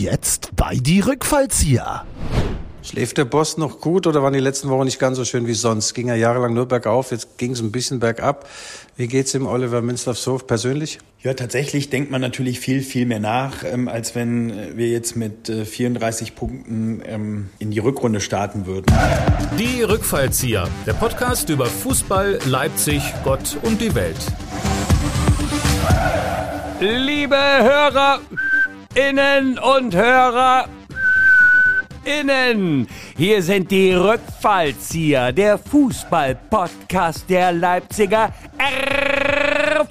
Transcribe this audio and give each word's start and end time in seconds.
Jetzt 0.00 0.56
bei 0.56 0.76
die 0.76 1.00
Rückfallzieher. 1.00 2.06
Schläft 2.82 3.18
der 3.18 3.26
Boss 3.26 3.58
noch 3.58 3.82
gut 3.82 4.06
oder 4.06 4.22
waren 4.22 4.32
die 4.32 4.40
letzten 4.40 4.70
Wochen 4.70 4.86
nicht 4.86 4.98
ganz 4.98 5.18
so 5.18 5.26
schön 5.26 5.46
wie 5.46 5.52
sonst? 5.52 5.92
Ging 5.92 6.08
ja 6.08 6.14
jahrelang 6.14 6.54
nur 6.54 6.64
bergauf, 6.64 7.10
jetzt 7.10 7.36
ging 7.36 7.52
es 7.52 7.60
ein 7.60 7.70
bisschen 7.70 8.00
bergab. 8.00 8.48
Wie 8.96 9.08
geht's 9.08 9.32
dem 9.32 9.46
Oliver 9.46 9.82
Minzlaff 9.82 10.16
so 10.16 10.38
persönlich? 10.38 11.00
Ja, 11.22 11.34
tatsächlich 11.34 11.90
denkt 11.90 12.10
man 12.10 12.22
natürlich 12.22 12.60
viel, 12.60 12.80
viel 12.80 13.04
mehr 13.04 13.20
nach, 13.20 13.62
ähm, 13.62 13.88
als 13.88 14.14
wenn 14.14 14.78
wir 14.78 14.88
jetzt 14.88 15.16
mit 15.16 15.50
äh, 15.50 15.66
34 15.66 16.34
Punkten 16.34 17.02
ähm, 17.04 17.50
in 17.58 17.70
die 17.70 17.78
Rückrunde 17.78 18.22
starten 18.22 18.64
würden. 18.64 18.86
Die 19.58 19.82
Rückfallzieher, 19.82 20.66
der 20.86 20.94
Podcast 20.94 21.50
über 21.50 21.66
Fußball, 21.66 22.38
Leipzig, 22.46 23.02
Gott 23.22 23.58
und 23.64 23.82
die 23.82 23.94
Welt. 23.94 24.16
Liebe 26.80 27.36
Hörer, 27.36 28.20
Innen 29.08 29.58
und 29.58 29.94
Hörer, 29.94 30.66
Innen. 32.04 32.86
Hier 33.16 33.42
sind 33.42 33.70
die 33.70 33.94
Rückfallzieher, 33.94 35.32
der 35.32 35.56
Fußball-Podcast 35.56 37.24
der 37.30 37.52
Leipziger 37.52 38.34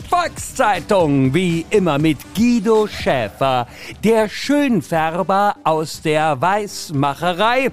Volkszeitung. 0.10 1.34
Wie 1.34 1.66
immer 1.72 1.98
mit 1.98 2.20
Guido 2.36 2.86
Schäfer, 2.86 3.68
der 4.04 4.30
Schönfärber 4.30 5.56
aus 5.64 6.02
der 6.04 6.40
Weißmacherei. 6.40 7.72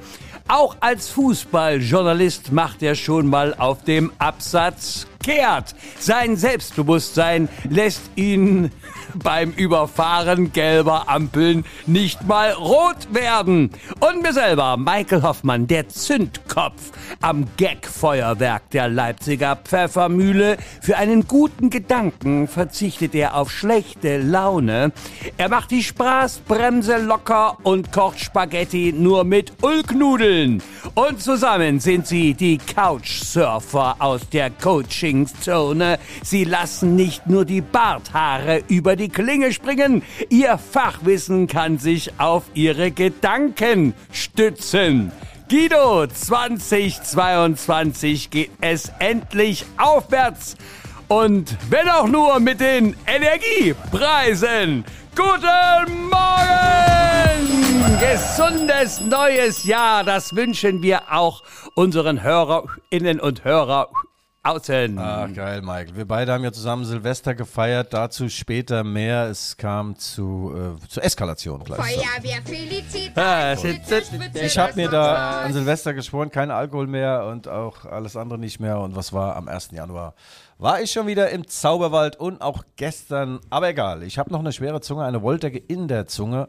Auch 0.48 0.76
als 0.80 1.10
Fußballjournalist 1.10 2.50
macht 2.52 2.82
er 2.82 2.94
schon 2.94 3.26
mal 3.26 3.54
auf 3.58 3.82
dem 3.84 4.10
Absatz 4.18 5.06
kehrt. 5.26 5.74
Sein 5.98 6.36
Selbstbewusstsein 6.36 7.48
lässt 7.68 8.02
ihn 8.14 8.70
beim 9.22 9.50
Überfahren 9.50 10.52
gelber 10.52 11.08
Ampeln 11.08 11.64
nicht 11.86 12.26
mal 12.26 12.52
rot 12.52 13.08
werden. 13.10 13.70
Und 14.00 14.22
mir 14.22 14.32
selber, 14.32 14.76
Michael 14.76 15.22
Hoffmann, 15.22 15.66
der 15.66 15.88
Zündkopf 15.88 16.92
am 17.20 17.46
Gagfeuerwerk 17.56 18.70
der 18.70 18.88
Leipziger 18.88 19.56
Pfeffermühle. 19.56 20.58
Für 20.80 20.96
einen 20.96 21.26
guten 21.26 21.70
Gedanken 21.70 22.46
verzichtet 22.46 23.14
er 23.14 23.36
auf 23.36 23.50
schlechte 23.50 24.18
Laune. 24.18 24.92
Er 25.38 25.48
macht 25.48 25.70
die 25.70 25.82
Spaßbremse 25.82 26.98
locker 26.98 27.58
und 27.62 27.92
kocht 27.92 28.20
Spaghetti 28.20 28.94
nur 28.96 29.24
mit 29.24 29.52
Ulknudeln. 29.62 30.62
Und 30.94 31.20
zusammen 31.20 31.80
sind 31.80 32.06
sie 32.06 32.34
die 32.34 32.58
Couchsurfer 32.58 33.96
aus 33.98 34.28
der 34.28 34.50
Coachingzone. 35.16 35.98
Sie 36.22 36.44
lassen 36.44 36.94
nicht 36.96 37.26
nur 37.26 37.44
die 37.44 37.62
Barthaare 37.62 38.62
über 38.68 38.96
die 38.96 39.08
Klinge 39.08 39.52
springen, 39.52 40.02
ihr 40.28 40.58
Fachwissen 40.58 41.46
kann 41.46 41.78
sich 41.78 42.18
auf 42.18 42.42
ihre 42.54 42.90
Gedanken 42.90 43.94
stützen. 44.12 45.12
Guido, 45.48 46.08
2022 46.08 48.30
geht 48.30 48.50
es 48.60 48.90
endlich 48.98 49.64
aufwärts. 49.76 50.56
Und 51.08 51.56
wenn 51.70 51.88
auch 51.88 52.08
nur 52.08 52.40
mit 52.40 52.58
den 52.60 52.96
Energiepreisen. 53.06 54.84
Guten 55.14 56.10
Morgen! 56.10 57.96
Gesundes 58.00 59.00
neues 59.00 59.62
Jahr, 59.64 60.02
das 60.02 60.34
wünschen 60.34 60.82
wir 60.82 61.12
auch 61.12 61.44
unseren 61.74 62.20
Hörerinnen 62.22 63.20
und 63.20 63.44
Hörern 63.44 63.86
außen. 64.46 64.98
Ach, 64.98 65.32
geil, 65.32 65.62
Michael. 65.62 65.96
Wir 65.96 66.06
beide 66.06 66.32
haben 66.32 66.44
ja 66.44 66.52
zusammen 66.52 66.84
Silvester 66.84 67.34
gefeiert, 67.34 67.92
dazu 67.92 68.28
später 68.28 68.84
mehr. 68.84 69.28
Es 69.28 69.56
kam 69.56 69.96
zu, 69.96 70.52
äh, 70.82 70.88
zur 70.88 71.04
Eskalation 71.04 71.64
gleich. 71.64 71.80
Feuerwehr 71.80 72.40
Ah, 73.16 73.54
Ich 74.34 74.58
habe 74.58 74.74
mir 74.76 74.88
da 74.88 75.40
an 75.42 75.52
Silvester 75.52 75.94
geschworen, 75.94 76.30
kein 76.30 76.50
Alkohol 76.50 76.86
mehr 76.86 77.24
und 77.26 77.48
auch 77.48 77.84
alles 77.84 78.16
andere 78.16 78.38
nicht 78.38 78.60
mehr. 78.60 78.78
Und 78.78 78.96
was 78.96 79.12
war 79.12 79.36
am 79.36 79.48
1. 79.48 79.70
Januar? 79.72 80.14
War 80.58 80.80
ich 80.80 80.90
schon 80.90 81.06
wieder 81.06 81.30
im 81.30 81.46
Zauberwald 81.46 82.16
und 82.16 82.40
auch 82.40 82.64
gestern, 82.76 83.40
aber 83.50 83.68
egal. 83.68 84.02
Ich 84.02 84.18
habe 84.18 84.32
noch 84.32 84.40
eine 84.40 84.52
schwere 84.52 84.80
Zunge, 84.80 85.04
eine 85.04 85.22
Wolldecke 85.22 85.58
in 85.58 85.86
der 85.88 86.06
Zunge. 86.06 86.48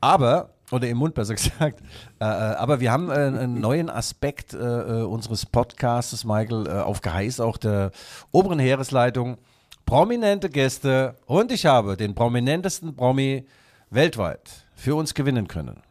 Aber, 0.00 0.50
oder 0.70 0.88
im 0.88 0.98
Mund 0.98 1.14
besser 1.14 1.34
gesagt, 1.34 1.80
äh, 2.20 2.24
äh, 2.24 2.26
aber 2.26 2.80
wir 2.80 2.92
haben 2.92 3.10
äh, 3.10 3.14
einen 3.14 3.60
neuen 3.60 3.90
Aspekt 3.90 4.54
äh, 4.54 4.58
äh, 4.58 5.02
unseres 5.02 5.46
Podcasts, 5.46 6.24
Michael, 6.24 6.66
äh, 6.66 6.70
auf 6.70 7.00
Geheiß 7.00 7.40
auch 7.40 7.56
der 7.56 7.90
oberen 8.30 8.58
Heeresleitung. 8.58 9.38
Prominente 9.86 10.50
Gäste 10.50 11.16
und 11.24 11.50
ich 11.50 11.64
habe 11.64 11.96
den 11.96 12.14
prominentesten 12.14 12.94
Promi 12.94 13.46
weltweit 13.88 14.66
für 14.74 14.94
uns 14.94 15.14
gewinnen 15.14 15.48
können. 15.48 15.82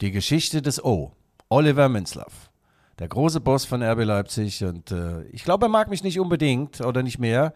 Die 0.00 0.10
Geschichte 0.10 0.62
des 0.62 0.82
O, 0.82 1.12
Oliver 1.50 1.90
Minzlaff. 1.90 2.50
Der 2.98 3.08
große 3.08 3.40
Boss 3.40 3.66
von 3.66 3.82
RB 3.82 4.04
Leipzig 4.04 4.64
und 4.64 4.94
ich 5.30 5.44
glaube, 5.44 5.66
er 5.66 5.68
mag 5.68 5.90
mich 5.90 6.02
nicht 6.02 6.18
unbedingt 6.20 6.80
oder 6.80 7.02
nicht 7.02 7.18
mehr. 7.18 7.52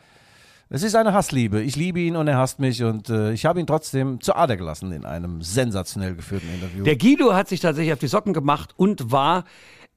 Es 0.74 0.82
ist 0.82 0.96
eine 0.96 1.12
Hassliebe. 1.12 1.62
Ich 1.62 1.76
liebe 1.76 2.00
ihn 2.00 2.16
und 2.16 2.26
er 2.26 2.36
hasst 2.36 2.58
mich 2.58 2.82
und 2.82 3.08
äh, 3.08 3.30
ich 3.32 3.44
habe 3.46 3.60
ihn 3.60 3.66
trotzdem 3.68 4.20
zur 4.20 4.36
Ader 4.36 4.56
gelassen 4.56 4.90
in 4.90 5.04
einem 5.04 5.40
sensationell 5.40 6.16
geführten 6.16 6.48
Interview. 6.52 6.82
Der 6.82 6.96
Guido 6.96 7.32
hat 7.32 7.48
sich 7.48 7.60
tatsächlich 7.60 7.92
auf 7.92 8.00
die 8.00 8.08
Socken 8.08 8.32
gemacht 8.32 8.70
und 8.76 9.12
war 9.12 9.44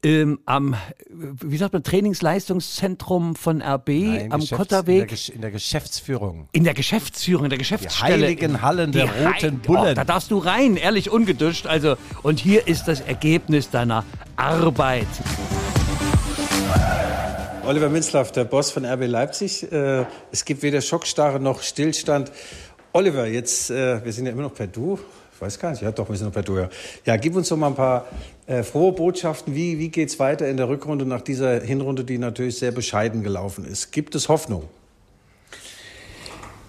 ähm, 0.04 0.38
am, 0.46 0.76
wie 1.10 1.58
sagt 1.58 1.74
man, 1.74 1.82
Trainingsleistungszentrum 1.82 3.36
von 3.36 3.64
RB 3.64 3.90
Nein, 3.90 4.32
am 4.32 4.40
Geschäfts- 4.42 4.56
Kotterweg. 4.56 5.02
In 5.12 5.18
der, 5.18 5.36
in 5.36 5.42
der 5.42 5.50
Geschäftsführung. 5.52 6.48
In 6.52 6.64
der 6.64 6.76
Geschäftsführung, 6.76 7.46
in 7.46 7.50
der 7.50 7.58
Die 7.58 7.64
Geschäftsstelle. 7.64 8.14
heiligen 8.28 8.62
Hallen 8.62 8.92
der 8.92 9.06
Die 9.08 9.12
roten 9.24 9.34
Hei- 9.34 9.50
Bullen. 9.66 9.92
Oh, 9.94 9.94
da 9.96 10.04
darfst 10.04 10.30
du 10.30 10.38
rein, 10.38 10.78
ehrlich 10.78 11.10
ungeduscht. 11.10 11.66
Also, 11.66 11.96
und 12.22 12.38
hier 12.40 12.68
ist 12.68 12.88
das 12.88 13.02
Ergebnis 13.02 13.72
deiner 13.72 14.04
Arbeit. 14.36 15.08
Oliver 17.68 17.90
Minzlaff, 17.90 18.32
der 18.32 18.46
Boss 18.46 18.72
von 18.72 18.86
RB 18.86 19.08
Leipzig. 19.08 19.70
Äh, 19.74 20.06
es 20.32 20.46
gibt 20.46 20.64
weder 20.64 20.80
Schockstarre 20.80 21.38
noch 21.42 21.62
Stillstand. 21.62 22.32
Oliver, 22.94 23.28
jetzt, 23.28 23.70
äh, 23.70 24.06
wir 24.06 24.14
sind 24.14 24.26
ja 24.26 24.32
immer 24.32 24.44
noch 24.44 24.54
per 24.54 24.68
Du. 24.68 24.98
Ich 25.36 25.42
weiß 25.42 25.60
gar 25.60 25.72
nicht, 25.72 25.82
ja 25.82 25.92
doch, 25.92 26.08
wir 26.08 26.16
sind 26.16 26.28
noch 26.28 26.34
per 26.34 26.44
Du. 26.44 26.58
Ja, 26.58 26.70
ja 27.04 27.18
gib 27.18 27.36
uns 27.36 27.50
doch 27.50 27.58
mal 27.58 27.68
ein 27.68 27.76
paar 27.76 28.06
äh, 28.46 28.64
frohe 28.64 28.94
Botschaften. 28.94 29.54
Wie, 29.54 29.80
wie 29.80 29.90
geht's 29.90 30.18
weiter 30.18 30.48
in 30.48 30.56
der 30.56 30.70
Rückrunde 30.70 31.06
nach 31.06 31.20
dieser 31.20 31.60
Hinrunde, 31.60 32.06
die 32.06 32.18
natürlich 32.18 32.58
sehr 32.58 32.72
bescheiden 32.72 33.22
gelaufen 33.22 33.66
ist? 33.66 33.92
Gibt 33.92 34.16
es 34.16 34.30
Hoffnung? 34.30 34.64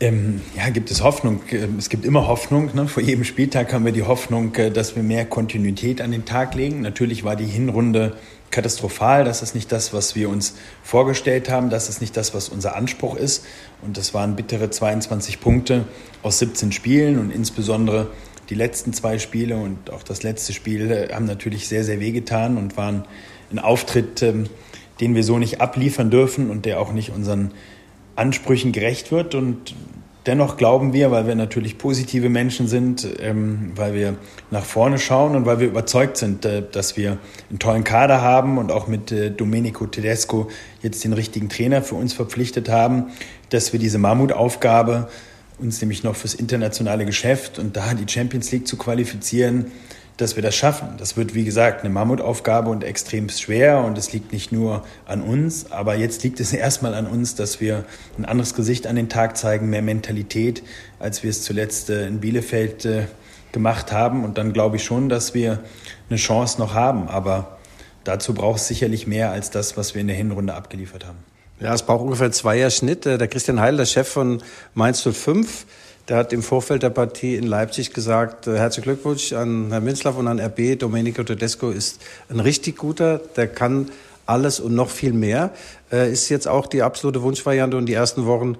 Ähm, 0.00 0.40
ja, 0.56 0.68
gibt 0.70 0.90
es 0.90 1.02
Hoffnung. 1.04 1.42
Es 1.78 1.88
gibt 1.90 2.04
immer 2.04 2.26
Hoffnung. 2.26 2.70
Ne? 2.74 2.88
Vor 2.88 3.04
jedem 3.04 3.22
Spieltag 3.22 3.72
haben 3.72 3.84
wir 3.84 3.92
die 3.92 4.02
Hoffnung, 4.02 4.52
äh, 4.56 4.72
dass 4.72 4.96
wir 4.96 5.04
mehr 5.04 5.26
Kontinuität 5.26 6.00
an 6.00 6.10
den 6.10 6.24
Tag 6.24 6.56
legen. 6.56 6.80
Natürlich 6.80 7.22
war 7.22 7.36
die 7.36 7.46
Hinrunde 7.46 8.16
katastrophal. 8.50 9.24
Das 9.24 9.42
ist 9.42 9.54
nicht 9.54 9.70
das, 9.72 9.92
was 9.92 10.14
wir 10.14 10.28
uns 10.28 10.54
vorgestellt 10.82 11.50
haben. 11.50 11.70
Das 11.70 11.88
ist 11.88 12.00
nicht 12.00 12.16
das, 12.16 12.34
was 12.34 12.48
unser 12.48 12.76
Anspruch 12.76 13.16
ist. 13.16 13.44
Und 13.82 13.96
das 13.96 14.14
waren 14.14 14.36
bittere 14.36 14.70
22 14.70 15.40
Punkte 15.40 15.84
aus 16.22 16.38
17 16.38 16.72
Spielen 16.72 17.18
und 17.18 17.30
insbesondere 17.30 18.08
die 18.50 18.54
letzten 18.54 18.92
zwei 18.92 19.18
Spiele 19.18 19.56
und 19.56 19.90
auch 19.90 20.02
das 20.02 20.22
letzte 20.22 20.52
Spiel 20.52 20.90
äh, 20.90 21.12
haben 21.12 21.26
natürlich 21.26 21.68
sehr, 21.68 21.84
sehr 21.84 22.00
wehgetan 22.00 22.56
und 22.56 22.76
waren 22.76 23.04
ein 23.50 23.58
Auftritt, 23.58 24.22
ähm, 24.22 24.46
den 25.00 25.14
wir 25.14 25.22
so 25.22 25.38
nicht 25.38 25.60
abliefern 25.60 26.10
dürfen 26.10 26.50
und 26.50 26.64
der 26.64 26.80
auch 26.80 26.92
nicht 26.92 27.10
unseren 27.10 27.52
Ansprüchen 28.16 28.72
gerecht 28.72 29.12
wird. 29.12 29.34
Und 29.34 29.74
dennoch 30.26 30.56
glauben 30.56 30.92
wir, 30.92 31.10
weil 31.10 31.26
wir 31.26 31.34
natürlich 31.34 31.78
positive 31.78 32.28
Menschen 32.28 32.68
sind, 32.68 33.06
ähm, 33.20 33.72
weil 33.74 33.94
wir 33.94 34.16
nach 34.50 34.64
vorne 34.64 34.98
schauen 34.98 35.36
und 35.36 35.46
weil 35.46 35.60
wir 35.60 35.66
überzeugt 35.66 36.16
sind, 36.16 36.44
äh, 36.44 36.62
dass 36.70 36.96
wir 36.96 37.18
einen 37.50 37.58
tollen 37.58 37.84
Kader 37.84 38.20
haben 38.20 38.58
und 38.58 38.70
auch 38.70 38.86
mit 38.86 39.12
äh, 39.12 39.30
Domenico 39.30 39.86
Tedesco 39.86 40.48
jetzt 40.82 41.04
den 41.04 41.12
richtigen 41.12 41.48
Trainer 41.48 41.82
für 41.82 41.94
uns 41.94 42.12
verpflichtet 42.12 42.68
haben, 42.68 43.06
dass 43.50 43.72
wir 43.72 43.80
diese 43.80 43.98
Mammutaufgabe, 43.98 45.08
uns 45.58 45.80
nämlich 45.80 46.04
noch 46.04 46.14
fürs 46.14 46.34
internationale 46.34 47.04
Geschäft 47.04 47.58
und 47.58 47.76
da 47.76 47.94
die 47.94 48.10
Champions 48.10 48.52
League 48.52 48.68
zu 48.68 48.76
qualifizieren, 48.76 49.72
dass 50.18 50.34
wir 50.34 50.42
das 50.42 50.54
schaffen. 50.56 50.88
Das 50.98 51.16
wird, 51.16 51.34
wie 51.34 51.44
gesagt, 51.44 51.80
eine 51.80 51.90
Mammutaufgabe 51.90 52.70
und 52.70 52.84
extrem 52.84 53.28
schwer 53.30 53.78
und 53.84 53.96
es 53.96 54.12
liegt 54.12 54.32
nicht 54.32 54.52
nur 54.52 54.84
an 55.06 55.22
uns, 55.22 55.70
aber 55.72 55.94
jetzt 55.94 56.22
liegt 56.24 56.40
es 56.40 56.52
erstmal 56.64 56.92
an 56.92 57.06
uns, 57.06 57.34
dass 57.36 57.60
wir 57.60 57.84
ein 58.18 58.24
anderes 58.24 58.54
Gesicht 58.54 58.86
an 58.86 58.96
den 58.96 59.08
Tag 59.08 59.36
zeigen, 59.36 59.70
mehr 59.70 59.80
Mentalität, 59.82 60.62
als 60.98 61.22
wir 61.22 61.30
es 61.30 61.42
zuletzt 61.42 61.88
äh, 61.88 62.06
in 62.06 62.20
Bielefeld 62.20 62.84
äh, 62.84 63.04
gemacht 63.52 63.92
haben 63.92 64.24
und 64.24 64.36
dann 64.36 64.52
glaube 64.52 64.76
ich 64.76 64.84
schon, 64.84 65.08
dass 65.08 65.34
wir 65.34 65.60
eine 66.10 66.18
Chance 66.18 66.60
noch 66.60 66.74
haben, 66.74 67.08
aber 67.08 67.58
dazu 68.04 68.34
braucht 68.34 68.58
es 68.58 68.66
sicherlich 68.66 69.06
mehr 69.06 69.30
als 69.30 69.50
das, 69.50 69.76
was 69.76 69.94
wir 69.94 70.00
in 70.00 70.08
der 70.08 70.16
Hinrunde 70.16 70.54
abgeliefert 70.54 71.06
haben. 71.06 71.18
Ja, 71.60 71.74
es 71.74 71.82
braucht 71.82 72.02
ungefähr 72.02 72.26
ein 72.26 72.32
Zweier-Schnitt. 72.32 73.06
Äh, 73.06 73.18
Der 73.18 73.28
Christian 73.28 73.60
Heil, 73.60 73.76
der 73.76 73.86
Chef 73.86 74.08
von 74.08 74.42
Mainz 74.74 75.02
05, 75.02 75.66
der 76.08 76.16
hat 76.16 76.32
im 76.32 76.42
Vorfeld 76.42 76.82
der 76.82 76.90
Partie 76.90 77.36
in 77.36 77.46
Leipzig 77.46 77.92
gesagt, 77.92 78.46
äh, 78.46 78.56
herzlichen 78.56 78.84
Glückwunsch 78.84 79.32
an 79.32 79.68
Herrn 79.70 79.84
Minzlaff 79.84 80.16
und 80.16 80.26
an 80.26 80.40
RB. 80.40 80.78
Domenico 80.78 81.22
Tedesco 81.22 81.70
ist 81.70 82.00
ein 82.30 82.40
richtig 82.40 82.76
guter, 82.76 83.18
der 83.36 83.46
kann 83.46 83.90
alles 84.26 84.60
und 84.60 84.74
noch 84.74 84.90
viel 84.90 85.12
mehr. 85.12 85.50
Äh, 85.92 86.10
Ist 86.12 86.28
jetzt 86.28 86.48
auch 86.48 86.66
die 86.66 86.82
absolute 86.82 87.22
Wunschvariante 87.22 87.76
und 87.76 87.86
die 87.86 87.94
ersten 87.94 88.26
Wochen 88.26 88.56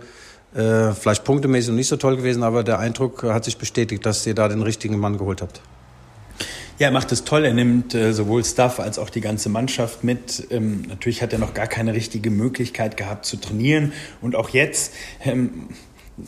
Äh, 0.55 0.93
vielleicht 0.93 1.25
punktemäßig 1.25 1.69
noch 1.69 1.77
nicht 1.77 1.89
so 1.89 1.99
toll 1.99 2.17
gewesen, 2.17 2.43
aber 2.43 2.65
der 2.65 2.79
Eindruck 2.79 3.23
hat 3.23 3.45
sich 3.45 3.59
bestätigt, 3.59 4.07
dass 4.07 4.27
ihr 4.27 4.35
da 4.35 4.49
den 4.49 4.63
richtigen 4.63 4.99
Mann 4.99 5.19
geholt 5.19 5.43
habt. 5.43 5.61
Ja, 6.79 6.87
er 6.87 6.93
macht 6.93 7.13
es 7.13 7.25
toll. 7.25 7.45
Er 7.45 7.53
nimmt 7.53 7.95
äh, 7.95 8.13
sowohl 8.13 8.45
Staff 8.45 8.81
als 8.81 8.99
auch 8.99 9.11
die 9.11 9.21
ganze 9.21 9.49
Mannschaft 9.51 10.05
mit. 10.05 10.47
Ähm, 10.51 10.83
natürlich 10.89 11.23
hat 11.23 11.33
er 11.33 11.39
noch 11.39 11.53
gar 11.53 11.67
keine 11.67 11.93
richtige 11.93 12.31
Möglichkeit 12.31 12.97
gehabt 12.97 13.27
zu 13.27 13.37
trainieren. 13.37 13.93
Und 14.23 14.37
auch 14.37 14.49
jetzt 14.49 14.95
ähm, 15.25 15.69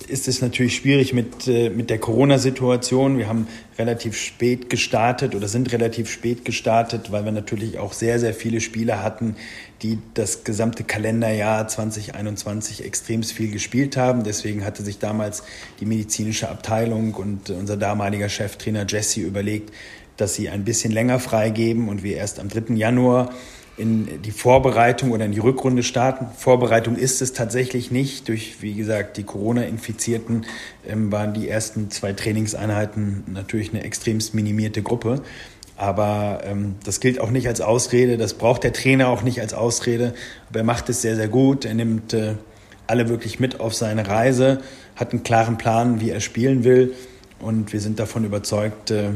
ist 0.08 0.28
es 0.28 0.40
natürlich 0.40 0.76
schwierig 0.76 1.12
mit, 1.12 1.48
äh, 1.48 1.70
mit 1.70 1.90
der 1.90 1.98
Corona-Situation. 1.98 3.19
Wir 3.19 3.28
haben 3.28 3.48
relativ 3.78 4.16
spät 4.16 4.70
gestartet 4.70 5.34
oder 5.34 5.48
sind 5.48 5.72
relativ 5.72 6.10
spät 6.10 6.44
gestartet, 6.44 7.10
weil 7.10 7.25
wir 7.25 7.32
natürlich 7.32 7.78
auch 7.78 7.92
sehr, 7.92 8.20
sehr 8.20 8.34
viele 8.34 8.60
Spieler 8.60 9.02
hatten, 9.02 9.37
die 9.82 9.98
das 10.14 10.44
gesamte 10.44 10.84
Kalenderjahr 10.84 11.66
2021 11.66 12.84
extrem 12.84 13.22
viel 13.22 13.50
gespielt 13.50 13.96
haben. 13.96 14.25
Deswegen 14.25 14.64
hatte 14.64 14.82
sich 14.82 14.98
damals 14.98 15.42
die 15.81 15.87
medizinische 15.87 16.48
Abteilung 16.48 17.14
und 17.14 17.50
unser 17.50 17.76
damaliger 17.76 18.28
Cheftrainer 18.28 18.87
Jesse 18.87 19.20
überlegt, 19.20 19.72
dass 20.16 20.34
sie 20.34 20.50
ein 20.50 20.64
bisschen 20.64 20.92
länger 20.92 21.19
freigeben 21.19 21.88
und 21.88 22.02
wir 22.02 22.16
erst 22.16 22.38
am 22.38 22.48
3. 22.48 22.75
Januar 22.75 23.32
in 23.76 24.22
die 24.22 24.31
Vorbereitung 24.31 25.11
oder 25.12 25.25
in 25.25 25.32
die 25.32 25.38
Rückrunde 25.38 25.82
starten. 25.82 26.26
Vorbereitung 26.37 26.96
ist 26.96 27.22
es 27.22 27.32
tatsächlich 27.32 27.90
nicht. 27.90 28.28
Durch, 28.28 28.61
wie 28.61 28.75
gesagt, 28.75 29.17
die 29.17 29.22
Corona-Infizierten 29.22 30.44
ähm, 30.87 31.11
waren 31.11 31.32
die 31.32 31.49
ersten 31.49 31.90
zwei 31.90 32.12
Trainingseinheiten 32.12 33.25
natürlich 33.32 33.70
eine 33.70 33.82
extremst 33.82 34.34
minimierte 34.34 34.82
Gruppe. 34.82 35.22
Aber 35.76 36.40
ähm, 36.44 36.75
das 36.84 37.00
gilt 37.00 37.20
auch 37.20 37.31
nicht 37.31 37.49
als 37.49 37.62
Ausrede, 37.62 38.19
das 38.19 38.34
braucht 38.34 38.64
der 38.64 38.75
Trainer 38.75 39.08
auch 39.08 39.22
nicht 39.22 39.40
als 39.40 39.55
Ausrede. 39.55 40.12
Aber 40.50 40.58
er 40.58 40.64
macht 40.64 40.90
es 40.90 41.00
sehr, 41.00 41.16
sehr 41.16 41.28
gut. 41.28 41.64
Er 41.64 41.73
nimmt 41.73 42.12
äh, 42.12 42.34
alle 42.87 43.08
wirklich 43.08 43.40
mit 43.40 43.61
auf 43.61 43.75
seine 43.75 44.06
Reise, 44.06 44.61
hat 44.96 45.12
einen 45.12 45.23
klaren 45.23 45.56
Plan, 45.56 46.00
wie 46.00 46.11
er 46.11 46.20
spielen 46.20 46.64
will. 46.64 46.94
Und 47.38 47.73
wir 47.73 47.81
sind 47.81 47.99
davon 47.99 48.25
überzeugt, 48.25 48.90
äh, 48.90 49.11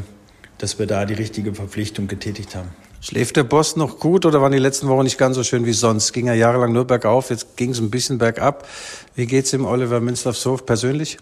dass 0.56 0.78
wir 0.78 0.86
da 0.86 1.04
die 1.04 1.14
richtige 1.14 1.52
Verpflichtung 1.52 2.06
getätigt 2.06 2.56
haben. 2.56 2.70
Schläft 3.04 3.36
der 3.36 3.44
Boss 3.44 3.76
noch 3.76 3.98
gut 3.98 4.24
oder 4.24 4.40
waren 4.40 4.52
die 4.52 4.58
letzten 4.58 4.88
Wochen 4.88 5.04
nicht 5.04 5.18
ganz 5.18 5.36
so 5.36 5.44
schön 5.44 5.66
wie 5.66 5.74
sonst? 5.74 6.14
Ging 6.14 6.26
er 6.26 6.36
jahrelang 6.36 6.72
nur 6.72 6.86
bergauf, 6.86 7.28
jetzt 7.28 7.58
ging 7.58 7.72
es 7.72 7.78
ein 7.78 7.90
bisschen 7.90 8.16
bergab. 8.16 8.66
Wie 9.14 9.26
geht's 9.26 9.50
dem 9.50 9.66
Oliver 9.66 10.00
Münsterhof 10.00 10.64
persönlich? 10.64 11.18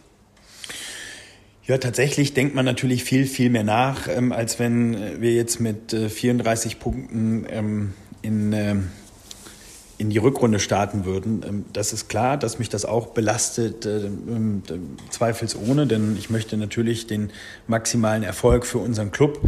Ja, 1.66 1.78
tatsächlich 1.78 2.34
denkt 2.34 2.54
man 2.54 2.64
natürlich 2.64 3.02
viel, 3.02 3.26
viel 3.26 3.50
mehr 3.50 3.64
nach, 3.64 4.06
ähm, 4.06 4.30
als 4.30 4.60
wenn 4.60 5.20
wir 5.20 5.32
jetzt 5.32 5.58
mit 5.58 5.92
äh, 5.92 6.08
34 6.08 6.78
Punkten 6.78 7.46
ähm, 7.50 7.94
in, 8.22 8.52
ähm, 8.52 8.90
in 10.02 10.10
die 10.10 10.18
Rückrunde 10.18 10.58
starten 10.58 11.04
würden. 11.04 11.42
Ähm, 11.48 11.64
das 11.72 11.92
ist 11.92 12.08
klar, 12.08 12.36
dass 12.36 12.58
mich 12.58 12.68
das 12.68 12.84
auch 12.84 13.08
belastet, 13.08 13.86
äh, 13.86 14.06
ähm, 14.06 14.62
zweifelsohne, 15.10 15.86
denn 15.86 16.16
ich 16.18 16.28
möchte 16.28 16.56
natürlich 16.56 17.06
den 17.06 17.30
maximalen 17.68 18.24
Erfolg 18.24 18.66
für 18.66 18.78
unseren 18.78 19.12
Club. 19.12 19.40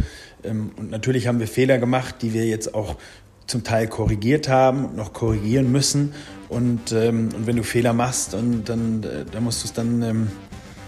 Ähm, 0.43 0.71
und 0.77 0.89
natürlich 0.89 1.27
haben 1.27 1.39
wir 1.39 1.47
Fehler 1.47 1.77
gemacht, 1.77 2.15
die 2.21 2.33
wir 2.33 2.45
jetzt 2.45 2.73
auch 2.73 2.95
zum 3.47 3.63
Teil 3.63 3.87
korrigiert 3.87 4.47
haben 4.47 4.85
und 4.85 4.95
noch 4.95 5.13
korrigieren 5.13 5.71
müssen. 5.71 6.13
Und, 6.47 6.91
und 6.91 7.47
wenn 7.47 7.55
du 7.55 7.63
Fehler 7.63 7.93
machst, 7.93 8.33
und 8.33 8.69
dann, 8.69 9.03
äh, 9.03 9.25
dann 9.29 9.43
musst 9.43 9.63
du 9.63 9.67
es 9.67 9.73
dann 9.73 10.29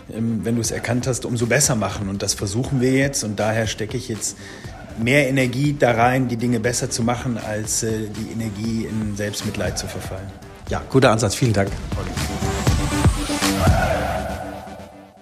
wenn 0.09 0.55
du 0.55 0.61
es 0.61 0.71
erkannt 0.71 1.05
hast, 1.05 1.25
umso 1.25 1.47
besser 1.47 1.75
machen. 1.75 2.07
Und 2.07 2.23
das 2.23 2.33
versuchen 2.33 2.79
wir 2.79 2.93
jetzt. 2.93 3.25
Und 3.25 3.41
daher 3.41 3.67
stecke 3.67 3.97
ich 3.97 4.07
jetzt 4.07 4.37
mehr 4.97 5.29
Energie 5.29 5.75
da 5.77 5.91
rein, 5.91 6.27
die 6.27 6.37
Dinge 6.37 6.59
besser 6.59 6.89
zu 6.89 7.03
machen, 7.03 7.37
als 7.37 7.83
äh, 7.83 8.07
die 8.09 8.31
Energie 8.31 8.85
in 8.85 9.15
Selbstmitleid 9.15 9.77
zu 9.77 9.87
verfallen. 9.87 10.27
Ja, 10.69 10.81
guter 10.89 11.11
Ansatz. 11.11 11.35
Vielen 11.35 11.53
Dank. 11.53 11.69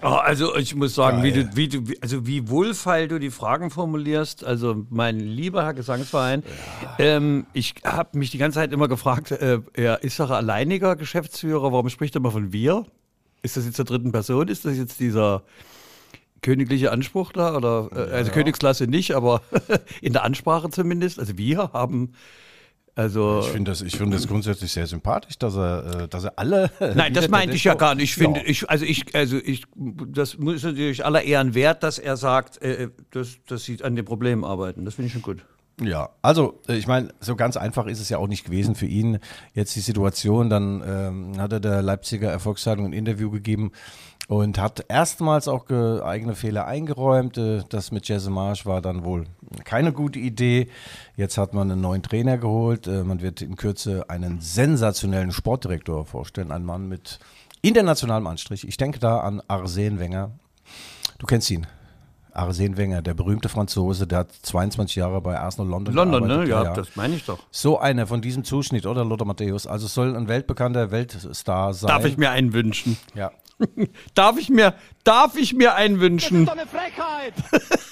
Oh, 0.02 0.10
also 0.10 0.56
ich 0.56 0.76
muss 0.76 0.94
sagen, 0.94 1.24
wie 1.24 1.32
du, 1.32 1.56
wie 1.56 1.68
du, 1.68 1.82
also 2.00 2.28
wie 2.28 2.48
wohlfeil 2.48 3.08
du 3.08 3.20
die 3.20 3.32
Fragen 3.32 3.72
formulierst. 3.72 4.44
Also 4.44 4.86
mein 4.92 5.20
lieber 5.20 5.64
Herr 5.64 5.74
Gesangsverein, 5.74 6.44
ja. 6.84 6.96
ähm, 7.00 7.48
ich 7.54 7.74
habe 7.84 8.18
mich 8.20 8.30
die 8.30 8.38
ganze 8.38 8.60
Zeit 8.60 8.72
immer 8.72 8.88
gefragt, 8.88 9.32
äh, 9.32 9.62
er 9.74 10.04
ist 10.04 10.20
doch 10.20 10.30
alleiniger 10.30 10.96
Geschäftsführer. 10.96 11.72
Warum 11.72 11.90
spricht 11.90 12.16
er 12.16 12.20
immer 12.20 12.30
von 12.30 12.54
wir? 12.54 12.86
Ist 13.42 13.58
das 13.58 13.66
jetzt 13.66 13.80
der 13.80 13.86
dritten 13.86 14.12
Person? 14.12 14.48
Ist 14.48 14.66
das 14.66 14.78
jetzt 14.78 15.00
dieser 15.00 15.42
königliche 16.46 16.92
Anspruch 16.92 17.34
da? 17.34 17.56
Oder 17.56 17.90
äh, 17.92 18.14
also 18.14 18.30
ja. 18.30 18.34
Königsklasse 18.34 18.86
nicht, 18.88 19.16
aber 19.16 19.42
in 20.02 20.14
der 20.14 20.24
Ansprache 20.24 20.70
zumindest. 20.70 21.20
Also 21.20 21.38
wir 21.38 21.72
haben 21.74 22.14
also 22.98 23.42
ich 23.42 23.48
finde 23.48 23.72
das, 23.72 23.82
ich 23.82 23.98
finde 23.98 24.16
das 24.16 24.26
grundsätzlich 24.26 24.72
sehr 24.72 24.88
sympathisch, 24.88 25.38
dass 25.38 25.58
er, 25.58 26.04
äh, 26.04 26.08
dass 26.08 26.24
er 26.24 26.40
alle. 26.40 26.72
Nein, 26.96 27.14
das 27.14 27.28
meinte 27.28 27.54
ich 27.56 27.66
ja 27.66 27.74
gar 27.74 27.94
nicht. 27.94 28.12
Ich 28.12 28.16
finde, 28.16 28.40
ja. 28.40 28.46
ich, 28.48 28.70
also 28.70 28.86
ich, 28.86 29.14
also 29.14 29.38
ich, 29.38 29.64
das 29.76 30.38
muss 30.38 30.64
natürlich 30.64 31.04
aller 31.04 31.22
Ehren 31.24 31.56
wert, 31.56 31.84
dass 31.84 32.00
er 32.00 32.16
sagt, 32.16 32.62
äh, 32.62 32.88
dass, 33.12 33.44
dass 33.48 33.66
sie 33.66 33.84
an 33.84 33.98
dem 33.98 34.06
Problem 34.06 34.46
arbeiten. 34.46 34.86
Das 34.86 34.96
finde 34.96 35.08
ich 35.08 35.14
schon 35.14 35.24
gut. 35.24 35.44
Ja, 35.82 36.10
also 36.22 36.60
äh, 36.68 36.76
ich 36.76 36.88
meine, 36.88 37.10
so 37.20 37.36
ganz 37.36 37.58
einfach 37.58 37.86
ist 37.88 38.00
es 38.00 38.10
ja 38.10 38.18
auch 38.18 38.28
nicht 38.28 38.46
gewesen 38.46 38.76
für 38.76 38.86
ihn. 38.86 39.20
Jetzt 39.54 39.76
die 39.76 39.82
Situation, 39.82 40.50
dann 40.50 40.84
ähm, 40.86 41.42
hat 41.42 41.52
er 41.52 41.60
der 41.60 41.82
Leipziger 41.82 42.30
Erfolgszeitung 42.30 42.86
ein 42.86 42.94
Interview 42.94 43.30
gegeben 43.30 43.72
und 44.28 44.58
hat 44.58 44.86
erstmals 44.88 45.48
auch 45.48 45.70
eigene 45.70 46.36
Fehler 46.36 46.66
eingeräumt. 46.66 47.38
Äh, 47.38 47.64
das 47.70 47.92
mit 47.92 48.08
Jesse 48.08 48.30
Marsch 48.30 48.66
war 48.66 48.82
dann 48.82 49.04
wohl 49.04 49.26
keine 49.66 49.92
gute 49.92 50.20
Idee. 50.20 50.70
Jetzt 51.18 51.38
hat 51.38 51.54
man 51.54 51.70
einen 51.70 51.82
neuen 51.82 52.04
Trainer 52.04 52.38
geholt. 52.38 52.88
Äh, 52.88 53.04
man 53.04 53.22
wird 53.22 53.42
in 53.42 53.58
Kürze 53.58 54.10
einen 54.10 54.40
sensationellen 54.40 55.32
Sportdirektor 55.32 56.06
vorstellen. 56.06 56.52
Ein 56.52 56.64
Mann 56.64 56.88
mit 56.88 57.20
internationalem 57.62 58.28
Anstrich. 58.28 58.68
Ich 58.68 58.78
denke 58.78 59.00
da 59.00 59.20
an 59.20 59.42
Arsene 59.48 60.00
Wenger. 60.00 60.32
Du 61.20 61.26
kennst 61.26 61.52
ihn. 61.52 61.68
Arsene 62.36 62.78
Wenger, 62.78 63.02
der 63.02 63.14
berühmte 63.14 63.50
Franzose, 63.50 64.08
der 64.08 64.20
hat 64.20 64.32
22 64.32 64.96
Jahre 64.96 65.22
bei 65.22 65.40
Arsenal 65.40 65.70
London 65.70 65.94
London, 65.94 66.28
ne? 66.28 66.48
Ja, 66.48 66.64
ja, 66.64 66.74
das 66.74 66.96
meine 66.96 67.16
ich 67.16 67.26
doch. 67.26 67.40
So 67.52 67.80
einer 67.80 68.08
von 68.08 68.22
diesem 68.22 68.44
Zuschnitt, 68.44 68.86
oder 68.86 69.06
Lothar 69.06 69.26
Matthäus? 69.26 69.68
Also 69.68 69.88
soll 69.88 70.16
ein 70.16 70.28
weltbekannter 70.28 70.92
Weltstar 70.92 71.74
sein. 71.74 71.88
Darf 71.88 72.06
ich 72.06 72.18
mir 72.18 72.32
einen 72.32 72.54
wünschen? 72.54 72.98
Ja. 73.14 73.32
darf 74.16 74.38
ich 74.38 74.50
mir, 74.50 74.74
darf 75.04 75.38
ich 75.38 75.54
mir 75.54 75.76
einen 75.76 76.00
wünschen? 76.00 76.46
Das 76.46 76.56
ist 76.56 76.74
doch 76.74 76.78
eine 76.78 76.90
Frechheit! 76.92 77.34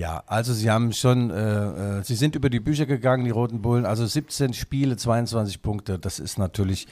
ja, 0.00 0.22
also 0.26 0.54
sie 0.54 0.70
haben 0.70 0.94
schon, 0.94 1.28
äh, 1.28 1.98
äh, 1.98 2.02
sie 2.02 2.14
sind 2.14 2.34
über 2.34 2.48
die 2.48 2.58
Bücher 2.58 2.86
gegangen, 2.86 3.26
die 3.26 3.30
Roten 3.30 3.60
Bullen. 3.60 3.84
Also 3.84 4.06
17 4.06 4.54
Spiele, 4.54 4.96
22 4.96 5.60
Punkte. 5.60 5.98
Das 5.98 6.18
ist 6.18 6.38
natürlich, 6.38 6.88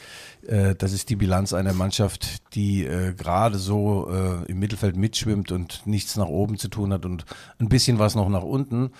äh, 0.46 0.74
das 0.74 0.92
ist 0.92 1.08
die 1.08 1.16
Bilanz 1.16 1.54
einer 1.54 1.72
Mannschaft, 1.72 2.54
die 2.54 2.84
äh, 2.84 3.14
gerade 3.14 3.56
so 3.56 4.10
äh, 4.10 4.44
im 4.50 4.58
Mittelfeld 4.58 4.98
mitschwimmt 4.98 5.52
und 5.52 5.86
nichts 5.86 6.16
nach 6.16 6.28
oben 6.28 6.58
zu 6.58 6.68
tun 6.68 6.92
hat 6.92 7.06
und 7.06 7.24
ein 7.58 7.70
bisschen 7.70 7.98
was 7.98 8.14
noch 8.14 8.28
nach 8.28 8.42
unten. 8.42 8.90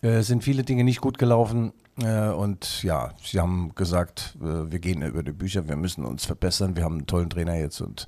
Äh, 0.00 0.22
sind 0.22 0.44
viele 0.44 0.62
Dinge 0.62 0.82
nicht 0.82 1.02
gut 1.02 1.18
gelaufen. 1.18 1.74
Äh, 2.02 2.28
und 2.30 2.82
ja, 2.82 3.12
sie 3.22 3.40
haben 3.40 3.72
gesagt, 3.74 4.36
äh, 4.40 4.70
wir 4.70 4.78
gehen 4.78 5.02
über 5.02 5.22
die 5.22 5.32
Bücher, 5.32 5.68
wir 5.68 5.76
müssen 5.76 6.04
uns 6.04 6.24
verbessern, 6.24 6.76
wir 6.76 6.84
haben 6.84 6.98
einen 6.98 7.06
tollen 7.06 7.30
Trainer 7.30 7.56
jetzt. 7.56 7.80
Und 7.80 8.06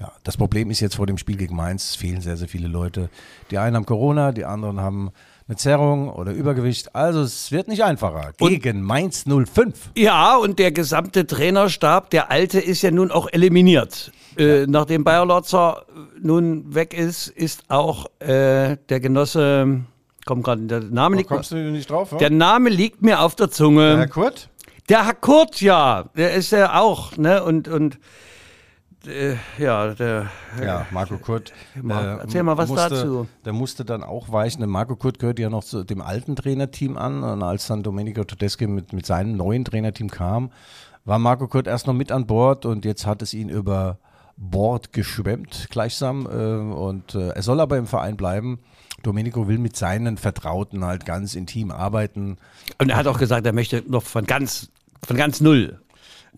ja, 0.00 0.12
das 0.24 0.36
Problem 0.36 0.70
ist 0.70 0.80
jetzt 0.80 0.96
vor 0.96 1.06
dem 1.06 1.18
Spiel 1.18 1.36
gegen 1.36 1.54
Mainz, 1.54 1.90
es 1.90 1.96
fehlen 1.96 2.20
sehr, 2.20 2.36
sehr 2.36 2.48
viele 2.48 2.68
Leute. 2.68 3.10
Die 3.50 3.58
einen 3.58 3.76
haben 3.76 3.86
Corona, 3.86 4.32
die 4.32 4.44
anderen 4.44 4.80
haben 4.80 5.10
eine 5.46 5.56
Zerrung 5.56 6.10
oder 6.10 6.32
Übergewicht. 6.32 6.94
Also 6.94 7.22
es 7.22 7.50
wird 7.52 7.68
nicht 7.68 7.82
einfacher. 7.82 8.32
Gegen 8.36 8.78
und, 8.78 8.82
Mainz 8.82 9.24
05. 9.24 9.92
Ja, 9.96 10.36
und 10.36 10.58
der 10.58 10.72
gesamte 10.72 11.26
Trainerstab, 11.26 12.10
der 12.10 12.30
alte, 12.30 12.60
ist 12.60 12.82
ja 12.82 12.90
nun 12.90 13.10
auch 13.10 13.28
eliminiert. 13.32 14.12
Äh, 14.36 14.60
ja. 14.60 14.66
Nachdem 14.66 15.04
Bayer 15.04 15.24
Lotzer 15.24 15.86
nun 16.20 16.74
weg 16.74 16.92
ist, 16.92 17.28
ist 17.28 17.70
auch 17.70 18.06
äh, 18.18 18.76
der 18.88 19.00
Genosse 19.00 19.84
Komm 20.28 20.42
gerade, 20.42 20.60
der 20.66 20.80
Name 20.80 21.16
liegt. 21.16 21.30
Kommst 21.30 21.52
du 21.52 21.56
nicht 21.56 21.90
drauf? 21.90 22.12
Oder? 22.12 22.18
Der 22.18 22.28
Name 22.28 22.68
liegt 22.68 23.00
mir 23.00 23.22
auf 23.22 23.34
der 23.34 23.50
Zunge. 23.50 23.88
Der 23.88 23.98
Herr 24.00 24.08
Kurt? 24.08 24.50
Der 24.90 25.06
Herr 25.06 25.14
Kurt, 25.14 25.62
ja. 25.62 26.04
Der 26.18 26.34
ist 26.34 26.50
ja 26.50 26.78
auch, 26.78 27.16
ne? 27.16 27.42
Und, 27.42 27.66
und 27.66 27.98
äh, 29.06 29.36
ja, 29.56 29.94
der. 29.94 30.26
Ja, 30.62 30.86
Marco 30.90 31.16
Kurt. 31.16 31.54
Äh, 31.76 31.90
erzähl 31.90 32.42
mal 32.42 32.58
was 32.58 32.68
musste, 32.68 32.90
dazu. 32.90 33.26
Der 33.46 33.54
musste 33.54 33.86
dann 33.86 34.02
auch 34.02 34.30
weichen. 34.30 34.68
Marco 34.68 34.96
Kurt 34.96 35.18
gehört 35.18 35.38
ja 35.38 35.48
noch 35.48 35.64
zu 35.64 35.82
dem 35.82 36.02
alten 36.02 36.36
Trainerteam 36.36 36.98
an. 36.98 37.22
Und 37.22 37.42
als 37.42 37.66
dann 37.66 37.82
Domenico 37.82 38.22
Tedeschi 38.22 38.66
mit, 38.66 38.92
mit 38.92 39.06
seinem 39.06 39.34
neuen 39.34 39.64
Trainerteam 39.64 40.10
kam, 40.10 40.50
war 41.06 41.18
Marco 41.18 41.48
Kurt 41.48 41.66
erst 41.66 41.86
noch 41.86 41.94
mit 41.94 42.12
an 42.12 42.26
Bord 42.26 42.66
und 42.66 42.84
jetzt 42.84 43.06
hat 43.06 43.22
es 43.22 43.32
ihn 43.32 43.48
über 43.48 43.96
Bord 44.38 44.92
geschwemmt, 44.92 45.66
gleichsam. 45.70 46.26
Äh, 46.26 46.74
und 46.74 47.14
äh, 47.14 47.30
er 47.30 47.42
soll 47.42 47.60
aber 47.60 47.76
im 47.76 47.86
Verein 47.86 48.16
bleiben. 48.16 48.60
Domenico 49.02 49.46
will 49.48 49.58
mit 49.58 49.76
seinen 49.76 50.16
Vertrauten 50.16 50.84
halt 50.84 51.04
ganz 51.06 51.34
intim 51.34 51.70
arbeiten. 51.70 52.36
Und 52.78 52.88
er 52.88 52.96
hat 52.96 53.06
auch 53.06 53.18
gesagt, 53.18 53.46
er 53.46 53.52
möchte 53.52 53.82
noch 53.86 54.02
von 54.02 54.24
ganz, 54.24 54.70
von 55.06 55.16
ganz 55.16 55.40
null, 55.40 55.80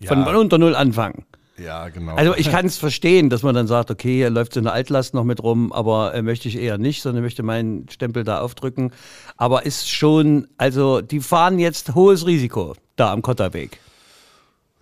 von, 0.03 0.19
ja. 0.19 0.35
unter 0.35 0.57
null 0.57 0.75
anfangen. 0.75 1.25
Ja, 1.57 1.89
genau. 1.89 2.15
Also 2.15 2.35
ich 2.35 2.49
kann 2.49 2.65
es 2.65 2.77
verstehen, 2.77 3.29
dass 3.29 3.43
man 3.43 3.53
dann 3.53 3.67
sagt, 3.67 3.91
okay, 3.91 4.15
hier 4.15 4.29
läuft 4.29 4.53
so 4.53 4.59
eine 4.59 4.71
Altlast 4.71 5.13
noch 5.13 5.23
mit 5.23 5.43
rum, 5.43 5.71
aber 5.71 6.13
äh, 6.13 6.21
möchte 6.21 6.47
ich 6.47 6.57
eher 6.57 6.77
nicht, 6.77 7.01
sondern 7.01 7.23
möchte 7.23 7.43
meinen 7.43 7.87
Stempel 7.89 8.23
da 8.23 8.41
aufdrücken. 8.41 8.91
Aber 9.37 9.65
ist 9.65 9.89
schon, 9.89 10.47
also 10.57 11.01
die 11.01 11.19
fahren 11.19 11.59
jetzt 11.59 11.93
hohes 11.93 12.25
Risiko 12.25 12.73
da 12.95 13.11
am 13.11 13.21
Kotterweg. 13.21 13.79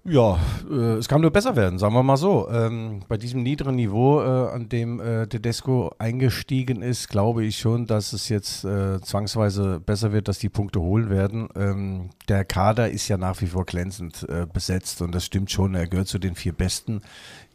Ja, 0.06 0.40
äh, 0.70 0.94
es 0.94 1.10
kann 1.10 1.22
nur 1.22 1.32
besser 1.32 1.56
werden, 1.56 1.78
sagen 1.78 1.94
wir 1.94 2.04
mal 2.04 2.16
so. 2.16 2.50
Ähm, 2.50 3.02
bei 3.10 3.18
diesem 3.18 3.44
niederen 3.44 3.76
Niveau, 3.76 4.22
äh, 4.22 4.50
an 4.54 4.70
dem 4.70 5.00
äh, 5.02 5.28
Tedesco 5.28 5.92
eingestiegen 6.00 6.82
ist, 6.82 7.10
glaube 7.10 7.44
ich 7.44 7.58
schon, 7.58 7.86
dass 7.86 8.14
es 8.14 8.30
jetzt 8.30 8.64
äh, 8.64 9.02
zwangsweise 9.02 9.82
besser 9.82 10.14
wird, 10.14 10.30
dass 10.30 10.40
die 10.40 10.50
Punkte 10.50 10.80
holen 10.80 11.10
werden. 11.10 11.50
Ähm, 11.56 12.10
der 12.30 12.46
Kader 12.46 12.90
ist 12.90 13.10
ja 13.10 13.18
nach 13.18 13.42
wie 13.42 13.48
vor 13.48 13.66
glänzend 13.66 14.26
äh, 14.30 14.48
besetzt 14.52 15.02
und 15.02 15.14
das 15.14 15.26
stimmt 15.26 15.52
schon. 15.52 15.76
Er 15.76 15.88
gehört 15.88 16.08
zu 16.08 16.18
den 16.18 16.36
vier 16.36 16.54
Besten 16.54 17.02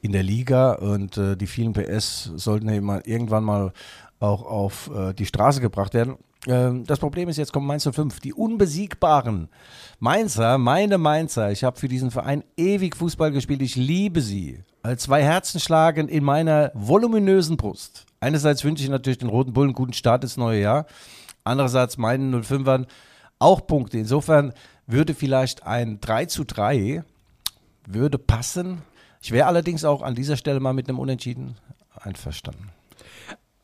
in 0.02 0.12
der 0.12 0.22
Liga 0.22 0.74
und 0.74 1.16
äh, 1.16 1.36
die 1.36 1.46
vielen 1.46 1.72
PS 1.72 2.24
sollten 2.36 2.68
ja 2.68 2.74
immer 2.74 3.06
irgendwann 3.06 3.44
mal 3.44 3.72
auch 4.20 4.46
auf 4.46 4.90
die 5.18 5.26
Straße 5.26 5.60
gebracht 5.60 5.92
werden. 5.92 6.16
Ähm, 6.46 6.84
das 6.84 6.98
Problem 6.98 7.28
ist, 7.28 7.36
jetzt 7.36 7.52
kommt 7.52 7.66
Mainz 7.66 7.88
05, 7.90 8.20
die 8.20 8.34
unbesiegbaren 8.34 9.48
Mainzer, 9.98 10.58
meine 10.58 10.98
Mainzer. 10.98 11.50
Ich 11.50 11.64
habe 11.64 11.78
für 11.78 11.88
diesen 11.88 12.10
Verein 12.10 12.44
ewig 12.56 12.96
Fußball 12.96 13.32
gespielt. 13.32 13.62
Ich 13.62 13.76
liebe 13.76 14.20
sie. 14.20 14.62
Zwei 14.98 15.22
Herzen 15.22 15.60
schlagen 15.60 16.08
in 16.08 16.24
meiner 16.24 16.70
voluminösen 16.74 17.56
Brust. 17.56 18.04
Einerseits 18.20 18.64
wünsche 18.64 18.84
ich 18.84 18.90
natürlich 18.90 19.18
den 19.18 19.30
Roten 19.30 19.54
Bullen 19.54 19.72
guten 19.72 19.94
Start 19.94 20.24
ins 20.24 20.36
neue 20.36 20.60
Jahr. 20.60 20.86
Andererseits 21.42 21.96
meinen 21.96 22.34
05ern 22.42 22.86
auch 23.38 23.66
Punkte. 23.66 23.98
Insofern 23.98 24.52
würde 24.86 25.14
vielleicht 25.14 25.66
ein 25.66 26.00
3 26.00 26.26
zu 26.26 26.44
3 26.44 27.04
würde 27.86 28.18
passen. 28.18 28.82
Ich 29.22 29.30
wäre 29.30 29.46
allerdings 29.46 29.84
auch 29.84 30.02
an 30.02 30.14
dieser 30.14 30.36
Stelle 30.36 30.60
mal 30.60 30.72
mit 30.72 30.88
einem 30.88 30.98
Unentschieden 30.98 31.56
einverstanden. 31.98 32.70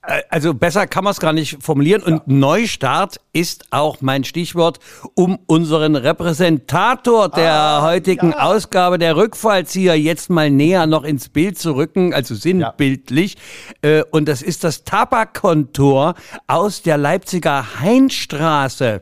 Äh, 0.03 0.23
Also 0.31 0.55
besser 0.55 0.87
kann 0.87 1.05
man 1.05 1.13
es 1.13 1.21
gar 1.21 1.33
nicht 1.33 1.63
formulieren. 1.63 2.03
Und 2.03 2.27
Neustart 2.27 3.21
ist 3.33 3.67
auch 3.71 4.01
mein 4.01 4.25
Stichwort, 4.25 4.79
um 5.15 5.39
unseren 5.47 5.97
Repräsentator 5.97 7.29
der 7.29 7.81
heutigen 7.83 8.35
Ausgabe 8.35 8.99
der 8.99 9.17
Rückfallzieher 9.17 9.99
jetzt 9.99 10.31
mal 10.31 10.51
näher 10.51 10.87
noch 10.87 11.05
ins 11.05 11.29
Bild 11.29 11.59
zu 11.59 11.75
rücken, 11.77 12.15
also 12.15 12.35
sinnbildlich. 12.35 13.37
Äh, 13.83 14.03
Und 14.11 14.29
das 14.29 14.43
ist 14.43 14.65
das 14.65 14.85
Tabakkontor 14.85 16.15
aus 16.47 16.83
der 16.83 16.97
Leipziger 16.99 17.81
Heinstraße. 17.81 19.01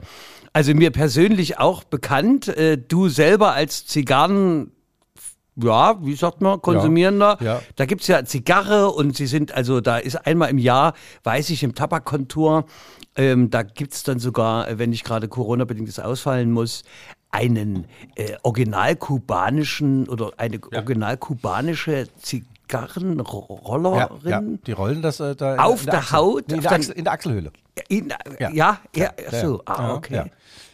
Also 0.52 0.74
mir 0.74 0.90
persönlich 0.90 1.58
auch 1.58 1.84
bekannt. 1.84 2.48
Äh, 2.48 2.78
Du 2.78 3.08
selber 3.08 3.52
als 3.52 3.86
Zigarren 3.86 4.72
ja, 5.62 5.96
wie 6.00 6.14
sagt 6.14 6.40
man, 6.40 6.60
Konsumierender. 6.62 7.36
Ja. 7.40 7.60
Da 7.76 7.84
gibt's 7.86 8.06
ja 8.06 8.24
Zigarre 8.24 8.88
und 8.90 9.16
sie 9.16 9.26
sind, 9.26 9.52
also 9.52 9.80
da 9.80 9.98
ist 9.98 10.16
einmal 10.26 10.50
im 10.50 10.58
Jahr, 10.58 10.94
weiß 11.24 11.50
ich, 11.50 11.62
im 11.62 11.74
Tabakkontor, 11.74 12.64
ähm, 13.16 13.50
da 13.50 13.62
gibt's 13.62 14.02
dann 14.04 14.18
sogar, 14.18 14.68
äh, 14.68 14.78
wenn 14.78 14.92
ich 14.92 15.04
gerade 15.04 15.28
Corona-bedingtes 15.28 15.98
ausfallen 15.98 16.52
muss, 16.52 16.84
einen 17.30 17.86
äh, 18.16 18.36
original-kubanischen 18.42 20.08
oder 20.08 20.30
eine 20.36 20.60
original-kubanische 20.74 22.06
Zigarrenrollerin. 22.18 23.98
Ja, 24.24 24.40
ja, 24.40 24.42
die 24.66 24.72
rollen 24.72 25.02
das 25.02 25.20
äh, 25.20 25.34
da 25.34 25.56
Auf 25.56 25.84
der 25.84 25.94
Achsel. 25.98 26.16
Haut, 26.16 26.48
Nee, 26.48 26.54
in, 26.54 26.58
auf 26.60 26.62
der 26.62 26.70
der- 26.70 26.78
Achsel, 26.78 26.94
in 26.94 27.04
der 27.04 27.12
Achselhöhle. 27.12 27.52
In, 27.88 28.12
ja, 28.40 28.50
ja, 28.52 28.78
ja, 28.94 29.12
so, 29.30 29.62
ah, 29.66 29.82
Ja, 29.88 29.94
okay. 29.94 30.24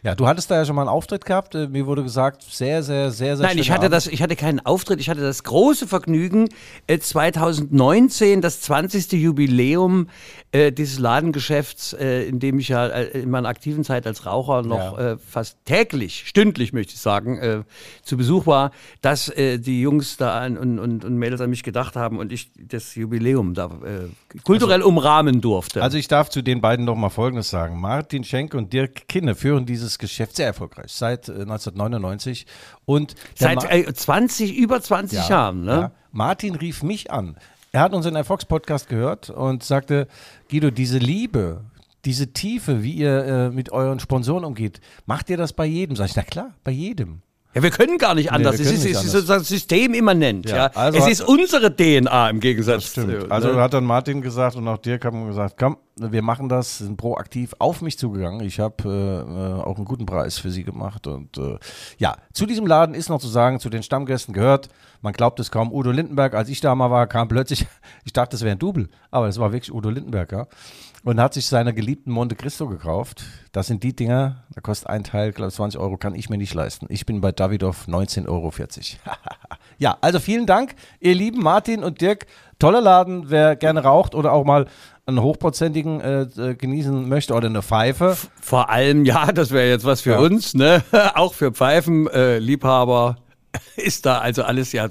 Ja. 0.05 0.15
du 0.15 0.27
hattest 0.29 0.51
da 0.51 0.57
ja 0.57 0.65
schon 0.65 0.77
mal 0.77 0.83
einen 0.83 0.91
Auftritt 0.91 1.25
gehabt. 1.25 1.55
Äh, 1.55 1.67
Mir 1.67 1.87
wurde 1.87 2.03
gesagt, 2.03 2.43
sehr, 2.43 2.83
sehr, 2.83 3.11
sehr, 3.11 3.37
sehr 3.37 3.47
Nein, 3.47 3.59
ich 3.59 3.71
hatte 3.71 3.87
Abend. 3.87 3.95
das, 3.95 4.07
ich 4.07 4.23
hatte 4.23 4.37
keinen 4.37 4.61
Auftritt, 4.61 5.01
ich 5.01 5.09
hatte 5.09 5.23
das 5.23 5.43
große 5.43 5.89
Vergnügen, 5.89 6.49
äh, 6.87 6.99
2019 6.99 8.41
das 8.43 8.61
20. 8.61 9.13
Jubiläum 9.13 10.09
äh, 10.53 10.71
dieses 10.73 10.99
Ladengeschäfts, 10.99 11.95
äh, 11.95 12.25
in 12.29 12.39
dem 12.39 12.59
ich 12.59 12.69
ja 12.69 12.87
äh, 12.87 13.23
in 13.23 13.31
meiner 13.31 13.49
aktiven 13.49 13.83
Zeit 13.83 14.07
als 14.07 14.27
Raucher 14.27 14.63
noch 14.63 14.99
Ja. 14.99 15.13
äh, 15.13 15.17
fast 15.19 15.57
täglich, 15.65 16.25
stündlich 16.27 16.73
möchte 16.73 16.93
ich 16.95 17.01
sagen, 17.01 17.39
äh, 17.39 17.63
zu 18.03 18.17
Besuch 18.17 18.47
war, 18.47 18.71
dass 19.01 19.29
äh, 19.31 19.59
die 19.59 19.81
Jungs 19.81 20.17
da 20.17 20.39
an, 20.39 20.57
und, 20.59 20.79
und, 20.79 21.05
und 21.05 21.17
Mädels 21.17 21.41
an 21.41 21.51
mich 21.51 21.63
gedacht 21.63 21.97
haben 21.97 22.19
und 22.19 22.31
ich 22.33 22.51
das 22.57 22.95
Jubiläum 22.95 23.55
da 23.55 23.71
äh, 24.35 24.39
kulturell 24.43 24.83
umrahmen 24.83 25.41
durfte. 25.41 25.83
Also 25.83 25.97
ich 25.97 26.09
darf 26.09 26.29
zu 26.31 26.43
den 26.43 26.61
beiden 26.61 26.85
noch 26.85 26.97
mal 26.97 27.11
Folgendes 27.11 27.51
sagen. 27.51 27.81
Martin 27.81 28.25
Schenk 28.25 28.55
und 28.55 28.73
Dirk 28.73 29.09
Kinne 29.09 29.35
führen 29.35 29.67
dieses 29.67 29.99
Geschäft 29.99 30.37
sehr 30.37 30.47
erfolgreich 30.47 30.93
seit 30.93 31.29
äh, 31.29 31.33
1999 31.43 32.47
und 32.85 33.15
der 33.41 33.55
Seit 33.61 33.71
äh, 33.71 33.93
20, 33.93 34.57
über 34.57 34.81
20 34.81 35.19
Ja, 35.19 35.29
Jahren, 35.29 35.65
ne? 35.65 35.73
ja. 35.73 35.91
Martin 36.13 36.55
rief 36.55 36.83
mich 36.83 37.11
an. 37.11 37.37
Er 37.73 37.81
hat 37.81 37.93
unseren 37.93 38.15
Erfolgspodcast 38.15 38.89
gehört 38.89 39.31
und 39.31 39.65
sagte, 39.65 40.07
Guido, 40.49 40.71
diese 40.71 40.99
Liebe, 40.99 41.65
diese 42.05 42.33
Tiefe, 42.33 42.83
wie 42.85 42.93
ihr 42.93 43.25
äh, 43.25 43.51
mit 43.51 43.73
euren 43.73 43.99
Sponsoren 43.99 44.45
umgeht, 44.45 44.81
macht 45.07 45.29
ihr 45.31 45.37
das 45.37 45.53
bei 45.53 45.65
jedem? 45.65 45.97
Sag 45.97 46.11
ich, 46.11 46.17
na 46.17 46.23
klar, 46.23 46.55
bei 46.63 46.71
jedem. 46.71 47.23
Ja, 47.55 47.63
wir 47.63 47.71
können 47.71 47.99
gar 47.99 48.15
nicht 48.15 48.33
anders. 48.33 48.59
wir 48.59 48.67
es 48.67 48.73
ist, 48.73 48.85
nicht 48.85 48.85
es 48.85 48.91
ist 48.91 48.97
anders. 48.99 49.13
sozusagen 49.13 49.45
systemimmanent. 49.45 50.49
Ja, 50.51 50.57
Ja, 50.57 50.67
also 50.75 50.99
es 50.99 51.07
ist 51.09 51.21
unsere 51.23 51.75
DNA 51.75 52.31
im 52.31 52.41
Gegensatz. 52.41 52.85
Stimmt. 52.91 53.23
zu- 53.23 53.31
Also 53.31 53.53
ne? 53.53 53.61
hat 53.61 53.73
dann 53.75 53.85
Martin 53.85 54.21
gesagt 54.23 54.57
und 54.57 54.67
auch 54.69 54.79
Dirk 54.79 55.05
haben 55.05 55.27
gesagt, 55.27 55.55
komm, 55.59 55.77
wir 55.97 56.23
machen 56.23 56.49
das, 56.49 56.79
sind 56.79 56.97
proaktiv 56.97 57.55
auf 57.61 57.81
mich 57.81 57.97
zugegangen. 57.99 58.41
Ich 58.45 58.59
habe 58.59 58.75
äh, 58.85 59.59
äh, 59.61 59.63
auch 59.63 59.77
einen 59.77 59.85
guten 59.85 60.07
Preis 60.07 60.39
für 60.39 60.51
sie 60.51 60.65
gemacht. 60.65 61.07
Und 61.07 61.39
äh, 61.39 61.59
ja, 61.99 62.17
zu 62.33 62.47
diesem 62.47 62.67
Laden 62.67 62.95
ist 62.95 63.09
noch 63.09 63.21
zu 63.21 63.29
sagen, 63.29 63.61
zu 63.61 63.71
den 63.71 63.83
Stammgästen 63.85 64.35
gehört, 64.35 64.69
man 65.03 65.13
glaubt 65.13 65.39
es 65.39 65.51
kaum, 65.53 65.73
Udo 65.73 65.91
Lindenberg, 65.93 66.35
als 66.35 66.49
ich 66.49 66.61
da 66.61 66.75
mal 66.75 66.91
war, 66.91 67.07
kam 67.07 67.29
plötzlich, 67.29 67.67
ich 68.05 68.13
dachte, 68.13 68.35
es 68.35 68.43
wäre 68.43 68.57
ein 68.57 68.59
Double, 68.59 68.89
aber 69.13 69.29
es 69.29 69.39
war 69.39 69.53
wirklich 69.53 69.73
Udo 69.73 69.91
Lindenberg, 69.91 70.33
ja. 70.33 70.47
Und 71.05 71.21
hat 71.21 71.35
sich 71.35 71.47
seiner 71.47 71.75
geliebten 71.75 72.11
Monte 72.11 72.35
Cristo 72.35 72.67
gekauft. 72.67 73.25
Das 73.53 73.67
sind 73.67 73.83
die 73.83 73.95
Dinger, 73.95 74.45
da 74.55 74.63
kostet 74.63 74.89
ein 74.89 75.05
Teil, 75.05 75.33
glaube 75.33 75.51
ich, 75.51 75.55
20 75.55 75.79
Euro, 75.79 75.99
kann 75.99 76.15
ich 76.15 76.31
mir 76.31 76.39
nicht 76.39 76.55
leisten. 76.55 76.87
Ich 76.89 77.05
bin 77.05 77.21
bei 77.21 77.31
Davidoff 77.31 77.87
19,40 77.87 78.27
Euro. 78.29 78.51
ja, 79.79 79.99
also 80.01 80.19
vielen 80.19 80.47
Dank, 80.47 80.75
ihr 81.01 81.15
lieben 81.15 81.43
Martin 81.43 81.85
und 81.85 82.01
Dirk. 82.01 82.27
Toller 82.59 82.81
Laden, 82.81 83.29
wer 83.31 83.55
gerne 83.57 83.83
raucht 83.83 84.15
oder 84.15 84.33
auch 84.33 84.45
mal 84.45 84.67
einen 85.07 85.21
hochprozentigen 85.21 86.01
äh, 86.01 86.23
äh, 86.23 86.55
genießen 86.55 87.07
möchte 87.07 87.35
oder 87.35 87.49
eine 87.49 87.61
Pfeife. 87.63 88.17
Vor 88.41 88.71
allem, 88.71 89.05
ja, 89.05 89.31
das 89.33 89.51
wäre 89.51 89.69
jetzt 89.69 89.85
was 89.85 90.01
für 90.01 90.13
Ja. 90.13 90.19
uns, 90.21 90.55
ne? 90.55 90.83
Auch 91.15 91.35
für 91.35 91.53
Pfeifenliebhaber. 91.53 92.17
Äh, 92.17 92.39
Liebhaber 92.39 93.17
ist 93.77 94.07
da 94.07 94.19
also 94.19 94.43
alles, 94.43 94.73
ja. 94.73 94.89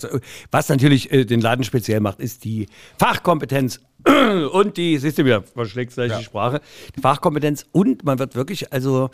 Was 0.51 0.69
natürlich 0.69 1.11
äh, 1.11 1.25
den 1.25 1.41
Laden 1.41 1.63
speziell 1.63 1.99
macht, 1.99 2.19
ist 2.19 2.43
die 2.43 2.67
Fachkompetenz 2.97 3.79
und 4.51 4.77
die, 4.77 4.97
siehst 4.97 5.17
du 5.17 5.25
wieder, 5.25 5.43
verschlägt 5.43 5.93
gleich 5.93 6.15
die 6.17 6.23
Sprache, 6.23 6.61
die 6.95 7.01
Fachkompetenz 7.01 7.65
und 7.71 8.03
man 8.03 8.19
wird 8.19 8.35
wirklich, 8.35 8.73
also 8.73 9.09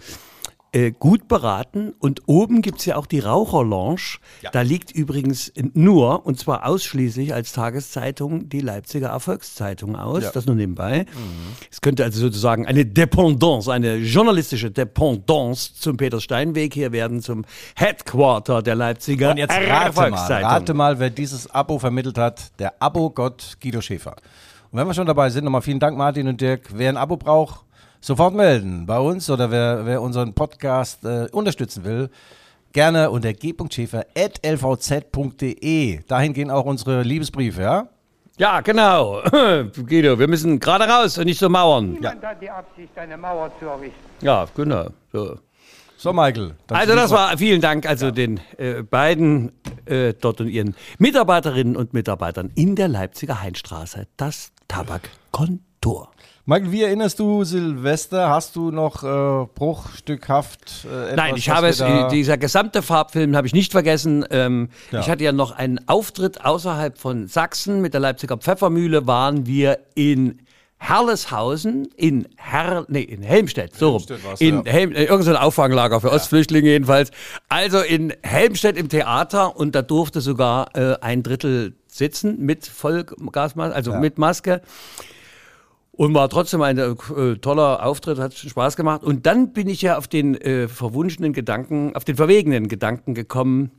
äh, 0.72 0.92
gut 0.92 1.28
beraten 1.28 1.94
und 2.00 2.22
oben 2.28 2.62
gibt's 2.62 2.86
ja 2.86 2.96
auch 2.96 3.06
die 3.06 3.20
Raucherlounge. 3.20 4.20
Da 4.52 4.62
liegt 4.62 4.92
übrigens 4.92 5.52
nur, 5.74 6.26
und 6.26 6.40
zwar 6.40 6.66
ausschließlich 6.66 7.34
als 7.34 7.54
Tageszeitung, 7.54 8.50
die 8.50 8.62
Leipziger 8.62 9.10
Erfolgszeitung 9.10 9.96
aus, 9.96 10.32
das 10.32 10.46
nur 10.46 10.56
nebenbei. 10.56 11.06
Es 11.72 11.82
könnte 11.82 12.04
also 12.04 12.20
sozusagen 12.20 12.68
eine 12.68 12.86
Dependance, 12.86 13.72
eine 13.72 13.96
journalistische 13.98 14.72
Dependance 14.72 15.74
zum 15.76 15.98
Peter 15.98 16.22
Steinweg 16.22 16.74
hier 16.74 16.92
werden, 16.92 17.22
zum 17.22 17.46
Headquarter 17.76 18.62
der 18.62 18.76
Leipziger 18.76 19.32
Und 19.32 19.38
jetzt 19.38 19.52
rate 19.52 19.68
mal, 19.68 19.86
Erfolgszeitung. 19.86 20.50
rate 20.50 20.74
mal, 20.74 21.00
wer 21.00 21.10
dieses 21.10 21.50
Abo 21.50 21.80
vermittelt 21.80 22.18
hat. 22.18 22.52
Der 22.60 22.82
Abo-Gott 22.82 23.58
Guido 23.62 23.82
Schäfer. 23.82 24.16
Und 24.72 24.80
wenn 24.80 24.86
wir 24.86 24.94
schon 24.94 25.08
dabei 25.08 25.30
sind, 25.32 25.46
nochmal 25.46 25.64
vielen 25.64 25.80
Dank 25.80 25.98
Martin 25.98 26.28
und 26.28 26.40
Dirk. 26.42 26.70
Wer 26.74 26.90
ein 26.90 26.98
Abo 26.98 27.18
braucht, 27.18 27.66
sofort 28.02 28.34
melden 28.34 28.86
bei 28.86 29.00
uns 29.00 29.30
oder 29.30 29.52
wer, 29.52 29.86
wer 29.86 30.02
unseren 30.02 30.34
Podcast 30.34 31.04
äh, 31.06 31.28
unterstützen 31.32 31.84
will, 31.84 32.10
gerne 32.74 33.10
unter 33.12 33.34
g.schäfer.lvz.de. 33.34 36.00
Dahin 36.08 36.34
gehen 36.34 36.50
auch 36.52 36.66
unsere 36.66 37.02
Liebesbriefe, 37.04 37.62
ja? 37.62 37.88
Ja, 38.38 38.62
genau. 38.62 39.22
Guido, 39.86 40.18
wir 40.18 40.28
müssen 40.30 40.60
gerade 40.60 40.86
raus 40.86 41.18
und 41.18 41.26
nicht 41.26 41.40
so 41.40 41.50
mauern. 41.50 41.96
Ja, 42.02 42.12
Niemand 42.12 42.26
hat 42.26 42.42
die 42.42 42.50
Absicht, 42.50 42.98
eine 42.98 43.18
Mauer 43.18 43.52
zu 43.60 43.66
errichten. 43.66 44.00
ja 44.22 44.48
genau. 44.56 44.88
So. 45.12 45.38
So, 45.98 46.14
Michael. 46.14 46.56
Also 46.70 46.96
das 46.96 47.12
war, 47.12 47.38
vielen 47.38 47.60
Dank 47.60 47.86
also 47.86 48.12
den 48.12 48.40
äh, 48.58 48.84
beiden 48.84 49.52
äh, 49.86 50.14
dort 50.14 50.40
und 50.40 50.48
ihren 50.48 50.74
Mitarbeiterinnen 50.98 51.76
und 51.76 51.94
Mitarbeitern 51.94 52.52
in 52.56 52.78
der 52.78 52.88
Leipziger 52.88 53.42
Heinstraße, 53.42 54.08
das 54.16 54.54
Tabakkontor. 54.70 56.12
Michael, 56.50 56.72
wie 56.72 56.82
erinnerst 56.82 57.20
du 57.20 57.44
Silvester? 57.44 58.32
Hast 58.32 58.56
du 58.56 58.72
noch 58.72 59.04
äh, 59.04 59.48
bruchstückhaft 59.54 60.84
äh, 60.84 61.04
etwas, 61.04 61.16
Nein, 61.16 61.36
ich 61.36 61.48
habe 61.52 61.68
es, 61.68 61.78
da- 61.78 62.08
dieser 62.10 62.40
gesamte 62.40 62.82
Farbfilm 62.82 63.36
habe 63.36 63.46
ich 63.46 63.54
nicht 63.54 63.72
vergessen. 63.72 64.26
Ähm, 64.32 64.70
Ja. 64.90 65.02
Ich 65.02 65.12
hatte 65.12 65.24
ja 65.24 65.32
noch 65.32 65.52
einen 65.52 65.80
Auftritt 65.88 66.44
außerhalb 66.44 66.98
von 66.98 67.28
Sachsen. 67.28 67.82
Mit 67.82 67.94
der 67.94 68.02
Leipziger 68.02 68.36
Pfeffermühle 68.36 69.06
waren 69.06 69.46
wir 69.46 69.78
in 69.94 70.40
Herleshausen, 70.80 71.88
in 71.96 72.28
Herr, 72.38 72.84
nee, 72.88 73.02
in 73.04 73.22
Helmstedt, 73.22 73.76
so 73.76 73.98
rum. 73.98 74.06
In 74.40 74.64
ja. 74.66 74.72
Helm, 74.72 74.92
äh, 74.94 75.04
irgend 75.04 75.26
so 75.26 75.30
ein 75.30 75.38
Auffanglager 75.38 76.02
für 76.02 76.12
Ostflüchtlinge 76.12 76.70
jedenfalls. 76.70 77.12
Also 77.50 77.78
in 77.82 78.12
Helmstedt 78.24 78.76
im 78.76 78.90
Theater 78.90 79.56
und 79.56 79.76
da 79.76 79.84
durfte 79.84 80.20
sogar 80.20 80.76
äh, 80.76 80.96
ein 81.02 81.22
Drittel 81.22 81.76
sitzen 81.86 82.40
mit 82.44 82.66
Vollgasmaske, 82.66 83.76
also 83.76 83.94
mit 83.94 84.18
Maske. 84.18 84.62
Und 86.00 86.14
war 86.14 86.30
trotzdem 86.30 86.62
ein 86.62 86.78
äh, 86.78 87.36
toller 87.42 87.86
Auftritt, 87.86 88.20
hat 88.20 88.34
Spaß 88.34 88.78
gemacht. 88.78 89.04
Und 89.04 89.26
dann 89.26 89.52
bin 89.52 89.68
ich 89.68 89.82
ja 89.82 89.98
auf 89.98 90.08
den 90.08 90.34
äh, 90.36 90.70
verwunschenen 90.70 91.34
Gedanken, 91.34 91.94
auf 91.94 92.06
den 92.06 92.16
verwegenen 92.16 92.70
Gedanken 92.70 93.16
gekommen, 93.16 93.72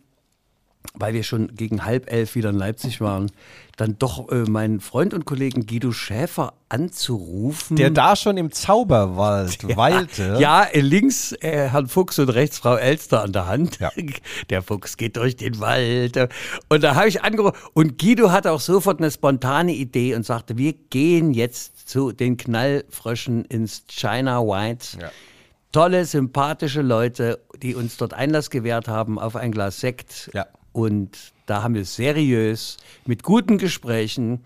weil 0.93 1.15
wir 1.15 1.23
schon 1.23 1.55
gegen 1.55 1.87
halb 1.87 2.13
elf 2.13 2.35
wieder 2.35 2.51
in 2.51 2.57
Leipzig 2.57 3.01
waren, 3.01 3.31
dann 3.79 3.97
doch 3.99 4.31
äh, 4.31 4.43
meinen 4.43 4.81
Freund 4.81 5.15
und 5.15 5.25
Kollegen 5.25 5.65
Guido 5.65 5.93
Schäfer 5.93 6.53
anzurufen. 6.69 7.77
Der 7.77 7.89
da 7.89 8.15
schon 8.17 8.37
im 8.37 8.53
Zauberwald 8.53 9.75
weilte. 9.79 10.37
Ja, 10.39 10.65
äh, 10.65 10.81
links 10.81 11.33
äh, 11.41 11.71
Herrn 11.71 11.89
Fuchs 11.89 12.19
und 12.19 12.29
rechts 12.29 12.59
Frau 12.59 12.77
Elster 12.77 13.23
an 13.23 13.33
der 13.33 13.47
Hand. 13.47 13.79
Ja. 13.79 13.91
Der 14.51 14.61
Fuchs 14.61 14.99
geht 14.99 15.17
durch 15.17 15.37
den 15.37 15.59
Wald. 15.59 16.19
Und 16.69 16.83
da 16.83 16.97
habe 16.97 17.09
ich 17.09 17.23
angerufen. 17.23 17.57
Und 17.73 17.97
Guido 17.97 18.31
hatte 18.31 18.53
auch 18.53 18.61
sofort 18.61 18.99
eine 18.99 19.11
spontane 19.11 19.73
Idee 19.73 20.15
und 20.15 20.27
sagte, 20.27 20.59
wir 20.59 20.75
gehen 20.75 21.33
jetzt 21.33 21.80
zu 21.91 22.13
den 22.13 22.37
Knallfröschen 22.37 23.45
ins 23.45 23.85
China 23.89 24.41
White. 24.41 24.99
Ja. 25.01 25.11
Tolle, 25.73 26.05
sympathische 26.05 26.83
Leute, 26.83 27.41
die 27.63 27.75
uns 27.75 27.97
dort 27.97 28.15
Einlass 28.15 28.51
gewährt 28.51 28.89
haben 28.89 29.19
auf 29.19 29.35
ein 29.35 29.51
Glas 29.51 29.81
Sekt. 29.81 30.31
Ja. 30.33 30.47
Und 30.73 31.33
da 31.47 31.65
haben 31.65 31.75
wir 31.75 31.85
seriös 31.85 32.77
mit 33.07 33.25
guten 33.25 33.59
Gesprächen 33.59 34.45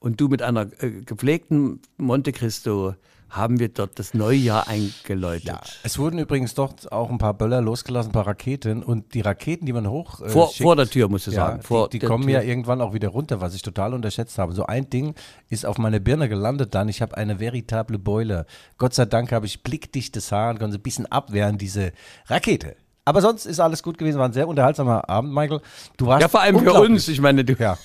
und 0.00 0.20
du 0.20 0.28
mit 0.28 0.40
einer 0.40 0.68
äh, 0.82 0.90
gepflegten 1.04 1.80
Monte 1.98 2.32
Cristo 2.32 2.94
haben 3.30 3.58
wir 3.60 3.68
dort 3.68 3.98
das 3.98 4.14
neue 4.14 4.36
Jahr 4.36 4.68
eingeläutet. 4.68 5.48
Ja, 5.48 5.60
es 5.82 5.98
wurden 5.98 6.18
übrigens 6.18 6.54
dort 6.54 6.90
auch 6.90 7.10
ein 7.10 7.18
paar 7.18 7.34
Böller 7.34 7.60
losgelassen, 7.60 8.10
ein 8.10 8.12
paar 8.12 8.26
Raketen. 8.26 8.82
Und 8.82 9.14
die 9.14 9.20
Raketen, 9.20 9.66
die 9.66 9.72
man 9.72 9.88
hoch. 9.88 10.20
Äh, 10.20 10.28
vor, 10.28 10.48
schickt, 10.48 10.62
vor 10.62 10.76
der 10.76 10.88
Tür, 10.88 11.08
musst 11.08 11.26
du 11.26 11.30
ja, 11.30 11.46
sagen. 11.46 11.62
Vor 11.62 11.88
die, 11.88 11.98
die 11.98 12.06
kommen 12.06 12.24
Tür. 12.24 12.34
ja 12.34 12.42
irgendwann 12.42 12.80
auch 12.80 12.92
wieder 12.92 13.08
runter, 13.08 13.40
was 13.40 13.54
ich 13.54 13.62
total 13.62 13.94
unterschätzt 13.94 14.38
habe. 14.38 14.52
So 14.52 14.66
ein 14.66 14.88
Ding 14.88 15.14
ist 15.48 15.66
auf 15.66 15.78
meine 15.78 16.00
Birne 16.00 16.28
gelandet 16.28 16.74
dann. 16.74 16.88
Ich 16.88 17.02
habe 17.02 17.16
eine 17.16 17.40
veritable 17.40 17.98
Beule. 17.98 18.46
Gott 18.78 18.94
sei 18.94 19.04
Dank 19.04 19.32
habe 19.32 19.46
ich 19.46 19.62
blickdichtes 19.62 20.32
Haar 20.32 20.50
und 20.50 20.58
konnte 20.58 20.78
ein 20.78 20.82
bisschen 20.82 21.06
abwehren, 21.06 21.58
diese 21.58 21.92
Rakete. 22.26 22.76
Aber 23.08 23.22
sonst 23.22 23.46
ist 23.46 23.58
alles 23.58 23.82
gut 23.82 23.96
gewesen, 23.96 24.18
war 24.18 24.28
ein 24.28 24.34
sehr 24.34 24.46
unterhaltsamer 24.46 25.08
Abend, 25.08 25.32
Michael. 25.32 25.62
Du 25.96 26.08
warst 26.08 26.20
Ja, 26.20 26.28
vor 26.28 26.42
allem 26.42 26.58
für 26.58 26.74
uns. 26.74 27.08
Ich 27.08 27.22
meine, 27.22 27.42
du, 27.42 27.54
Ja. 27.54 27.78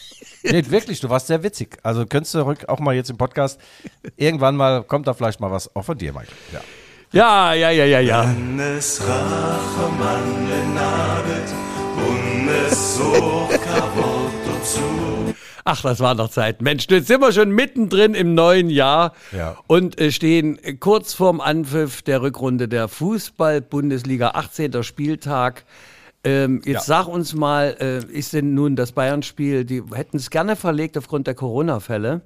Nee, 0.44 0.65
wirklich, 0.68 1.00
du 1.00 1.10
warst 1.10 1.27
sehr 1.27 1.44
witzig. 1.44 1.77
Also 1.82 2.06
könntest 2.06 2.36
du 2.36 2.46
rück 2.46 2.68
auch 2.68 2.82
mal 2.82 2.94
jetzt 2.94 3.10
im 3.10 3.15
Podcast 3.15 3.58
irgendwann 4.18 4.58
mal, 4.58 4.84
kommt 4.84 5.08
da 5.08 5.13
vielleicht 5.13 5.39
mal 5.39 5.50
was 5.50 5.74
auch 5.77 5.84
von 5.84 5.98
dir, 5.98 6.12
Michael. 6.12 6.27
Ja. 6.51 7.53
ja, 7.53 7.53
ja, 7.53 7.70
ja, 7.72 7.86
ja, 7.86 8.00
ja. 8.01 8.36
Es 8.77 9.01
Rachemann 9.01 10.46
benagelt 10.46 11.53
und 11.96 12.50
es 12.68 12.98
so 12.98 13.50
Kavot 13.50 14.65
zu. 14.65 15.23
Ach, 15.65 15.82
das 15.82 16.00
waren 16.01 16.17
doch 16.17 16.29
Zeiten. 16.29 16.63
Mensch, 16.63 16.88
jetzt 16.89 17.08
sind 17.08 17.22
wir 17.22 17.32
schon 17.32 17.51
mittendrin 17.51 18.13
im 18.15 18.34
neuen 18.34 18.70
Jahr 18.70 19.13
Ja. 19.32 19.55
und 19.67 20.00
äh, 20.00 20.12
stehen 20.12 20.60
kurz 20.79 21.13
vorm 21.13 21.39
Anpfiff 21.39 22.01
der 22.01 22.22
Rückrunde 22.22 22.67
der 22.67 22.88
Fußball-Bundesliga, 22.89 24.32
18. 24.32 24.84
Spieltag. 24.84 25.63
Ähm, 26.25 26.62
jetzt 26.65 26.86
sag 26.86 27.08
uns 27.08 27.34
mal, 27.34 27.75
äh, 27.79 28.05
ist 28.12 28.34
denn 28.34 28.53
nun 28.53 28.75
das 28.75 28.93
Bayern-Spiel, 28.93 29.65
die 29.65 29.84
hätten 29.93 30.17
es 30.17 30.29
gerne 30.29 30.55
verlegt 30.55 30.98
aufgrund 30.98 31.27
der 31.27 31.36
Corona-Fälle 31.36 32.22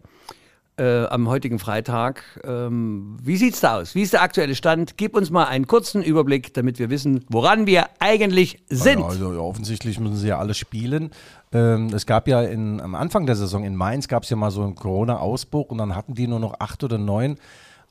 äh, 0.79 1.05
am 1.05 1.27
heutigen 1.27 1.57
Freitag. 1.57 2.23
Ähm, 2.43 3.17
wie 3.23 3.37
sieht's 3.37 3.59
da 3.61 3.77
aus? 3.77 3.95
Wie 3.95 4.03
ist 4.03 4.13
der 4.13 4.21
aktuelle 4.21 4.53
Stand? 4.53 4.97
Gib 4.97 5.15
uns 5.15 5.31
mal 5.31 5.45
einen 5.45 5.65
kurzen 5.65 6.03
Überblick, 6.03 6.53
damit 6.53 6.77
wir 6.77 6.91
wissen, 6.91 7.25
woran 7.29 7.65
wir 7.65 7.85
eigentlich 7.97 8.59
sind. 8.69 9.01
Also, 9.01 9.33
ja, 9.33 9.39
offensichtlich 9.39 9.99
müssen 9.99 10.17
sie 10.17 10.27
ja 10.27 10.37
alle 10.37 10.53
spielen. 10.53 11.09
Ähm, 11.53 11.87
es 11.93 12.05
gab 12.05 12.27
ja 12.27 12.41
in, 12.41 12.81
am 12.81 12.95
Anfang 12.95 13.25
der 13.25 13.35
Saison 13.35 13.63
in 13.63 13.75
Mainz 13.75 14.07
gab 14.07 14.23
es 14.23 14.29
ja 14.29 14.35
mal 14.35 14.51
so 14.51 14.63
einen 14.63 14.75
Corona-Ausbruch 14.75 15.69
und 15.69 15.77
dann 15.77 15.95
hatten 15.95 16.13
die 16.13 16.27
nur 16.27 16.39
noch 16.39 16.59
acht 16.59 16.83
oder 16.83 16.97
neun 16.97 17.37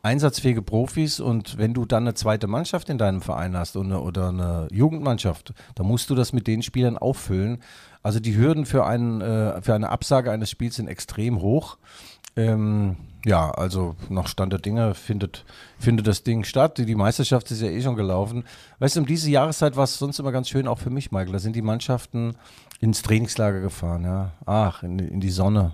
einsatzfähige 0.06 0.62
Profis 0.62 1.18
und 1.18 1.58
wenn 1.58 1.74
du 1.74 1.84
dann 1.84 2.04
eine 2.04 2.14
zweite 2.14 2.46
Mannschaft 2.46 2.88
in 2.90 2.96
deinem 2.98 3.22
Verein 3.22 3.56
hast 3.56 3.76
und 3.76 3.86
eine, 3.86 4.00
oder 4.00 4.28
eine 4.28 4.68
Jugendmannschaft, 4.70 5.52
dann 5.74 5.86
musst 5.86 6.08
du 6.10 6.14
das 6.14 6.32
mit 6.32 6.46
den 6.46 6.62
Spielern 6.62 6.96
auffüllen. 6.96 7.58
Also 8.04 8.20
die 8.20 8.36
Hürden 8.36 8.66
für, 8.66 8.86
einen, 8.86 9.20
äh, 9.20 9.60
für 9.62 9.74
eine 9.74 9.90
Absage 9.90 10.30
eines 10.30 10.48
Spiels 10.48 10.76
sind 10.76 10.86
extrem 10.86 11.40
hoch. 11.40 11.76
Ähm, 12.36 12.96
ja, 13.24 13.50
also 13.50 13.96
nach 14.08 14.28
Stand 14.28 14.52
der 14.52 14.60
Dinge 14.60 14.94
findet, 14.94 15.44
findet 15.78 16.06
das 16.06 16.22
Ding 16.22 16.44
statt. 16.44 16.78
Die, 16.78 16.86
die 16.86 16.94
Meisterschaft 16.94 17.50
ist 17.50 17.60
ja 17.62 17.68
eh 17.68 17.82
schon 17.82 17.96
gelaufen. 17.96 18.44
Weißt 18.78 18.96
du, 18.96 19.00
um 19.00 19.06
diese 19.06 19.30
Jahreszeit 19.30 19.74
war 19.76 19.84
es 19.84 19.98
sonst 19.98 20.18
immer 20.20 20.32
ganz 20.32 20.48
schön, 20.48 20.68
auch 20.68 20.78
für 20.78 20.90
mich, 20.90 21.10
Michael. 21.10 21.32
Da 21.32 21.38
sind 21.38 21.56
die 21.56 21.62
Mannschaften 21.62 22.36
ins 22.80 23.02
Trainingslager 23.02 23.60
gefahren, 23.60 24.04
ja. 24.04 24.32
Ach, 24.44 24.82
in, 24.82 24.98
die- 24.98 25.06
in 25.08 25.20
die 25.20 25.30
Sonne. 25.30 25.72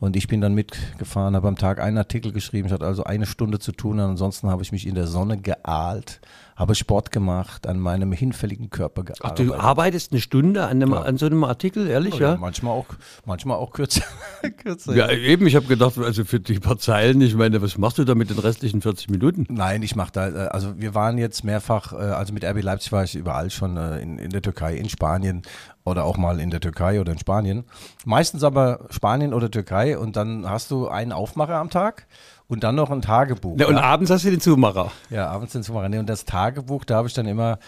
Und 0.00 0.16
ich 0.16 0.26
bin 0.26 0.40
dann 0.40 0.54
mitgefahren, 0.54 1.36
habe 1.36 1.46
am 1.46 1.54
Tag 1.56 1.78
einen 1.80 1.98
Artikel 1.98 2.32
geschrieben. 2.32 2.66
Ich 2.66 2.72
hatte 2.74 2.84
also 2.86 3.04
eine 3.04 3.26
Stunde 3.26 3.60
zu 3.60 3.70
tun. 3.70 4.00
Ansonsten 4.00 4.48
habe 4.50 4.62
ich 4.64 4.72
mich 4.72 4.84
in 4.88 4.96
der 4.96 5.06
Sonne 5.06 5.38
geahlt, 5.38 6.20
habe 6.56 6.74
Sport 6.74 7.10
gemacht, 7.10 7.66
an 7.66 7.78
meinem 7.78 8.12
hinfälligen 8.12 8.70
Körper 8.70 9.02
Ach, 9.02 9.14
gearbeitet. 9.14 9.48
du 9.48 9.54
arbeitest 9.54 10.12
eine 10.12 10.20
Stunde 10.20 10.64
an, 10.64 10.82
einem, 10.82 10.92
an 10.92 11.16
so 11.16 11.26
einem 11.26 11.44
Artikel, 11.44 11.88
ehrlich, 11.88 12.18
ja, 12.18 12.32
ja? 12.32 12.36
manchmal 12.36 12.72
auch, 12.72 12.86
manchmal 13.24 13.56
auch 13.56 13.72
kürzer. 13.72 14.02
kürzer 14.58 14.94
Ja, 14.94 15.10
eben, 15.10 15.46
ich 15.46 15.56
habe 15.56 15.66
gedacht, 15.66 15.98
also 15.98 16.24
für 16.24 16.40
die 16.40 16.58
paar 16.58 16.78
Zeilen, 16.78 17.20
ich 17.20 17.34
meine, 17.34 17.62
was 17.62 17.78
machst 17.78 17.98
du 17.98 18.04
da 18.04 18.14
mit 18.14 18.30
den 18.30 18.38
restlichen 18.38 18.82
40 18.82 19.08
Minuten? 19.08 19.46
Nein, 19.48 19.82
ich 19.82 19.96
mache 19.96 20.12
da, 20.12 20.28
äh, 20.28 20.48
also 20.48 20.78
wir 20.78 20.94
waren 20.94 21.18
jetzt 21.18 21.44
mehrfach, 21.44 21.92
äh, 21.92 21.96
also 21.96 22.32
mit 22.32 22.44
RB 22.44 22.62
Leipzig 22.62 22.92
war 22.92 23.04
ich 23.04 23.14
überall 23.14 23.50
schon 23.50 23.76
äh, 23.76 24.00
in, 24.00 24.18
in 24.18 24.30
der 24.30 24.42
Türkei, 24.42 24.76
in 24.76 24.88
Spanien 24.88 25.42
oder 25.84 26.04
auch 26.04 26.16
mal 26.16 26.40
in 26.40 26.50
der 26.50 26.60
Türkei 26.60 27.00
oder 27.00 27.12
in 27.12 27.18
Spanien. 27.18 27.64
Meistens 28.04 28.44
aber 28.44 28.86
Spanien 28.90 29.34
oder 29.34 29.50
Türkei 29.50 29.98
und 29.98 30.16
dann 30.16 30.48
hast 30.48 30.70
du 30.70 30.88
einen 30.88 31.12
Aufmacher 31.12 31.56
am 31.56 31.70
Tag 31.70 32.06
und 32.52 32.62
dann 32.64 32.74
noch 32.74 32.90
ein 32.90 33.00
Tagebuch. 33.00 33.58
Ja, 33.58 33.66
und 33.66 33.76
ja? 33.76 33.80
abends 33.80 34.10
hast 34.10 34.26
du 34.26 34.30
den 34.30 34.40
Zumacher. 34.40 34.92
Ja, 35.08 35.28
abends 35.28 35.54
ins 35.54 35.70
Wochenende. 35.70 35.98
Und 35.98 36.06
das 36.06 36.26
Tagebuch, 36.26 36.84
da 36.84 36.96
habe 36.96 37.08
ich 37.08 37.14
dann 37.14 37.24
immer 37.24 37.58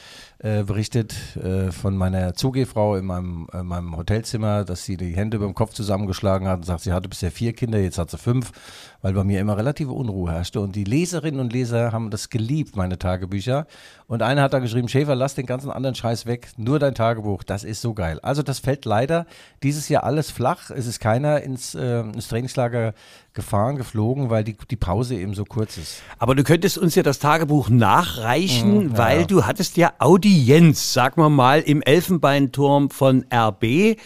äh, 0.45 0.63
berichtet 0.63 1.15
äh, 1.37 1.73
von 1.73 1.97
meiner 1.97 2.35
Zugehfrau 2.35 2.97
in 2.97 3.07
meinem, 3.07 3.47
äh, 3.55 3.63
meinem 3.63 3.97
Hotelzimmer, 3.97 4.67
dass 4.67 4.85
sie 4.85 4.99
die 4.99 5.17
Hände 5.17 5.39
über 5.39 5.47
dem 5.47 5.55
Kopf 5.55 5.73
zusammengeschlagen 5.73 6.47
hat 6.47 6.59
und 6.59 6.65
sagt, 6.65 6.83
sie 6.83 6.93
hatte 6.93 7.09
bisher 7.09 7.31
vier 7.31 7.55
Kinder, 7.55 7.79
jetzt 7.79 7.97
hat 7.97 8.11
sie 8.11 8.19
fünf, 8.19 8.53
weil 9.01 9.15
bei 9.15 9.25
mir 9.25 9.41
immer 9.41 9.57
relative 9.57 9.93
Unruhe 9.93 10.33
herrschte. 10.33 10.61
Und 10.61 10.77
die 10.77 10.85
Leserinnen 10.85 11.41
und 11.41 11.55
Leser 11.55 11.93
haben 11.93 12.11
das 12.11 12.29
geliebt, 12.29 12.77
meine 12.77 12.99
Tagebücher. 12.99 13.67
Und 14.07 14.21
einer 14.21 14.43
hat 14.43 14.53
da 14.53 14.59
geschrieben, 14.59 14.89
Schäfer, 14.89 15.15
lass 15.15 15.35
den 15.35 15.47
ganzen 15.47 15.71
anderen 15.71 15.95
Scheiß 15.95 16.27
weg, 16.27 16.51
nur 16.59 16.79
dein 16.79 16.95
Tagebuch, 16.95 17.43
das 17.43 17.65
ist 17.65 17.81
so 17.81 17.95
geil. 17.95 18.21
Also 18.23 18.43
das 18.43 18.59
fällt 18.59 18.85
leider 18.85 19.25
dieses 19.63 19.89
Jahr 19.89 20.05
alles 20.05 20.31
flach. 20.31 20.71
Es 20.71 20.87
ist 20.87 21.01
keiner 21.01 21.41
ins, 21.41 21.75
äh, 21.75 22.01
ins 22.01 22.29
Trainingslager 22.29 22.93
gefahren, 23.35 23.77
geflogen, 23.77 24.31
weil 24.31 24.45
die, 24.45 24.57
die 24.71 24.77
Pause 24.77 25.17
eben 25.17 25.35
so 25.35 25.45
kurz 25.45 25.77
ist. 25.77 26.03
Aber 26.19 26.35
du 26.35 26.45
könntest 26.45 26.79
uns 26.79 26.95
ja 26.95 27.03
das 27.03 27.19
Tagebuch 27.19 27.69
nachreichen, 27.69 28.93
ja, 28.93 28.99
weil 28.99 29.27
du 29.27 29.45
hattest 29.45 29.77
ja 29.77 29.93
Audienz, 30.35 30.93
sag 30.93 31.17
mal 31.17 31.29
mal, 31.29 31.61
im 31.61 31.81
Elfenbeinturm 31.81 32.91
von 32.91 33.25
RB. 33.33 33.97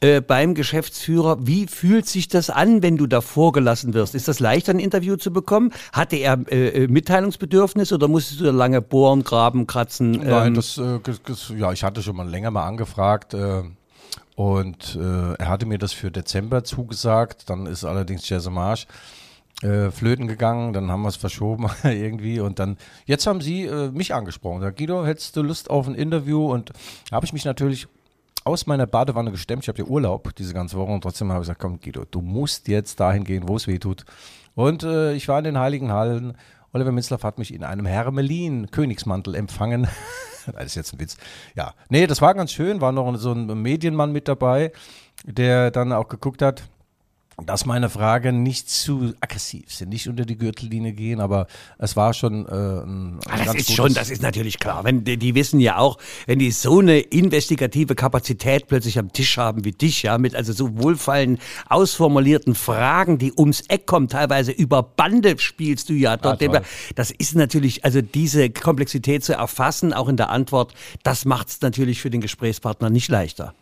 äh, 0.00 0.20
Beim 0.20 0.54
Geschäftsführer, 0.54 1.38
wie 1.48 1.66
fühlt 1.66 2.06
sich 2.06 2.28
das 2.28 2.48
an, 2.48 2.80
wenn 2.82 2.96
du 2.96 3.08
da 3.08 3.20
vorgelassen 3.20 3.92
wirst? 3.92 4.14
Ist 4.14 4.28
das 4.28 4.38
leicht, 4.38 4.68
ein 4.70 4.78
Interview 4.78 5.16
zu 5.16 5.32
bekommen? 5.32 5.72
Hatte 5.92 6.14
er 6.14 6.38
äh, 6.48 6.84
äh, 6.84 6.88
Mitteilungsbedürfnis 6.88 7.92
oder 7.92 8.06
musstest 8.06 8.40
du 8.40 8.44
da 8.44 8.50
lange 8.52 8.82
bohren, 8.82 9.24
graben, 9.24 9.66
kratzen? 9.66 10.12
Nein, 10.12 10.48
ähm, 10.48 10.54
das, 10.54 10.78
äh, 10.78 10.98
ges- 11.02 11.56
ja, 11.56 11.72
ich 11.72 11.82
hatte 11.82 12.02
schon 12.04 12.14
mal 12.14 12.28
länger 12.28 12.52
mal 12.52 12.66
angefragt 12.68 13.34
äh, 13.34 13.62
und 14.36 14.94
äh, 14.96 15.34
er 15.34 15.48
hatte 15.48 15.66
mir 15.66 15.78
das 15.78 15.92
für 15.92 16.12
Dezember 16.12 16.62
zugesagt. 16.62 17.50
Dann 17.50 17.66
ist 17.66 17.84
allerdings 17.84 18.28
Jazz 18.28 18.48
Marsch 18.48 18.86
äh, 19.62 19.90
flöten 19.90 20.26
gegangen, 20.26 20.72
dann 20.72 20.90
haben 20.90 21.02
wir 21.02 21.08
es 21.08 21.16
verschoben 21.16 21.70
irgendwie 21.84 22.40
und 22.40 22.58
dann, 22.58 22.76
jetzt 23.06 23.26
haben 23.26 23.40
sie 23.40 23.64
äh, 23.64 23.90
mich 23.90 24.14
angesprochen. 24.14 24.60
Sagt, 24.60 24.78
Guido, 24.78 25.04
hättest 25.04 25.36
du 25.36 25.42
Lust 25.42 25.70
auf 25.70 25.86
ein 25.86 25.94
Interview? 25.94 26.52
Und 26.52 26.72
habe 27.10 27.24
ich 27.24 27.32
mich 27.32 27.44
natürlich 27.44 27.86
aus 28.44 28.66
meiner 28.66 28.86
Badewanne 28.86 29.30
gestemmt. 29.30 29.64
Ich 29.64 29.68
habe 29.68 29.78
ja 29.78 29.84
Urlaub 29.84 30.34
diese 30.36 30.54
ganze 30.54 30.76
Woche 30.76 30.92
und 30.92 31.00
trotzdem 31.00 31.30
habe 31.30 31.40
ich 31.40 31.46
gesagt, 31.46 31.60
komm 31.60 31.80
Guido, 31.80 32.04
du 32.10 32.20
musst 32.20 32.68
jetzt 32.68 33.00
dahin 33.00 33.24
gehen, 33.24 33.48
wo 33.48 33.56
es 33.56 33.66
weh 33.66 33.78
tut. 33.78 34.04
Und 34.54 34.82
äh, 34.82 35.14
ich 35.14 35.28
war 35.28 35.38
in 35.38 35.44
den 35.44 35.58
Heiligen 35.58 35.92
Hallen. 35.92 36.36
Oliver 36.72 36.92
Minzlaff 36.92 37.22
hat 37.22 37.38
mich 37.38 37.54
in 37.54 37.64
einem 37.64 37.86
Hermelin 37.86 38.70
Königsmantel 38.70 39.34
empfangen. 39.34 39.88
das 40.46 40.66
ist 40.66 40.74
jetzt 40.74 40.92
ein 40.92 41.00
Witz. 41.00 41.16
Ja, 41.54 41.74
nee, 41.88 42.06
das 42.06 42.20
war 42.20 42.34
ganz 42.34 42.52
schön. 42.52 42.80
War 42.80 42.92
noch 42.92 43.16
so 43.16 43.32
ein 43.32 43.46
Medienmann 43.62 44.12
mit 44.12 44.28
dabei, 44.28 44.72
der 45.24 45.70
dann 45.70 45.92
auch 45.92 46.08
geguckt 46.08 46.42
hat, 46.42 46.64
dass 47.42 47.66
meine 47.66 47.88
Fragen 47.88 48.42
nicht 48.42 48.70
zu 48.70 49.14
aggressiv 49.20 49.72
sind, 49.72 49.88
nicht 49.88 50.08
unter 50.08 50.24
die 50.24 50.36
Gürtellinie 50.38 50.92
gehen, 50.92 51.20
aber 51.20 51.46
es 51.78 51.96
war 51.96 52.14
schon 52.14 52.46
äh, 52.46 52.50
ein, 52.50 53.20
Ah, 53.26 53.38
das 53.38 53.46
ganz 53.46 53.60
ist 53.60 53.72
schon, 53.72 53.94
das 53.94 54.10
ist 54.10 54.22
natürlich 54.22 54.58
klar. 54.58 54.84
Wenn, 54.84 55.04
die, 55.04 55.16
die 55.16 55.34
wissen 55.34 55.60
ja 55.60 55.78
auch, 55.78 55.98
wenn 56.26 56.38
die 56.38 56.50
so 56.50 56.78
eine 56.78 56.98
investigative 56.98 57.94
Kapazität 57.94 58.68
plötzlich 58.68 58.98
am 58.98 59.12
Tisch 59.12 59.36
haben 59.36 59.64
wie 59.64 59.72
dich, 59.72 60.02
ja, 60.02 60.18
mit 60.18 60.34
also 60.34 60.52
so 60.52 60.78
wohlfallen 60.78 61.38
ausformulierten 61.68 62.54
Fragen, 62.54 63.18
die 63.18 63.32
ums 63.36 63.62
Eck 63.68 63.86
kommen, 63.86 64.08
teilweise 64.08 64.52
über 64.52 64.82
Bande 64.82 65.38
spielst 65.38 65.88
du 65.88 65.94
ja 65.94 66.16
dort. 66.16 66.42
Ah, 66.42 66.62
das 66.94 67.10
ist 67.10 67.34
natürlich, 67.34 67.84
also 67.84 68.02
diese 68.02 68.50
Komplexität 68.50 69.24
zu 69.24 69.32
erfassen, 69.32 69.92
auch 69.92 70.08
in 70.08 70.16
der 70.16 70.30
Antwort, 70.30 70.74
das 71.02 71.24
macht 71.24 71.48
es 71.48 71.60
natürlich 71.60 72.00
für 72.00 72.10
den 72.10 72.20
Gesprächspartner 72.20 72.90
nicht 72.90 73.08
leichter. 73.08 73.54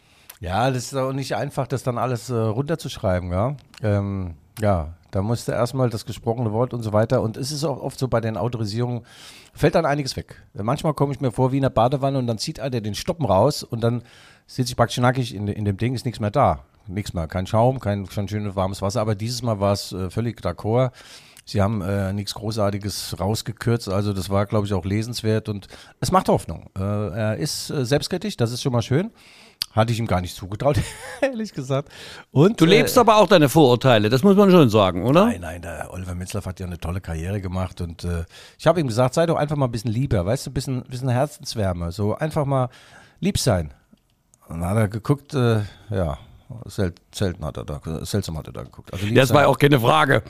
Ja, 0.43 0.73
das 0.73 0.87
ist 0.87 0.97
auch 0.97 1.13
nicht 1.13 1.37
einfach, 1.37 1.69
das 1.69 1.85
dann 1.85 1.99
alles 1.99 2.29
äh, 2.29 2.35
runterzuschreiben, 2.35 3.31
ja. 3.31 3.57
Ähm, 3.81 4.35
ja, 4.61 4.95
da 5.13 5.23
musste 5.23 5.53
erstmal 5.53 5.89
das 5.89 6.05
gesprochene 6.05 6.53
Wort 6.53 6.75
und 6.75 6.83
so 6.83 6.93
weiter. 6.93 7.23
Und 7.23 7.37
es 7.37 7.53
ist 7.53 7.63
auch 7.63 7.81
oft 7.81 7.97
so 7.97 8.09
bei 8.09 8.21
den 8.21 8.37
Autorisierungen, 8.37 9.03
fällt 9.55 9.77
dann 9.77 9.87
einiges 9.87 10.17
weg. 10.17 10.43
Manchmal 10.55 10.95
komme 10.95 11.13
ich 11.13 11.21
mir 11.21 11.31
vor 11.31 11.53
wie 11.53 11.59
in 11.59 11.63
der 11.63 11.71
Badewanne 11.71 12.19
und 12.19 12.27
dann 12.27 12.39
zieht 12.39 12.59
einer 12.59 12.81
den 12.81 12.97
Stoppen 12.97 13.25
raus 13.25 13.63
und 13.63 13.85
dann 13.85 14.03
sitze 14.49 14.73
ich 14.73 14.77
praktisch 14.77 14.99
nackig 14.99 15.33
in, 15.33 15.47
in 15.47 15.65
dem 15.65 15.77
Ding, 15.77 15.95
ist 15.95 16.05
nichts 16.05 16.19
mehr 16.19 16.33
da. 16.33 16.65
Nichts 16.89 17.15
mehr, 17.15 17.29
kein 17.29 17.47
Schaum, 17.47 17.79
kein, 17.79 18.09
kein 18.09 18.27
schönes 18.27 18.57
warmes 18.57 18.83
Wasser, 18.83 19.01
aber 19.01 19.15
dieses 19.15 19.43
Mal 19.43 19.61
war 19.61 19.75
es 19.75 19.93
äh, 19.93 20.11
völlig 20.11 20.41
d'accord. 20.41 20.91
Sie 21.45 21.63
haben 21.63 21.83
äh, 21.83 22.13
nichts 22.13 22.35
Großartiges 22.35 23.21
rausgekürzt, 23.21 23.89
also 23.89 24.13
das 24.13 24.29
war, 24.29 24.47
glaube 24.47 24.67
ich, 24.67 24.75
auch 24.75 24.85
lesenswert 24.85 25.49
und 25.49 25.69
es 26.01 26.11
macht 26.11 26.29
Hoffnung. 26.29 26.71
Äh, 26.77 26.81
er 26.83 27.37
ist 27.37 27.71
äh, 27.71 27.85
selbstkritisch, 27.85 28.37
das 28.37 28.51
ist 28.51 28.63
schon 28.63 28.73
mal 28.73 28.83
schön. 28.83 29.13
Hatte 29.73 29.93
ich 29.93 29.99
ihm 29.99 30.07
gar 30.07 30.21
nicht 30.21 30.37
zugetraut, 30.37 30.79
ehrlich 31.21 31.53
gesagt. 31.53 31.89
Und, 32.31 32.61
Du 32.61 32.67
lebst 32.67 32.99
aber 32.99 33.17
auch 33.17 33.27
deine 33.27 33.49
Vorurteile, 33.49 34.09
das 34.11 34.23
muss 34.23 34.37
man 34.37 34.51
schon 34.51 34.69
sagen, 34.69 35.05
oder? 35.05 35.27
Nein, 35.27 35.41
nein, 35.41 35.63
der 35.63 35.89
Oliver 35.93 36.15
Minzlaff 36.15 36.47
hat 36.47 36.61
ja 36.61 36.67
eine 36.67 36.79
tolle 36.79 37.01
Karriere 37.01 37.41
gemacht 37.41 37.81
und 37.81 38.05
äh, 38.05 38.25
ich 38.59 38.67
habe 38.67 38.81
ihm 38.81 38.87
gesagt, 38.87 39.15
sei 39.15 39.27
doch 39.27 39.37
einfach 39.37 39.57
mal 39.57 39.67
ein 39.67 39.73
bisschen 39.73 39.91
lieber, 39.91 40.25
weißt 40.27 40.47
du, 40.47 40.51
ein 40.51 40.55
bisschen, 40.55 40.83
bisschen 40.83 41.09
Herzenswärme, 41.09 41.91
so 41.91 42.15
einfach 42.15 42.45
mal 42.45 42.69
lieb 43.21 43.39
sein. 43.39 43.73
Und 44.49 44.61
dann 44.61 44.69
hat 44.69 44.77
er 44.77 44.89
geguckt, 44.89 45.33
äh, 45.35 45.61
ja, 45.91 46.19
sel 46.67 46.95
selten 47.15 47.45
hat 47.45 47.57
er 47.57 47.65
da, 47.65 47.81
seltsam 48.03 48.38
hat 48.38 48.47
er 48.47 48.53
da 48.53 48.62
geguckt. 48.62 48.93
Also 48.93 49.07
Das 49.15 49.33
war 49.33 49.43
ja 49.43 49.49
auch 49.49 49.59
keine 49.59 49.81
Frage. 49.81 50.23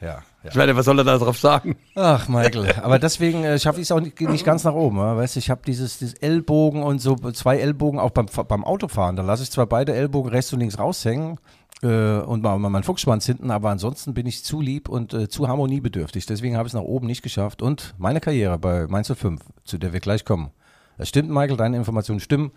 ja, 0.00 0.06
ja. 0.06 0.50
Ich 0.50 0.54
meine, 0.54 0.76
was 0.76 0.84
soll 0.84 0.98
er 0.98 1.04
da 1.04 1.18
drauf 1.18 1.38
sagen? 1.38 1.76
Ach, 1.94 2.28
Michael, 2.28 2.74
aber 2.82 2.98
deswegen 2.98 3.44
äh, 3.44 3.58
schaffe 3.58 3.80
ich 3.80 3.86
es 3.86 3.92
auch 3.92 4.00
nicht, 4.00 4.20
nicht 4.20 4.44
ganz 4.44 4.64
nach 4.64 4.74
oben. 4.74 4.98
Ja? 4.98 5.16
Weißt 5.16 5.36
du, 5.36 5.38
ich 5.38 5.50
habe 5.50 5.62
dieses, 5.66 5.98
dieses 5.98 6.14
Ellbogen 6.14 6.82
und 6.82 7.00
so, 7.00 7.16
zwei 7.16 7.58
Ellbogen 7.58 7.98
auch 7.98 8.10
beim, 8.10 8.26
beim 8.26 8.64
Autofahren. 8.64 9.16
Da 9.16 9.22
lasse 9.22 9.42
ich 9.42 9.50
zwar 9.50 9.66
beide 9.66 9.94
Ellbogen 9.94 10.30
rechts 10.30 10.52
und 10.52 10.60
links 10.60 10.78
raushängen 10.78 11.38
äh, 11.82 12.18
und 12.18 12.42
mal, 12.42 12.58
mal 12.58 12.70
meinen 12.70 12.84
Fuchsschwanz 12.84 13.26
hinten, 13.26 13.50
aber 13.50 13.70
ansonsten 13.70 14.14
bin 14.14 14.26
ich 14.26 14.44
zu 14.44 14.60
lieb 14.60 14.88
und 14.88 15.12
äh, 15.14 15.28
zu 15.28 15.48
harmoniebedürftig. 15.48 16.26
Deswegen 16.26 16.56
habe 16.56 16.66
ich 16.66 16.74
es 16.74 16.78
nach 16.78 16.86
oben 16.86 17.06
nicht 17.06 17.22
geschafft. 17.22 17.62
Und 17.62 17.94
meine 17.98 18.20
Karriere 18.20 18.58
bei 18.58 18.86
Mainz 18.86 19.12
05, 19.12 19.40
zu 19.64 19.78
der 19.78 19.92
wir 19.92 20.00
gleich 20.00 20.24
kommen. 20.24 20.50
Das 20.96 21.08
stimmt, 21.08 21.30
Michael, 21.30 21.56
deine 21.56 21.76
Informationen 21.76 22.20
stimmen. 22.20 22.50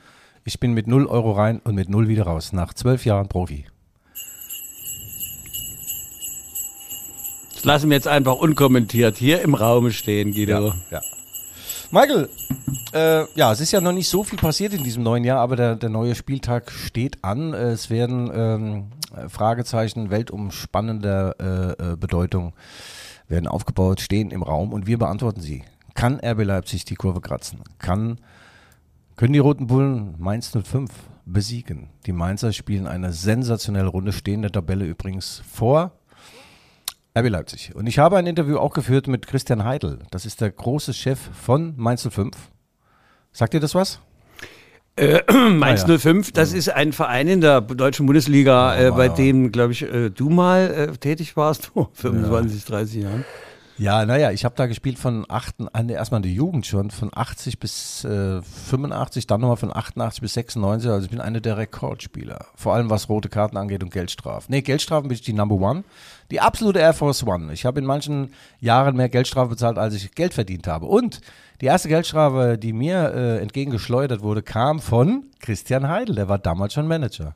Ich 0.43 0.59
bin 0.59 0.73
mit 0.73 0.87
0 0.87 1.05
Euro 1.05 1.33
rein 1.33 1.59
und 1.63 1.75
mit 1.75 1.89
0 1.89 2.07
wieder 2.07 2.23
raus. 2.23 2.51
Nach 2.51 2.73
zwölf 2.73 3.05
Jahren 3.05 3.27
Profi. 3.27 3.65
Das 7.53 7.63
lassen 7.63 7.89
wir 7.89 7.95
jetzt 7.95 8.07
einfach 8.07 8.35
unkommentiert 8.35 9.17
hier 9.17 9.41
im 9.41 9.53
Raum 9.53 9.91
stehen, 9.91 10.31
Guido. 10.31 10.73
Ja. 10.89 11.01
Michael, 11.91 12.27
äh, 12.93 13.25
ja, 13.35 13.51
es 13.51 13.59
ist 13.59 13.71
ja 13.71 13.81
noch 13.81 13.91
nicht 13.91 14.09
so 14.09 14.23
viel 14.23 14.39
passiert 14.39 14.73
in 14.73 14.83
diesem 14.83 15.03
neuen 15.03 15.23
Jahr, 15.23 15.39
aber 15.39 15.55
der, 15.55 15.75
der 15.75 15.89
neue 15.89 16.15
Spieltag 16.15 16.71
steht 16.71 17.23
an. 17.23 17.53
Es 17.53 17.91
werden 17.91 18.31
ähm, 18.33 19.29
Fragezeichen 19.29 20.09
weltumspannender 20.09 21.35
äh, 21.39 21.91
äh, 21.91 21.95
Bedeutung 21.97 22.53
werden 23.27 23.47
aufgebaut, 23.47 24.01
stehen 24.01 24.31
im 24.31 24.41
Raum 24.41 24.73
und 24.73 24.87
wir 24.87 24.97
beantworten 24.97 25.41
sie. 25.41 25.63
Kann 25.93 26.19
RB 26.19 26.43
Leipzig 26.43 26.85
die 26.85 26.95
Kurve 26.95 27.21
kratzen? 27.21 27.59
Kann, 27.77 28.17
können 29.21 29.33
die 29.33 29.39
Roten 29.39 29.67
Bullen 29.67 30.15
Mainz 30.17 30.51
05 30.51 30.89
besiegen? 31.27 31.89
Die 32.07 32.11
Mainzer 32.11 32.51
spielen 32.53 32.87
eine 32.87 33.13
sensationelle 33.13 33.85
Runde, 33.85 34.13
stehen 34.13 34.41
der 34.41 34.51
Tabelle 34.51 34.83
übrigens 34.83 35.43
vor 35.47 35.91
RB 37.15 37.29
Leipzig. 37.29 37.75
Und 37.75 37.85
ich 37.85 37.99
habe 37.99 38.17
ein 38.17 38.25
Interview 38.25 38.57
auch 38.57 38.73
geführt 38.73 39.05
mit 39.05 39.27
Christian 39.27 39.63
Heidel. 39.63 39.99
Das 40.09 40.25
ist 40.25 40.41
der 40.41 40.49
große 40.49 40.95
Chef 40.95 41.19
von 41.39 41.75
Mainz 41.77 42.01
05. 42.01 42.35
Sagt 43.31 43.53
ihr 43.53 43.59
das 43.59 43.75
was? 43.75 44.01
Mainz 45.29 45.83
Ah, 45.83 45.87
ja. 45.87 45.97
05, 45.99 46.31
das 46.31 46.51
ist 46.51 46.69
ein 46.69 46.91
Verein 46.91 47.27
in 47.27 47.41
der 47.41 47.61
deutschen 47.61 48.07
Bundesliga, 48.07 48.75
äh, 48.75 48.89
bei 48.89 49.05
ja. 49.05 49.13
dem, 49.13 49.51
glaube 49.51 49.73
ich, 49.73 49.83
äh, 49.83 50.09
du 50.09 50.31
mal 50.31 50.71
äh, 50.71 50.97
tätig 50.97 51.37
warst, 51.37 51.67
vor 51.67 51.91
25, 51.93 52.65
30 52.65 53.03
Jahren. 53.03 53.23
Ja, 53.81 54.05
naja, 54.05 54.29
ich 54.29 54.45
habe 54.45 54.53
da 54.55 54.67
gespielt 54.67 54.99
von 54.99 55.25
8, 55.27 55.55
an- 55.73 55.89
erstmal 55.89 56.19
in 56.19 56.23
der 56.23 56.31
Jugend 56.31 56.67
schon, 56.67 56.91
von 56.91 57.09
80 57.11 57.57
bis 57.59 58.03
äh, 58.03 58.39
85, 58.43 59.25
dann 59.25 59.41
nochmal 59.41 59.57
von 59.57 59.75
88 59.75 60.21
bis 60.21 60.35
96. 60.35 60.87
Also 60.91 61.05
ich 61.05 61.09
bin 61.09 61.19
einer 61.19 61.39
der 61.41 61.57
Rekordspieler. 61.57 62.45
Vor 62.53 62.75
allem 62.75 62.91
was 62.91 63.09
rote 63.09 63.27
Karten 63.27 63.57
angeht 63.57 63.81
und 63.81 63.91
Geldstrafen. 63.91 64.51
Nee, 64.51 64.61
Geldstrafen 64.61 65.07
bin 65.07 65.15
ich 65.15 65.23
die 65.23 65.33
Number 65.33 65.55
One. 65.55 65.83
Die 66.29 66.39
absolute 66.41 66.77
Air 66.77 66.93
Force 66.93 67.25
One. 67.25 67.51
Ich 67.53 67.65
habe 67.65 67.79
in 67.79 67.87
manchen 67.87 68.33
Jahren 68.59 68.95
mehr 68.95 69.09
Geldstrafe 69.09 69.49
bezahlt, 69.49 69.79
als 69.79 69.95
ich 69.95 70.13
Geld 70.13 70.35
verdient 70.35 70.67
habe. 70.67 70.85
Und 70.85 71.19
die 71.59 71.65
erste 71.65 71.89
Geldstrafe, 71.89 72.59
die 72.59 72.73
mir 72.73 73.11
äh, 73.15 73.37
entgegengeschleudert 73.39 74.21
wurde, 74.21 74.43
kam 74.43 74.79
von 74.79 75.23
Christian 75.39 75.87
Heidel. 75.87 76.13
Der 76.13 76.29
war 76.29 76.37
damals 76.37 76.73
schon 76.73 76.87
Manager. 76.87 77.35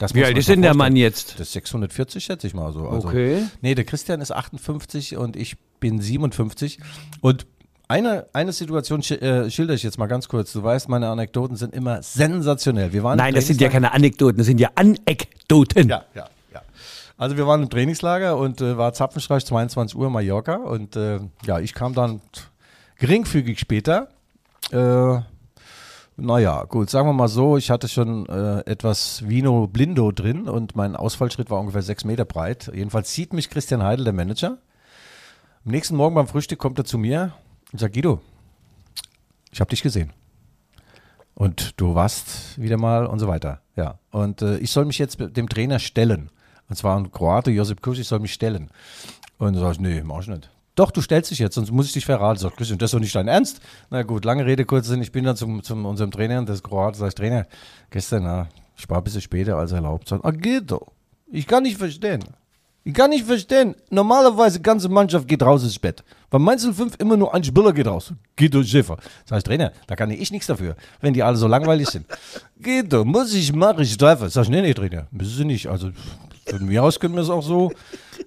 Das 0.00 0.14
Wie 0.14 0.24
alt 0.24 0.38
ist 0.38 0.48
denn 0.48 0.62
der. 0.62 0.72
Mann 0.72 0.96
jetzt? 0.96 1.34
Das 1.34 1.48
ist 1.48 1.52
640, 1.52 2.24
schätze 2.24 2.46
ich 2.46 2.54
mal 2.54 2.72
so. 2.72 2.88
Also, 2.88 3.06
Okay. 3.06 3.42
Nee, 3.60 3.74
der 3.74 3.84
Christian 3.84 4.22
ist 4.22 4.32
58 4.32 5.18
und 5.18 5.36
ich 5.36 5.58
bin 5.78 6.00
57. 6.00 6.78
Und 7.20 7.46
eine, 7.86 8.26
eine 8.32 8.52
Situation 8.52 9.02
äh, 9.02 9.50
schilder 9.50 9.74
ich 9.74 9.82
jetzt 9.82 9.98
mal 9.98 10.06
ganz 10.06 10.28
kurz. 10.28 10.54
Du 10.54 10.62
weißt, 10.62 10.88
meine 10.88 11.08
Anekdoten 11.08 11.56
sind 11.56 11.74
immer 11.74 12.02
sensationell. 12.02 12.94
Wir 12.94 13.02
waren 13.02 13.18
Nein, 13.18 13.34
das 13.34 13.46
sind 13.46 13.60
ja 13.60 13.68
keine 13.68 13.92
Anekdoten, 13.92 14.38
das 14.38 14.46
sind 14.46 14.58
ja 14.58 14.70
Anekdoten. 14.74 15.90
Ja, 15.90 16.04
ja, 16.14 16.28
ja. 16.54 16.62
Also 17.18 17.36
wir 17.36 17.46
waren 17.46 17.62
im 17.64 17.68
Trainingslager 17.68 18.38
und 18.38 18.62
äh, 18.62 18.78
war 18.78 18.94
Zapfenstreich 18.94 19.44
22 19.44 19.98
Uhr 19.98 20.08
Mallorca 20.08 20.54
und 20.54 20.96
äh, 20.96 21.20
ja, 21.44 21.58
ich 21.60 21.74
kam 21.74 21.92
dann 21.92 22.22
geringfügig 22.98 23.58
später. 23.58 24.08
Äh, 24.70 25.20
naja, 26.20 26.64
gut, 26.64 26.90
sagen 26.90 27.08
wir 27.08 27.12
mal 27.12 27.28
so, 27.28 27.56
ich 27.56 27.70
hatte 27.70 27.88
schon 27.88 28.26
äh, 28.26 28.60
etwas 28.60 29.28
Vino 29.28 29.66
Blindo 29.66 30.12
drin 30.12 30.48
und 30.48 30.76
mein 30.76 30.96
Ausfallschritt 30.96 31.50
war 31.50 31.60
ungefähr 31.60 31.82
sechs 31.82 32.04
Meter 32.04 32.24
breit. 32.24 32.70
Jedenfalls 32.74 33.12
sieht 33.12 33.32
mich 33.32 33.50
Christian 33.50 33.82
Heidel, 33.82 34.04
der 34.04 34.12
Manager. 34.12 34.58
Am 35.64 35.72
nächsten 35.72 35.96
Morgen 35.96 36.14
beim 36.14 36.26
Frühstück 36.26 36.58
kommt 36.58 36.78
er 36.78 36.84
zu 36.84 36.98
mir 36.98 37.32
und 37.72 37.78
sagt, 37.78 37.94
Guido, 37.94 38.20
ich 39.50 39.60
habe 39.60 39.70
dich 39.70 39.82
gesehen. 39.82 40.12
Und 41.34 41.80
du 41.80 41.94
warst 41.94 42.60
wieder 42.60 42.76
mal 42.76 43.06
und 43.06 43.18
so 43.18 43.26
weiter. 43.26 43.60
Ja. 43.76 43.98
Und 44.10 44.42
äh, 44.42 44.58
ich 44.58 44.70
soll 44.70 44.84
mich 44.84 44.98
jetzt 44.98 45.18
dem 45.18 45.48
Trainer 45.48 45.78
stellen. 45.78 46.30
Und 46.68 46.76
zwar 46.76 46.96
ein 46.98 47.10
Kroate, 47.10 47.50
Josip 47.50 47.82
Kusch, 47.82 47.98
ich 47.98 48.08
soll 48.08 48.20
mich 48.20 48.32
stellen. 48.32 48.70
Und 49.38 49.54
dann 49.54 49.62
sag 49.62 49.72
ich, 49.72 49.80
nee, 49.80 50.02
mach 50.04 50.20
ich 50.20 50.28
nicht. 50.28 50.50
Doch, 50.74 50.90
du 50.90 51.00
stellst 51.02 51.30
dich 51.30 51.38
jetzt, 51.38 51.54
sonst 51.54 51.70
muss 51.70 51.86
ich 51.86 51.92
dich 51.92 52.06
verraten. 52.06 52.38
Sag 52.38 52.56
Christian, 52.56 52.78
das 52.78 52.88
ist 52.88 52.94
doch 52.94 53.00
nicht 53.00 53.14
dein 53.14 53.28
Ernst. 53.28 53.60
Na 53.90 54.02
gut, 54.02 54.24
lange 54.24 54.46
Rede, 54.46 54.64
kurzer 54.64 54.90
Sinn. 54.90 55.02
Ich 55.02 55.12
bin 55.12 55.24
dann 55.24 55.36
zum, 55.36 55.62
zum 55.62 55.84
unserem 55.84 56.10
Trainer, 56.10 56.42
das 56.44 56.56
ist 56.56 56.62
Kroate, 56.64 56.98
sag 56.98 57.08
ich, 57.08 57.14
Trainer, 57.14 57.46
gestern, 57.90 58.22
na, 58.22 58.48
ich 58.76 58.88
war 58.88 58.98
ein 58.98 59.04
bisschen 59.04 59.20
später 59.20 59.56
als 59.56 59.72
erlaubt. 59.72 60.10
Ah, 60.12 60.30
geht 60.30 60.70
doch. 60.70 60.92
Ich 61.30 61.46
kann 61.46 61.64
nicht 61.64 61.76
verstehen. 61.76 62.24
Ich 62.82 62.94
kann 62.94 63.10
nicht 63.10 63.26
verstehen. 63.26 63.74
Normalerweise, 63.90 64.58
die 64.58 64.62
ganze 64.62 64.88
Mannschaft 64.88 65.28
geht 65.28 65.42
raus 65.42 65.62
ins 65.62 65.78
Bett. 65.78 66.02
Bei 66.30 66.38
Mainz 66.38 66.66
05 66.66 66.94
immer 66.98 67.16
nur 67.16 67.34
ein 67.34 67.44
Spieler 67.44 67.72
geht 67.74 67.86
raus. 67.86 68.14
Guido 68.36 68.62
Schäfer. 68.62 68.96
Sag 69.26 69.38
ich, 69.38 69.44
Trainer, 69.44 69.72
da 69.86 69.96
kann 69.96 70.10
ich 70.10 70.30
nichts 70.30 70.46
dafür, 70.46 70.76
wenn 71.00 71.12
die 71.12 71.22
alle 71.22 71.36
so 71.36 71.46
langweilig 71.46 71.88
sind. 71.88 72.06
Guido, 72.62 73.04
muss 73.04 73.34
ich 73.34 73.52
machen, 73.52 73.82
ich 73.82 73.96
treffe. 73.98 74.30
Sag 74.30 74.44
ich, 74.44 74.48
nee, 74.48 74.62
nee, 74.62 74.72
Trainer, 74.72 75.08
müssen 75.10 75.36
Sie 75.36 75.44
nicht. 75.44 75.66
Also, 75.66 75.90
von 76.50 76.66
mir 76.66 76.82
aus 76.82 77.00
können 77.00 77.14
wir 77.14 77.22
es 77.22 77.30
auch 77.30 77.42
so. 77.42 77.72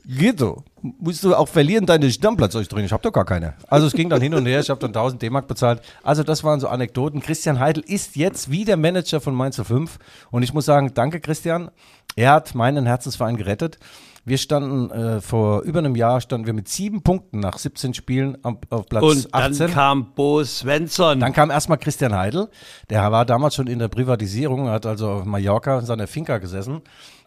Guido, 0.05 0.63
musst 0.81 1.23
du 1.23 1.36
auch 1.36 1.47
verlieren 1.47 1.86
deinen 1.86 2.12
Stammplatz, 2.12 2.55
ich, 2.55 2.67
Trainer, 2.67 2.86
ich 2.86 2.91
hab 2.91 3.01
doch 3.01 3.12
gar 3.12 3.25
keine. 3.25 3.53
Also, 3.67 3.88
es 3.88 3.93
ging 3.93 4.09
dann 4.09 4.21
hin 4.21 4.33
und 4.33 4.45
her, 4.45 4.59
ich 4.59 4.69
habe 4.69 4.79
dann 4.79 4.89
1000 4.89 5.21
D-Mark 5.21 5.47
bezahlt. 5.47 5.81
Also, 6.03 6.23
das 6.23 6.43
waren 6.43 6.59
so 6.59 6.67
Anekdoten. 6.67 7.21
Christian 7.21 7.59
Heidel 7.59 7.83
ist 7.86 8.15
jetzt 8.15 8.51
wieder 8.51 8.77
Manager 8.77 9.21
von 9.21 9.36
Mainz 9.36 9.62
05. 9.62 9.99
Und 10.31 10.43
ich 10.43 10.53
muss 10.53 10.65
sagen, 10.65 10.93
danke, 10.93 11.19
Christian. 11.19 11.71
Er 12.15 12.31
hat 12.31 12.53
meinen 12.55 12.86
Herzensverein 12.86 13.38
gerettet. 13.38 13.79
Wir 14.25 14.38
standen 14.38 14.89
äh, 14.89 15.19
vor 15.19 15.63
über 15.63 15.79
einem 15.79 15.95
Jahr 15.95 16.21
standen 16.21 16.45
wir 16.45 16.53
mit 16.53 16.69
sieben 16.69 17.03
Punkten 17.03 17.41
nach 17.41 17.57
17 17.57 17.93
Spielen 17.93 18.38
auf, 18.45 18.55
auf 18.69 18.86
Platz 18.88 19.03
Und 19.03 19.33
dann 19.33 19.51
18. 19.51 19.71
kam 19.71 20.13
Bo 20.13 20.41
Svensson. 20.43 21.19
Dann 21.19 21.33
kam 21.33 21.51
erstmal 21.51 21.77
Christian 21.77 22.15
Heidel. 22.15 22.49
Der 22.89 23.12
war 23.12 23.25
damals 23.25 23.55
schon 23.55 23.67
in 23.67 23.79
der 23.79 23.89
Privatisierung, 23.89 24.69
hat 24.69 24.86
also 24.86 25.09
auf 25.09 25.25
Mallorca 25.25 25.79
in 25.79 25.86
seiner 25.86 26.07
Finca 26.07 26.38
gesessen, 26.38 26.81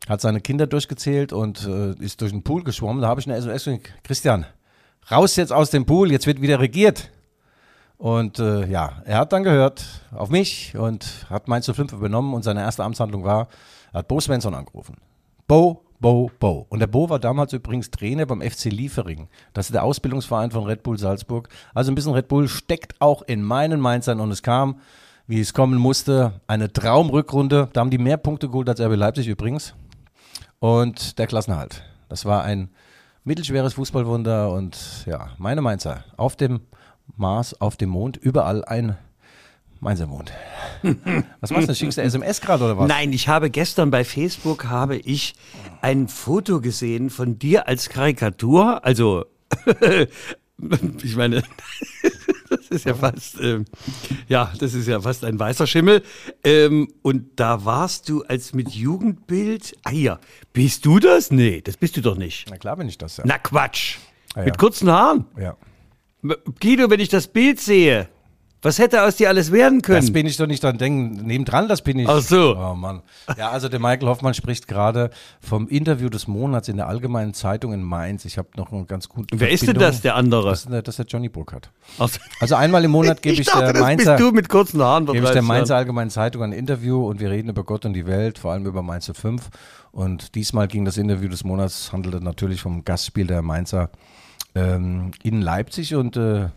hat 0.09 0.23
seine 0.23 0.41
Kinder 0.41 0.67
durchgezählt 0.67 1.35
und 1.35 1.67
äh, 1.67 1.93
ist 2.03 2.23
durch 2.23 2.33
den 2.33 2.43
Pool 2.43 2.65
geschwommen. 2.65 3.03
Da 3.03 3.09
habe 3.09 3.21
ich 3.21 3.27
eine 3.27 3.37
SMS 3.37 3.65
gesagt, 3.65 3.93
Christian, 4.03 4.47
raus 5.11 5.37
jetzt 5.37 5.53
aus 5.53 5.69
dem 5.69 5.85
Pool, 5.85 6.11
jetzt 6.11 6.27
wird 6.27 6.41
wieder 6.41 6.61
regiert. 6.61 7.11
Und 7.99 8.39
äh, 8.39 8.67
ja, 8.67 9.03
er 9.05 9.19
hat 9.19 9.33
dann 9.33 9.43
gehört 9.43 9.85
auf 10.15 10.31
mich 10.31 10.77
und 10.77 11.27
hat 11.29 11.47
Mainz 11.49 11.71
05 11.71 11.93
übernommen 11.93 12.33
und 12.33 12.43
seine 12.43 12.61
erste 12.61 12.85
Amtshandlung 12.85 13.25
war, 13.25 13.49
er 13.93 14.01
hat 14.01 14.09
Bo 14.09 14.19
Svensson 14.21 14.55
angerufen. 14.55 14.97
Bo, 15.47 15.86
Bo, 16.01 16.31
Bo. 16.39 16.67
Und 16.69 16.81
der 16.81 16.87
Bo 16.87 17.09
war 17.09 17.19
damals 17.19 17.53
übrigens 17.53 17.91
Trainer 17.91 18.27
beim 18.27 18.43
FC 18.43 18.67
Liefering. 18.67 19.29
Das 19.53 19.67
ist 19.67 19.75
der 19.75 19.85
Ausbildungsverein 19.85 20.51
von 20.51 20.65
Red 20.65 20.83
Bull 20.83 20.99
Salzburg. 20.99 21.49
Also 21.75 21.91
ein 21.91 21.95
bisschen 21.95 22.13
Red 22.13 22.29
Bull 22.29 22.49
steckt 22.49 23.01
auch 23.01 23.23
in 23.23 23.43
meinen 23.43 23.81
Mainzern 23.81 24.21
und 24.21 24.31
es 24.31 24.43
kam, 24.43 24.81
wie 25.27 25.41
es 25.41 25.55
kommen 25.55 25.79
musste, 25.79 26.41
eine 26.47 26.73
Traumrückrunde. 26.73 27.69
Da 27.73 27.81
haben 27.81 27.91
die 27.91 27.99
mehr 27.99 28.17
Punkte 28.17 28.49
geholt 28.49 28.69
als 28.69 28.81
RB 28.81 28.97
Leipzig 28.97 29.27
übrigens. 29.27 29.75
Und 30.59 31.19
der 31.19 31.27
Klassenerhalt. 31.27 31.83
Das 32.09 32.25
war 32.25 32.45
ein 32.45 32.71
mittelschweres 33.25 33.75
Fußballwunder 33.75 34.53
und 34.53 35.05
ja, 35.07 35.31
meine 35.39 35.61
Mainzer 35.61 36.05
auf 36.17 36.37
dem 36.37 36.61
Mars, 37.17 37.61
auf 37.61 37.77
dem 37.77 37.91
Mond, 37.91 38.17
überall 38.17 38.65
ein 38.65 38.97
Mainzer 39.81 40.07
Mond. 40.07 40.33
Was 41.41 41.51
machst 41.51 41.69
du? 41.69 41.75
Schickst 41.75 41.99
du 41.99 42.03
SMS 42.03 42.41
gerade 42.41 42.65
oder 42.65 42.79
was? 42.79 42.89
Nein, 42.89 43.13
ich 43.13 43.29
habe 43.29 43.51
gestern 43.51 43.91
bei 43.91 44.05
Facebook 44.05 44.67
habe 44.67 44.97
ich 44.97 45.35
ein 45.83 46.09
Foto 46.09 46.61
gesehen 46.61 47.11
von 47.11 47.39
dir 47.39 47.69
als 47.69 47.89
Karikatur. 47.89 48.85
Also, 48.85 49.27
ich 51.03 51.17
meine, 51.17 51.43
das 52.51 52.69
ist 52.71 52.85
ja 52.87 52.95
fast, 52.95 53.39
ähm, 53.41 53.67
ja, 54.29 54.53
das 54.59 54.75
ist 54.75 54.89
ja 54.89 55.01
fast 55.01 55.25
ein 55.25 55.39
weißer 55.39 55.67
Schimmel. 55.67 56.03
Ähm, 56.43 56.89
und 57.03 57.39
da 57.39 57.65
warst 57.65 58.09
du 58.09 58.23
als 58.25 58.55
mit 58.55 58.71
Jugendbild. 58.71 59.77
Ah 59.85 59.93
ja, 59.93 60.19
bist 60.53 60.87
du 60.87 60.99
das? 60.99 61.31
Nee, 61.31 61.61
das 61.61 61.77
bist 61.77 61.97
du 61.97 62.01
doch 62.01 62.17
nicht. 62.17 62.47
Na 62.49 62.57
klar 62.57 62.77
bin 62.77 62.89
ich 62.89 62.99
das, 62.99 63.19
ja. 63.19 63.25
Na 63.27 63.39
Quatsch. 63.39 63.99
Ah, 64.35 64.41
ja. 64.41 64.45
Mit 64.47 64.59
kurzen 64.59 64.91
Haaren. 64.91 65.27
ja. 65.39 65.57
Guido, 66.61 66.91
wenn 66.91 66.99
ich 66.99 67.09
das 67.09 67.29
Bild 67.29 67.61
sehe, 67.61 68.09
was 68.67 68.79
hätte 68.81 69.05
aus 69.05 69.15
dir 69.15 69.29
alles 69.29 69.53
werden 69.53 69.81
können? 69.81 70.01
Das 70.01 70.13
bin 70.13 70.27
ich 70.27 70.37
doch 70.37 70.49
nicht 70.49 70.63
dran 70.63 70.77
denken. 70.77 71.25
Nebendran, 71.25 71.69
das 71.69 71.83
bin 71.83 72.01
ich. 72.01 72.09
Ach 72.09 72.21
so. 72.21 72.57
Oh 72.57 72.75
Mann. 72.75 73.03
Ja, 73.39 73.51
also 73.51 73.69
der 73.69 73.79
Michael 73.79 74.09
Hoffmann 74.09 74.35
spricht 74.35 74.67
gerade 74.67 75.11
vom 75.41 75.69
Interview 75.69 76.09
des 76.09 76.27
Monats 76.27 76.69
in 76.69 76.77
der 76.77 76.89
Allgemeinen 76.89 77.33
Zeitung 77.33 77.73
in 77.73 77.83
Mainz. 77.83 78.25
Ich 78.25 78.39
habe 78.39 78.49
noch 78.57 78.73
einen 78.73 78.87
ganz 78.89 79.09
guten. 79.09 79.39
Wer 79.39 79.51
ist 79.51 79.67
denn 79.67 79.79
das, 79.79 80.01
der 80.01 80.17
andere? 80.17 80.51
Das 80.51 80.65
ist 80.65 80.73
der, 80.73 80.83
das 80.83 80.95
ist 80.95 80.99
der 80.99 81.07
Johnny 81.07 81.29
Burkhardt. 81.29 81.71
Also, 81.99 82.19
Also 82.41 82.57
einmal 82.57 82.85
im 82.85 82.91
Monat 82.91 83.23
gebe 83.23 83.41
ich, 83.41 83.47
dachte, 83.47 83.73
der 83.73 83.81
Mainzer, 83.81 84.17
bist 84.17 84.27
du 84.27 84.33
mit 84.33 84.49
kurzen 84.49 84.83
Haaren. 84.83 85.07
gebe 85.07 85.25
ich 85.25 85.31
der 85.31 85.43
Mainzer. 85.43 85.77
Allgemeinen 85.77 86.11
Zeitung 86.11 86.43
ein 86.43 86.53
Interview 86.53 87.07
und 87.07 87.21
wir 87.21 87.31
reden 87.31 87.49
über 87.51 87.63
Gott 87.63 87.85
und 87.85 87.93
die 87.93 88.07
Welt, 88.07 88.39
vor 88.39 88.53
allem 88.53 88.67
über 88.67 88.83
Mainz 88.83 89.11
5. 89.15 89.49
Und 89.93 90.35
diesmal 90.35 90.67
ging 90.67 90.85
das 90.85 90.97
Interview 90.97 91.29
des 91.29 91.45
Monats, 91.45 91.93
handelte 91.93 92.21
natürlich 92.23 92.61
vom 92.61 92.85
Gastspiel 92.85 93.29
der 93.29 93.43
Mainzer 93.43 93.91
ähm, 94.57 95.13
in 95.23 95.41
Leipzig 95.41 95.95
und 95.95 96.17
äh, 96.17 96.49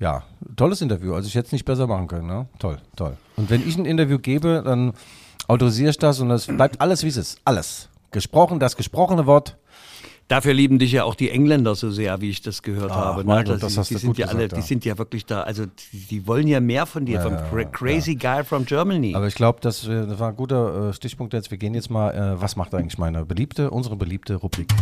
ja, 0.00 0.22
tolles 0.56 0.80
Interview. 0.80 1.14
Also 1.14 1.28
ich 1.28 1.34
hätte 1.34 1.46
es 1.46 1.52
nicht 1.52 1.64
besser 1.64 1.86
machen 1.86 2.08
können. 2.08 2.26
Ne? 2.26 2.46
Toll, 2.58 2.78
toll. 2.96 3.16
Und 3.36 3.50
wenn 3.50 3.66
ich 3.66 3.76
ein 3.76 3.84
Interview 3.84 4.18
gebe, 4.18 4.62
dann 4.64 4.92
autorisiere 5.48 5.90
ich 5.90 5.98
das 5.98 6.20
und 6.20 6.30
es 6.30 6.46
bleibt 6.46 6.80
alles, 6.80 7.04
wie 7.04 7.08
es 7.08 7.16
ist. 7.16 7.40
Alles. 7.44 7.88
Gesprochen, 8.10 8.60
das 8.60 8.76
gesprochene 8.76 9.26
Wort. 9.26 9.56
Dafür 10.28 10.54
lieben 10.54 10.78
dich 10.78 10.90
ja 10.92 11.04
auch 11.04 11.14
die 11.16 11.28
Engländer 11.28 11.74
so 11.74 11.90
sehr, 11.90 12.22
wie 12.22 12.30
ich 12.30 12.40
das 12.40 12.62
gehört 12.62 12.90
Ach, 12.90 12.96
habe. 12.96 13.24
Michael, 13.24 13.52
Also 13.52 13.66
das 13.66 13.74
die, 13.74 13.78
hast 13.80 13.90
die 13.90 13.94
du 13.94 14.00
sind 14.00 14.08
gut 14.08 14.18
ja 14.18 14.26
alle, 14.26 14.36
gesagt, 14.36 14.52
die 14.52 14.60
ja. 14.60 14.66
sind 14.66 14.84
ja 14.86 14.96
wirklich 14.96 15.26
da. 15.26 15.42
Also 15.42 15.66
die, 15.66 15.98
die 15.98 16.26
wollen 16.26 16.48
ja 16.48 16.60
mehr 16.60 16.86
von 16.86 17.04
dir, 17.04 17.20
vom 17.20 17.36
cra 17.36 17.64
crazy 17.64 18.14
guy 18.14 18.42
from 18.42 18.64
Germany. 18.64 19.14
Aber 19.14 19.26
ich 19.26 19.34
glaube, 19.34 19.58
das, 19.60 19.86
äh, 19.86 20.06
das 20.06 20.18
war 20.18 20.30
ein 20.30 20.36
guter 20.36 20.88
äh, 20.88 20.92
Stichpunkt 20.94 21.34
jetzt. 21.34 21.50
Wir 21.50 21.58
gehen 21.58 21.74
jetzt 21.74 21.90
mal, 21.90 22.10
äh, 22.14 22.40
was 22.40 22.56
macht 22.56 22.74
eigentlich 22.74 22.96
meine 22.96 23.26
beliebte, 23.26 23.70
unsere 23.70 23.96
beliebte 23.96 24.36
Rubrik? 24.36 24.72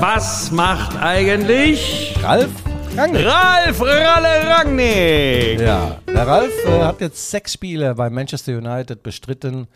Was 0.00 0.50
macht 0.50 0.96
eigentlich 0.96 2.16
Ralf 2.20 2.50
Rangnick. 2.96 3.26
Ralf 3.26 3.80
Ralle 3.80 4.48
Rangnick? 4.48 5.60
Ja, 5.60 5.98
der 6.06 6.26
Ralf 6.26 6.52
äh, 6.64 6.82
hat 6.82 7.00
jetzt 7.00 7.28
sechs 7.28 7.52
Spiele 7.54 7.94
bei 7.96 8.08
Manchester 8.08 8.56
United 8.56 9.02
bestritten 9.02 9.66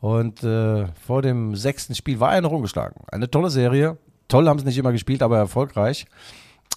und 0.00 0.44
äh, 0.44 0.86
vor 1.06 1.22
dem 1.22 1.56
sechsten 1.56 1.96
Spiel 1.96 2.20
war 2.20 2.34
er 2.34 2.40
noch 2.40 2.52
ungeschlagen. 2.52 3.02
Eine 3.10 3.28
tolle 3.28 3.50
Serie. 3.50 3.98
Toll 4.28 4.48
haben 4.48 4.60
sie 4.60 4.64
nicht 4.64 4.78
immer 4.78 4.92
gespielt, 4.92 5.22
aber 5.22 5.38
erfolgreich. 5.38 6.06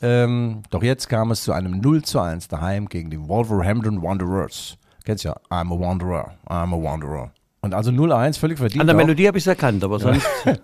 Ähm, 0.02 0.64
doch 0.72 0.82
jetzt 0.82 1.08
kam 1.08 1.30
es 1.30 1.44
zu 1.44 1.52
einem 1.52 1.80
0 1.80 2.02
zu 2.04 2.20
1 2.20 2.48
daheim 2.48 2.88
gegen 2.90 3.12
die 3.12 3.20
Wolverhampton 3.28 4.02
Wanderers. 4.02 4.78
Kennst 5.06 5.24
ja, 5.24 5.36
I'm 5.52 5.72
a 5.72 5.80
Wanderer, 5.80 6.34
I'm 6.48 6.74
a 6.74 6.84
Wanderer. 6.84 7.32
Und 7.64 7.76
also 7.76 7.92
0-1, 7.92 8.40
völlig 8.40 8.58
verdient. 8.58 8.82
An 8.82 8.88
der 8.88 8.96
auch. 8.96 9.02
Melodie 9.02 9.28
habe 9.28 9.38
ich 9.38 9.44
es 9.44 9.48
erkannt, 9.48 9.84
aber 9.84 10.00
sonst. 10.00 10.28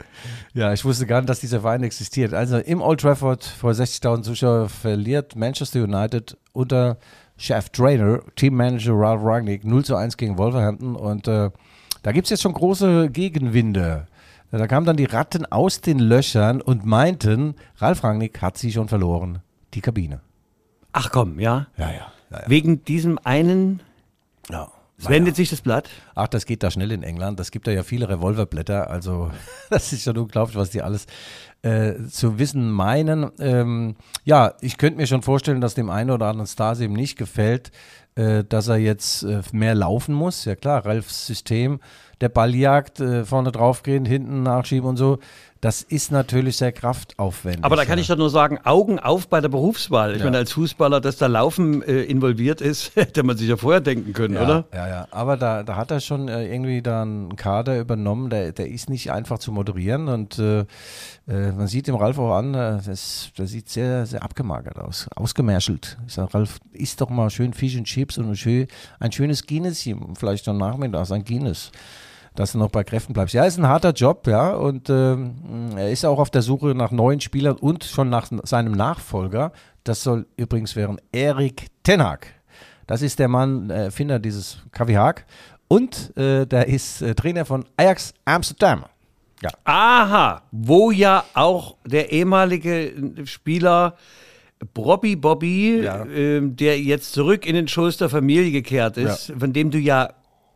Ja, 0.53 0.73
ich 0.73 0.83
wusste 0.83 1.05
gar 1.05 1.21
nicht, 1.21 1.29
dass 1.29 1.39
dieser 1.39 1.62
Verein 1.62 1.83
existiert. 1.83 2.33
Also 2.33 2.57
im 2.57 2.81
Old 2.81 3.01
Trafford 3.01 3.43
vor 3.43 3.71
60.000 3.73 4.23
Zuschauern 4.23 4.69
verliert 4.69 5.36
Manchester 5.36 5.83
United 5.83 6.36
unter 6.51 6.97
Chef-Trainer, 7.38 8.21
Teammanager 8.36 8.93
Ralph 8.95 9.21
Rangnick 9.23 9.63
0 9.63 9.86
zu 9.86 9.95
1 9.95 10.17
gegen 10.17 10.39
Wolverhampton. 10.39 10.95
Und 10.95 11.27
äh, 11.27 11.51
da 12.01 12.12
gibt 12.12 12.25
es 12.25 12.31
jetzt 12.31 12.41
schon 12.41 12.53
große 12.53 13.12
Gegenwinde. 13.12 14.07
Da 14.49 14.65
kamen 14.65 14.88
dann 14.88 14.97
die 14.97 15.05
Ratten 15.05 15.45
aus 15.45 15.81
den 15.81 15.99
Löchern 15.99 16.62
und 16.62 16.86
meinten, 16.86 17.53
Ralf 17.77 18.03
Rangnick 18.03 18.41
hat 18.41 18.57
sie 18.57 18.71
schon 18.71 18.88
verloren. 18.88 19.43
Die 19.75 19.81
Kabine. 19.81 20.21
Ach 20.93 21.12
komm, 21.12 21.39
ja. 21.39 21.67
Ja, 21.77 21.91
ja. 21.91 21.93
ja, 22.31 22.39
ja. 22.39 22.43
Wegen 22.47 22.83
diesem 22.83 23.19
einen 23.23 23.81
ja. 24.49 24.71
Es 24.99 25.10
wendet 25.10 25.36
sich 25.36 25.49
das 25.49 25.62
Blatt. 25.62 25.89
Ach, 26.15 26.27
das 26.27 26.47
geht 26.47 26.63
da 26.63 26.71
schnell 26.71 26.91
in 26.91 27.03
England. 27.03 27.39
Es 27.39 27.51
gibt 27.51 27.67
da 27.67 27.71
ja 27.71 27.83
viele 27.83 28.10
Revolverblätter. 28.10 28.89
Also, 28.89 29.31
das 29.69 29.93
ist 29.93 30.03
schon 30.03 30.17
unglaublich, 30.17 30.57
was 30.57 30.71
die 30.71 30.81
alles 30.81 31.05
äh, 31.62 31.93
zu 32.10 32.39
wissen 32.39 32.71
meinen. 32.71 33.29
Ähm, 33.39 33.95
ja, 34.23 34.53
ich 34.60 34.77
könnte 34.77 34.97
mir 34.97 35.05
schon 35.05 35.21
vorstellen, 35.21 35.62
dass 35.62 35.75
dem 35.75 35.91
einen 35.91 36.10
oder 36.10 36.27
anderen 36.27 36.47
Stars 36.47 36.79
eben 36.79 36.93
nicht 36.93 37.15
gefällt, 37.15 37.71
äh, 38.15 38.43
dass 38.43 38.67
er 38.67 38.77
jetzt 38.77 39.21
äh, 39.21 39.41
mehr 39.51 39.75
laufen 39.75 40.15
muss. 40.15 40.45
Ja, 40.45 40.55
klar, 40.55 40.83
Ralfs 40.83 41.27
System, 41.27 41.79
der 42.19 42.29
Balljagd, 42.29 42.99
äh, 42.99 43.23
vorne 43.23 43.51
draufgehen, 43.51 44.05
hinten 44.05 44.41
nachschieben 44.41 44.89
und 44.89 44.97
so. 44.97 45.19
Das 45.62 45.82
ist 45.82 46.12
natürlich 46.12 46.58
sehr 46.58 46.72
kraftaufwendig. 46.72 47.63
Aber 47.63 47.76
da 47.76 47.86
kann 47.86 47.98
ja. 47.98 48.02
ich 48.02 48.08
doch 48.08 48.17
nur 48.17 48.30
sagen, 48.30 48.60
Augen 48.63 49.00
auf 49.00 49.28
bei 49.28 49.41
der 49.41 49.50
Berufswahl. 49.50 50.13
Ich 50.13 50.20
Ja. 50.20 50.26
meine, 50.26 50.38
als 50.38 50.52
Fußballer, 50.52 51.02
dass 51.02 51.17
da 51.17 51.28
Laufen 51.28 51.82
äh, 51.82 52.04
involviert 52.04 52.62
ist, 52.62 52.91
hätte 52.96 53.24
man 53.24 53.38
sich 53.38 53.50
ja 53.50 53.58
vorher 53.58 53.82
denken 53.82 54.13
können, 54.13 54.36
ja, 54.36 54.43
oder? 54.43 54.65
Ja, 54.74 54.88
ja. 54.88 55.08
Aber 55.12 55.38
da, 55.38 55.63
da 55.63 55.76
hat 55.76 55.91
er 55.91 56.00
schon 56.00 56.28
äh, 56.28 56.52
irgendwie 56.52 56.82
da 56.82 57.02
einen 57.02 57.36
Kader 57.36 57.80
übernommen, 57.80 58.30
der, 58.30 58.52
der 58.52 58.67
ist 58.70 58.89
nicht 58.89 59.12
einfach 59.12 59.39
zu 59.39 59.52
moderieren 59.52 60.08
und 60.08 60.38
äh, 60.39 60.65
äh, 61.28 61.52
man 61.52 61.67
sieht 61.67 61.88
dem 61.88 61.96
Ralf 61.96 62.17
auch 62.20 62.36
an, 62.36 62.54
äh, 62.54 62.80
das, 62.86 63.32
der 63.38 63.48
sieht 63.48 63.70
sehr, 63.70 64.06
sehr 64.06 64.24
abgemagert 64.24 64.80
aus, 64.80 65.08
ausgemärschelt. 65.15 65.98
Ich 66.08 66.13
sage, 66.13 66.34
Ralf, 66.34 66.60
isst 66.72 67.02
doch 67.02 67.10
mal 67.10 67.30
schön 67.30 67.54
Fish 67.54 67.76
and 67.78 67.88
Chips 67.88 68.17
und 68.17 68.30
ein, 68.30 68.36
schön, 68.36 68.67
ein 69.00 69.12
schönes 69.12 69.46
Guinness, 69.46 69.88
vielleicht 70.17 70.48
am 70.48 70.58
Nachmittag, 70.58 71.10
ein 71.12 71.24
Guinness. 71.24 71.72
Dass 72.38 72.52
du 72.52 72.60
noch 72.60 72.69
bei 72.69 72.84
Kräften 72.84 73.13
bleibst. 73.13 73.34
Ja, 73.34 73.45
ist 73.45 73.58
ein 73.58 73.67
harter 73.67 73.93
Job, 73.93 74.28
ja, 74.28 74.52
und 74.52 74.91
ähm, 74.91 75.71
er 75.76 75.89
ist 75.91 76.06
auch 76.06 76.19
auf 76.19 76.30
der 76.30 76.43
Suche 76.43 76.67
nach 76.76 76.91
neuen 76.91 77.19
Spielern 77.19 77.56
und 77.56 77.84
schon 77.84 78.10
nach 78.12 78.30
seinem 78.43 78.73
Nachfolger. 78.73 79.52
Das 79.84 80.04
soll 80.04 80.28
übrigens 80.38 80.76
wären 80.76 81.02
Erik 81.12 81.65
Tenhag. 81.82 82.28
Das 82.86 83.02
ist 83.02 83.17
der 83.17 83.28
Mann, 83.28 83.71
äh, 83.71 83.86
Erfinder 83.86 84.19
dieses 84.19 84.60
Kaffee 84.71 84.95
Haag. 84.97 85.26
Und 85.67 86.15
äh, 86.15 86.45
der 86.45 86.67
ist 86.67 87.02
äh, 87.02 87.15
Trainer 87.15 87.43
von 87.43 87.65
Ajax 87.76 88.13
Amsterdam. 88.23 88.86
Ja. 89.41 89.50
Aha, 89.65 90.43
wo 90.52 90.91
ja 90.91 91.23
auch 91.34 91.76
der 91.86 92.12
ehemalige 92.12 92.93
Spieler 93.26 93.95
Bobby 94.73 95.15
Bobby, 95.15 95.82
Ja. 95.84 96.06
ähm, 96.06 96.56
der 96.56 96.80
jetzt 96.80 97.13
zurück 97.13 97.45
in 97.47 97.56
den 97.56 97.67
Schoß 97.67 97.97
der 97.97 98.10
Familie 98.10 98.52
gekehrt 98.52 98.97
ist, 98.97 99.34
von 99.39 99.54
dem 99.54 99.71
du 99.71 99.78
ja 99.80 100.10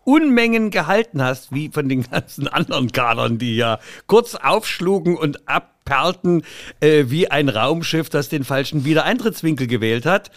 Unmengen 0.03 0.71
gehalten 0.71 1.21
hast, 1.21 1.53
wie 1.53 1.69
von 1.69 1.87
den 1.89 2.03
ganzen 2.09 2.47
anderen 2.47 2.91
Kadern, 2.91 3.37
die 3.37 3.55
ja 3.55 3.79
kurz 4.07 4.35
aufschlugen 4.35 5.15
und 5.17 5.47
abperlten 5.47 6.43
äh, 6.79 7.05
wie 7.07 7.29
ein 7.29 7.49
Raumschiff, 7.49 8.09
das 8.09 8.29
den 8.29 8.43
falschen 8.43 8.85
Wiedereintrittswinkel 8.85 9.67
gewählt 9.67 10.05
hat. 10.05 10.31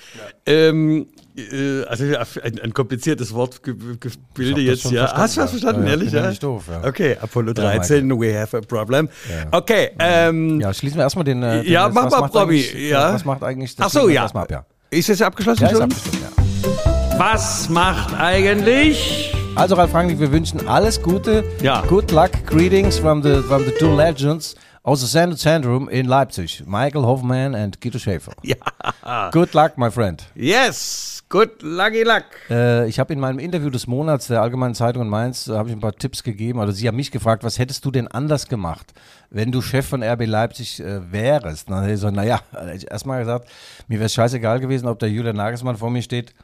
Ähm, 0.46 1.06
äh, 1.36 1.84
also 1.84 2.04
ja, 2.04 2.24
ein, 2.42 2.60
ein 2.60 2.74
kompliziertes 2.74 3.32
Wortgebilde 3.34 4.64
das 4.66 4.82
jetzt, 4.82 4.84
ja. 4.90 5.06
verstanden, 5.08 5.22
Hast 5.22 5.36
du 5.36 5.40
was 5.40 5.52
ja. 5.52 5.58
verstanden, 5.58 5.82
Ja, 5.82 5.86
ja, 5.86 5.92
ehrlich? 5.92 6.12
ja 6.12 6.28
nicht 6.28 6.42
doof, 6.42 6.64
ja. 6.68 6.88
Okay, 6.88 7.16
Apollo 7.20 7.48
Ja, 7.56 7.76
13, 7.76 8.10
we 8.20 8.38
have 8.38 8.56
a 8.56 8.60
problem. 8.60 9.08
Okay, 9.50 9.90
ähm, 9.98 10.60
ja, 10.60 10.72
schließen 10.72 10.98
wir 10.98 11.04
erstmal 11.04 11.24
den. 11.24 11.42
Äh, 11.42 11.62
den 11.62 11.72
ja, 11.72 11.92
was 11.92 12.10
mach 12.12 12.20
mal, 12.20 12.28
Bobby. 12.28 12.88
Ja. 12.88 13.14
Was 13.14 13.24
macht 13.24 13.42
eigentlich 13.42 13.74
das? 13.74 13.86
Ach 13.86 13.90
so, 13.90 14.08
ja. 14.08 14.22
das 14.22 14.34
ab, 14.34 14.50
ja. 14.50 14.64
Ist 14.90 15.08
es 15.08 15.20
abgeschlossen 15.22 15.64
Ja, 15.64 15.70
ist 15.70 15.80
abgeschlossen, 15.80 16.20
ja. 16.22 17.18
Was 17.18 17.68
macht 17.68 18.14
eigentlich? 18.14 19.33
Also 19.56 19.76
Ralf 19.76 19.94
Rangnick, 19.94 20.18
wir 20.18 20.32
wünschen 20.32 20.66
alles 20.66 21.00
Gute. 21.00 21.44
Ja. 21.62 21.82
Good 21.82 22.10
luck. 22.10 22.32
Greetings 22.44 22.98
from 22.98 23.22
the, 23.22 23.40
from 23.42 23.64
the 23.64 23.70
two 23.78 23.94
legends 23.94 24.56
aus 24.82 25.00
the 25.00 25.06
Sanded 25.06 25.38
Zentrum 25.38 25.88
in 25.88 26.06
Leipzig. 26.06 26.64
Michael 26.66 27.04
Hoffman 27.04 27.54
and 27.54 27.80
Guido 27.80 27.98
Schäfer. 27.98 28.32
Ja. 28.42 29.30
Good 29.30 29.54
luck, 29.54 29.78
my 29.78 29.92
friend. 29.92 30.24
Yes, 30.34 31.22
good 31.28 31.62
lucky 31.62 32.02
luck. 32.02 32.24
Äh, 32.50 32.88
ich 32.88 32.98
habe 32.98 33.12
in 33.12 33.20
meinem 33.20 33.38
Interview 33.38 33.70
des 33.70 33.86
Monats 33.86 34.26
der 34.26 34.42
Allgemeinen 34.42 34.74
Zeitung 34.74 35.02
in 35.02 35.08
Mainz, 35.08 35.44
da 35.44 35.56
habe 35.56 35.68
ich 35.68 35.76
ein 35.76 35.80
paar 35.80 35.94
Tipps 35.94 36.24
gegeben. 36.24 36.58
Also 36.58 36.72
Sie 36.72 36.88
haben 36.88 36.96
mich 36.96 37.12
gefragt, 37.12 37.44
was 37.44 37.56
hättest 37.60 37.84
du 37.84 37.92
denn 37.92 38.08
anders 38.08 38.48
gemacht, 38.48 38.92
wenn 39.30 39.52
du 39.52 39.62
Chef 39.62 39.86
von 39.86 40.02
RB 40.02 40.26
Leipzig 40.26 40.80
äh, 40.80 41.12
wärst? 41.12 41.70
Habe 41.70 41.92
ich 41.92 42.00
so, 42.00 42.10
naja, 42.10 42.40
ich 42.74 42.90
erstmal 42.90 43.20
gesagt, 43.20 43.48
mir 43.86 44.00
wäre 44.00 44.06
es 44.06 44.14
scheißegal 44.14 44.58
gewesen, 44.58 44.88
ob 44.88 44.98
der 44.98 45.10
Julian 45.10 45.36
Nagelsmann 45.36 45.76
vor 45.76 45.90
mir 45.90 46.02
steht, 46.02 46.34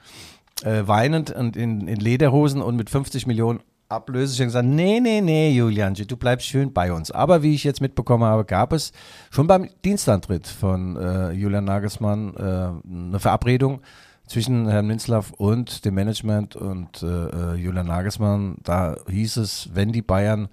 äh, 0.65 0.87
weinend 0.87 1.31
und 1.31 1.57
in, 1.57 1.87
in 1.89 2.01
Lederhosen 2.01 2.63
und 2.63 2.77
mit 2.77 2.91
50 2.91 3.27
Millionen 3.27 3.61
Ablöse. 3.89 4.35
Ich 4.35 4.41
habe 4.41 4.47
gesagt, 4.47 4.69
nee, 4.69 5.01
nee, 5.01 5.21
nee, 5.21 5.51
Julian, 5.51 5.95
du 5.95 6.17
bleibst 6.17 6.47
schön 6.47 6.73
bei 6.73 6.93
uns. 6.93 7.11
Aber 7.11 7.43
wie 7.43 7.55
ich 7.55 7.65
jetzt 7.65 7.81
mitbekommen 7.81 8.25
habe, 8.25 8.45
gab 8.45 8.73
es 8.73 8.93
schon 9.31 9.47
beim 9.47 9.69
Dienstantritt 9.85 10.47
von 10.47 10.97
äh, 10.97 11.33
Julian 11.33 11.65
Nagelsmann 11.65 12.35
äh, 12.37 12.41
eine 12.89 13.19
Verabredung 13.19 13.81
zwischen 14.27 14.69
Herrn 14.69 14.87
Minzlaff 14.87 15.33
und 15.33 15.85
dem 15.85 15.95
Management 15.95 16.55
und 16.55 17.03
äh, 17.03 17.07
äh, 17.07 17.55
Julian 17.57 17.89
Nagelsmann. 17.89 18.59
Da 18.63 18.97
hieß 19.09 19.39
es, 19.39 19.71
wenn 19.75 19.91
die 19.91 20.03
Bayern 20.03 20.49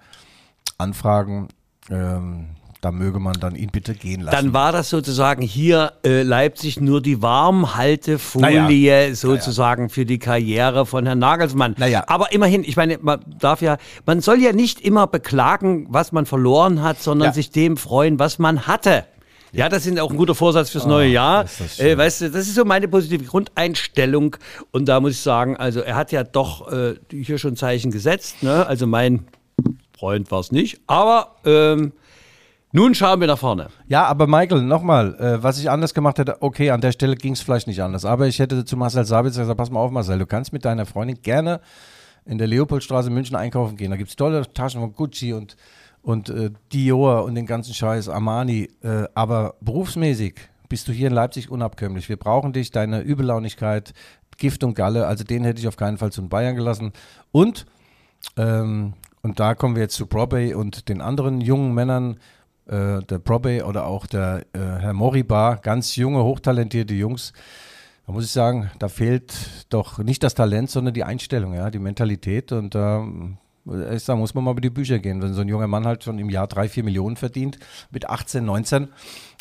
anfragen, 0.80 1.50
ähm, 1.92 2.57
da 2.82 2.92
möge 2.92 3.20
man 3.20 3.34
dann 3.40 3.56
ihn 3.56 3.70
bitte 3.72 3.94
gehen 3.96 4.22
lassen. 4.22 4.36
Dann 4.36 4.54
war 4.54 4.72
das 4.72 4.90
sozusagen 4.90 5.42
hier 5.42 5.94
äh, 6.06 6.22
Leipzig 6.22 6.80
nur 6.80 7.02
die 7.02 7.22
Warmhaltefolie 7.22 8.62
Naja. 8.62 9.16
sozusagen 9.16 9.90
für 9.90 10.06
die 10.06 10.20
Karriere 10.20 10.86
von 10.86 11.06
Herrn 11.06 11.20
Nagelsmann. 11.20 11.76
Naja. 11.78 12.04
Aber 12.08 12.32
immerhin, 12.32 12.64
ich 12.64 12.76
meine, 12.76 12.98
man 13.02 13.20
darf 13.40 13.62
ja, 13.62 13.78
man 14.06 14.22
soll 14.22 14.40
ja 14.42 14.54
nicht 14.54 14.82
immer 14.82 15.08
beklagen, 15.08 15.88
was 15.90 16.12
man 16.12 16.26
verloren 16.26 16.82
hat, 16.82 17.02
sondern 17.02 17.30
Ja. 17.30 17.34
sich 17.34 17.52
dem 17.52 17.78
freuen, 17.78 18.20
was 18.20 18.40
man 18.40 18.68
hatte. 18.68 19.06
Ja, 19.54 19.70
das 19.70 19.86
ist 19.86 19.98
auch 20.00 20.12
ein 20.12 20.18
guter 20.18 20.36
Vorsatz 20.36 20.70
fürs 20.70 20.86
neue 20.86 21.08
Jahr. 21.08 21.46
ist 21.46 21.62
das 21.62 21.76
schön. 21.78 21.88
äh, 21.88 21.98
weißt 21.98 22.22
du, 22.22 22.30
das 22.32 22.48
ist 22.48 22.56
so 22.56 22.66
meine 22.66 22.88
positive 22.88 23.24
Grundeinstellung. 23.24 24.36
Und 24.72 24.88
da 24.88 25.00
muss 25.00 25.14
ich 25.14 25.20
sagen, 25.22 25.56
also 25.58 25.80
er 25.80 25.96
hat 25.96 26.12
ja 26.12 26.24
doch 26.24 26.72
äh, 26.72 26.96
hier 27.10 27.38
schon 27.40 27.56
Zeichen 27.56 27.90
gesetzt. 27.90 28.44
Ne? 28.44 28.68
Also 28.68 28.86
mein 28.88 29.26
Freund 29.98 30.30
war 30.32 30.42
es 30.42 30.52
nicht. 30.52 30.82
Aber 30.86 31.38
ähm, 31.46 31.94
nun 32.78 32.94
schauen 32.94 33.20
wir 33.20 33.26
nach 33.26 33.40
vorne. 33.40 33.70
Ja, 33.88 34.06
aber 34.06 34.28
Michael, 34.28 34.62
nochmal, 34.62 35.16
äh, 35.16 35.42
was 35.42 35.58
ich 35.60 35.68
anders 35.68 35.96
gemacht 35.96 36.20
hätte, 36.20 36.44
okay, 36.44 36.70
an 36.70 36.80
der 36.80 36.92
Stelle 36.92 37.16
ging 37.16 37.34
es 37.34 37.42
vielleicht 37.42 37.66
nicht 37.66 37.82
anders, 37.82 38.06
aber 38.06 38.28
ich 38.28 38.38
hätte 38.38 38.66
zu 38.66 38.78
Marcel 38.78 39.04
Sabitzer 39.04 39.42
gesagt, 39.42 39.58
pass 39.58 39.72
mal 39.72 39.80
auf, 39.80 39.90
Marcel, 39.90 40.20
du 40.20 40.28
kannst 40.28 40.54
mit 40.54 40.64
deiner 40.64 40.86
Freundin 40.86 41.20
gerne 41.24 41.60
in 42.26 42.38
der 42.38 42.46
Leopoldstraße 42.46 43.08
in 43.08 43.16
München 43.16 43.36
einkaufen 43.36 43.78
gehen. 43.78 43.90
Da 43.90 43.98
gibt 43.98 44.12
es 44.12 44.16
tolle 44.16 44.44
Taschen 44.54 44.80
von 44.80 44.94
Gucci 44.94 45.34
und, 45.34 45.58
und 46.04 46.30
äh, 46.30 46.52
Dior 46.72 47.24
und 47.24 47.34
den 47.34 47.48
ganzen 47.48 47.74
Scheiß, 47.74 48.10
Armani, 48.10 48.70
äh, 48.84 49.06
aber 49.16 49.56
berufsmäßig 49.60 50.36
bist 50.70 50.88
du 50.88 50.92
hier 50.92 51.08
in 51.08 51.14
Leipzig 51.14 51.50
unabkömmlich. 51.50 52.10
Wir 52.10 52.18
brauchen 52.18 52.54
dich, 52.54 52.70
deine 52.70 53.02
Übellaunigkeit, 53.02 53.96
Gift 54.38 54.64
und 54.64 54.76
Galle, 54.76 55.08
also 55.08 55.24
den 55.24 55.44
hätte 55.46 55.60
ich 55.60 55.68
auf 55.68 55.78
keinen 55.78 55.98
Fall 55.98 56.12
zu 56.12 56.22
den 56.22 56.30
Bayern 56.30 56.56
gelassen. 56.56 56.94
Und 57.32 57.66
ähm, 58.36 58.94
und 59.24 59.42
da 59.42 59.56
kommen 59.56 59.76
wir 59.76 59.82
jetzt 59.82 59.96
zu 59.96 60.06
Probay 60.06 60.54
und 60.54 60.90
den 60.90 61.02
anderen 61.02 61.42
jungen 61.42 61.74
Männern, 61.74 62.18
äh, 62.68 63.00
der 63.04 63.20
Probay 63.20 63.64
oder 63.64 63.86
auch 63.86 64.06
der 64.06 64.46
äh, 64.54 64.60
Herr 64.60 64.94
Moriba, 64.94 65.56
ganz 65.56 65.96
junge, 65.96 66.24
hochtalentierte 66.24 66.94
Jungs. 66.94 67.34
Da 68.06 68.14
muss 68.14 68.26
ich 68.26 68.32
sagen, 68.32 68.72
da 68.80 68.88
fehlt 68.88 69.66
doch 69.70 69.98
nicht 70.00 70.24
das 70.24 70.34
Talent, 70.34 70.70
sondern 70.70 70.94
die 70.94 71.04
Einstellung, 71.04 71.54
ja, 71.54 71.70
die 71.70 71.80
Mentalität. 71.80 72.52
Und 72.52 72.74
da 72.76 73.06
äh, 73.70 73.96
ich 73.96 74.04
sage, 74.04 74.20
muss 74.20 74.34
man 74.34 74.44
mal 74.44 74.52
über 74.52 74.62
die 74.62 74.70
Bücher 74.70 75.00
gehen. 75.00 75.22
Wenn 75.22 75.34
so 75.34 75.42
ein 75.42 75.48
junger 75.48 75.68
Mann 75.68 75.86
halt 75.86 76.04
schon 76.04 76.20
im 76.20 76.30
Jahr 76.30 76.48
drei, 76.48 76.70
vier 76.70 76.84
Millionen 76.84 77.16
verdient, 77.16 77.58
mit 77.92 78.10
18, 78.10 78.46
19, 78.46 78.88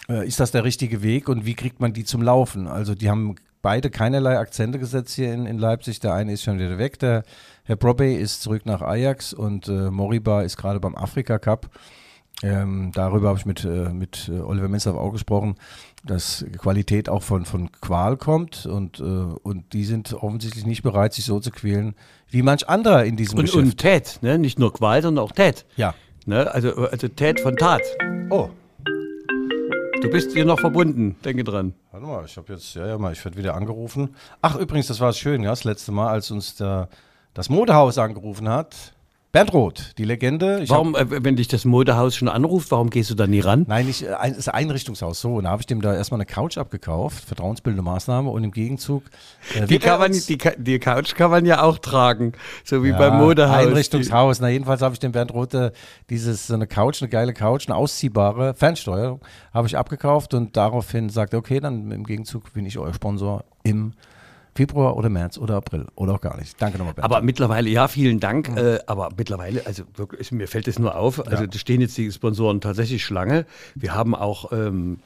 äh, 0.08 0.26
ist 0.26 0.40
das 0.40 0.50
der 0.50 0.64
richtige 0.64 1.02
Weg 1.02 1.28
und 1.28 1.46
wie 1.46 1.54
kriegt 1.54 1.80
man 1.80 1.92
die 1.92 2.04
zum 2.04 2.22
Laufen? 2.22 2.66
Also 2.66 2.94
die 2.94 3.10
haben 3.10 3.36
beide 3.62 3.90
keinerlei 3.90 4.38
Akzente 4.38 4.78
gesetzt 4.78 5.14
hier 5.14 5.32
in, 5.32 5.46
in 5.46 5.58
Leipzig. 5.58 6.00
Der 6.00 6.14
eine 6.14 6.32
ist 6.32 6.42
schon 6.42 6.58
wieder 6.58 6.78
weg, 6.78 6.98
der 6.98 7.24
Herr 7.64 7.76
Probey 7.76 8.14
ist 8.16 8.42
zurück 8.42 8.64
nach 8.64 8.82
Ajax 8.82 9.32
und 9.32 9.68
äh, 9.68 9.90
Moriba 9.90 10.42
ist 10.42 10.56
gerade 10.56 10.80
beim 10.80 10.94
Afrika 10.94 11.38
Cup. 11.38 11.70
Ähm, 12.42 12.90
darüber 12.94 13.28
habe 13.28 13.38
ich 13.38 13.46
mit, 13.46 13.64
äh, 13.64 13.88
mit 13.88 14.30
äh, 14.30 14.40
Oliver 14.40 14.68
Minzlaff 14.68 14.94
auch 14.96 15.10
gesprochen, 15.12 15.54
dass 16.04 16.44
Qualität 16.58 17.08
auch 17.08 17.22
von, 17.22 17.46
von 17.46 17.72
Qual 17.80 18.16
kommt 18.18 18.66
und, 18.66 19.00
äh, 19.00 19.02
und 19.02 19.72
die 19.72 19.84
sind 19.84 20.12
offensichtlich 20.12 20.66
nicht 20.66 20.82
bereit, 20.82 21.14
sich 21.14 21.24
so 21.24 21.40
zu 21.40 21.50
quälen 21.50 21.94
wie 22.28 22.42
manch 22.42 22.68
anderer 22.68 23.04
in 23.04 23.16
diesem 23.16 23.38
Und, 23.38 23.46
Geschäft. 23.46 23.64
und 23.64 23.78
Ted, 23.78 24.18
ne? 24.20 24.38
nicht 24.38 24.58
nur 24.58 24.72
Qual, 24.72 25.00
sondern 25.02 25.24
auch 25.24 25.32
Ted. 25.32 25.64
ja. 25.76 25.94
Ne? 26.28 26.50
Also, 26.52 26.74
also 26.74 27.06
Ted 27.08 27.38
von 27.40 27.56
Tat. 27.56 27.82
Oh, 28.30 28.50
Du 30.02 30.10
bist 30.10 30.32
hier 30.32 30.44
noch 30.44 30.60
verbunden, 30.60 31.16
denke 31.24 31.42
dran. 31.42 31.72
Warte 31.90 32.06
mal, 32.06 32.24
ich 32.26 32.36
habe 32.36 32.52
jetzt, 32.52 32.74
ja, 32.74 32.86
ja, 32.86 32.98
mal, 32.98 33.12
ich 33.12 33.24
werde 33.24 33.38
wieder 33.38 33.54
angerufen. 33.54 34.14
Ach, 34.42 34.54
übrigens, 34.56 34.88
das 34.88 35.00
war 35.00 35.12
schön, 35.12 35.42
ja, 35.42 35.50
das 35.50 35.64
letzte 35.64 35.90
Mal, 35.90 36.08
als 36.10 36.30
uns 36.30 36.54
der, 36.56 36.88
das 37.32 37.48
Modehaus 37.48 37.96
angerufen 37.98 38.48
hat. 38.48 38.92
Bernd 39.36 39.52
Roth, 39.52 39.92
die 39.98 40.04
Legende. 40.04 40.60
Ich 40.62 40.70
hab- 40.70 40.78
Warum, 40.78 40.94
äh, 40.94 41.22
wenn 41.22 41.36
dich 41.36 41.46
das 41.46 41.66
Modehaus 41.66 42.16
schon 42.16 42.28
anruft, 42.28 42.70
warum 42.70 42.88
gehst 42.88 43.10
du 43.10 43.14
da 43.14 43.26
nie 43.26 43.40
ran? 43.40 43.66
Nein, 43.68 43.84
nicht, 43.84 44.00
äh, 44.00 44.14
ein, 44.14 44.30
das 44.30 44.38
ist 44.38 44.48
ein 44.48 44.54
Einrichtungshaus. 44.54 45.20
So, 45.20 45.34
und 45.34 45.44
da 45.44 45.50
habe 45.50 45.60
ich 45.60 45.66
dem 45.66 45.82
da 45.82 45.94
erstmal 45.94 46.16
eine 46.16 46.24
Couch 46.24 46.56
abgekauft, 46.56 47.22
vertrauensbildende 47.22 47.82
Maßnahme, 47.82 48.30
und 48.30 48.44
im 48.44 48.50
Gegenzug. 48.50 49.02
Äh, 49.54 49.66
Die, 49.66 49.78
kann 49.78 50.00
man, 50.00 50.12
die, 50.12 50.38
die 50.56 50.78
Couch 50.78 51.14
kann 51.14 51.30
man 51.30 51.44
ja 51.44 51.62
auch 51.62 51.76
tragen, 51.76 52.32
so 52.64 52.82
wie 52.82 52.88
Ja, 52.88 52.96
beim 52.96 53.18
Modehaus. 53.18 53.56
Einrichtungshaus. 53.66 54.40
Na, 54.40 54.48
jedenfalls 54.48 54.80
habe 54.80 54.94
ich 54.94 55.00
dem 55.00 55.12
Bernd 55.12 55.34
Rote 55.34 55.74
dieses, 56.08 56.46
so 56.46 56.54
eine 56.54 56.66
Couch, 56.66 57.02
eine 57.02 57.10
geile 57.10 57.34
Couch, 57.34 57.68
eine 57.68 57.76
ausziehbare 57.76 58.54
Fernsteuerung, 58.54 59.20
habe 59.52 59.66
ich 59.68 59.76
abgekauft 59.76 60.32
und 60.32 60.56
daraufhin 60.56 61.10
sagt 61.10 61.34
er, 61.34 61.40
okay, 61.40 61.60
dann 61.60 61.90
im 61.90 62.04
Gegenzug 62.04 62.54
bin 62.54 62.64
ich 62.64 62.78
euer 62.78 62.94
Sponsor 62.94 63.44
im 63.64 63.92
Februar 64.56 64.96
oder 64.96 65.08
März 65.08 65.38
oder 65.38 65.56
April 65.56 65.86
oder 65.94 66.14
auch 66.14 66.20
gar 66.20 66.36
nicht. 66.36 66.60
Danke 66.60 66.78
nochmal, 66.78 66.94
Bernd. 66.94 67.04
Aber 67.04 67.22
mittlerweile, 67.22 67.68
ja, 67.68 67.88
vielen 67.88 68.20
Dank. 68.20 68.48
Äh, 68.56 68.78
aber 68.86 69.10
mittlerweile, 69.16 69.66
also 69.66 69.84
wirklich, 69.94 70.32
mir 70.32 70.48
fällt 70.48 70.66
es 70.68 70.78
nur 70.78 70.96
auf, 70.96 71.26
also 71.26 71.46
da 71.46 71.58
stehen 71.58 71.80
jetzt 71.80 71.96
die 71.96 72.10
Sponsoren 72.10 72.60
tatsächlich 72.60 73.04
Schlange. 73.04 73.46
Wir 73.74 73.94
haben 73.94 74.14
auch 74.14 74.52
ähm, 74.52 74.98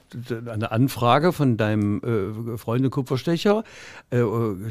eine 0.51 0.71
Anfrage 0.71 1.33
von 1.33 1.57
deinem 1.57 2.53
äh, 2.55 2.59
Freund 2.59 2.85
und 2.85 2.91
Kupferstecher, 2.91 3.65
äh, 4.11 4.19
äh, 4.19 4.71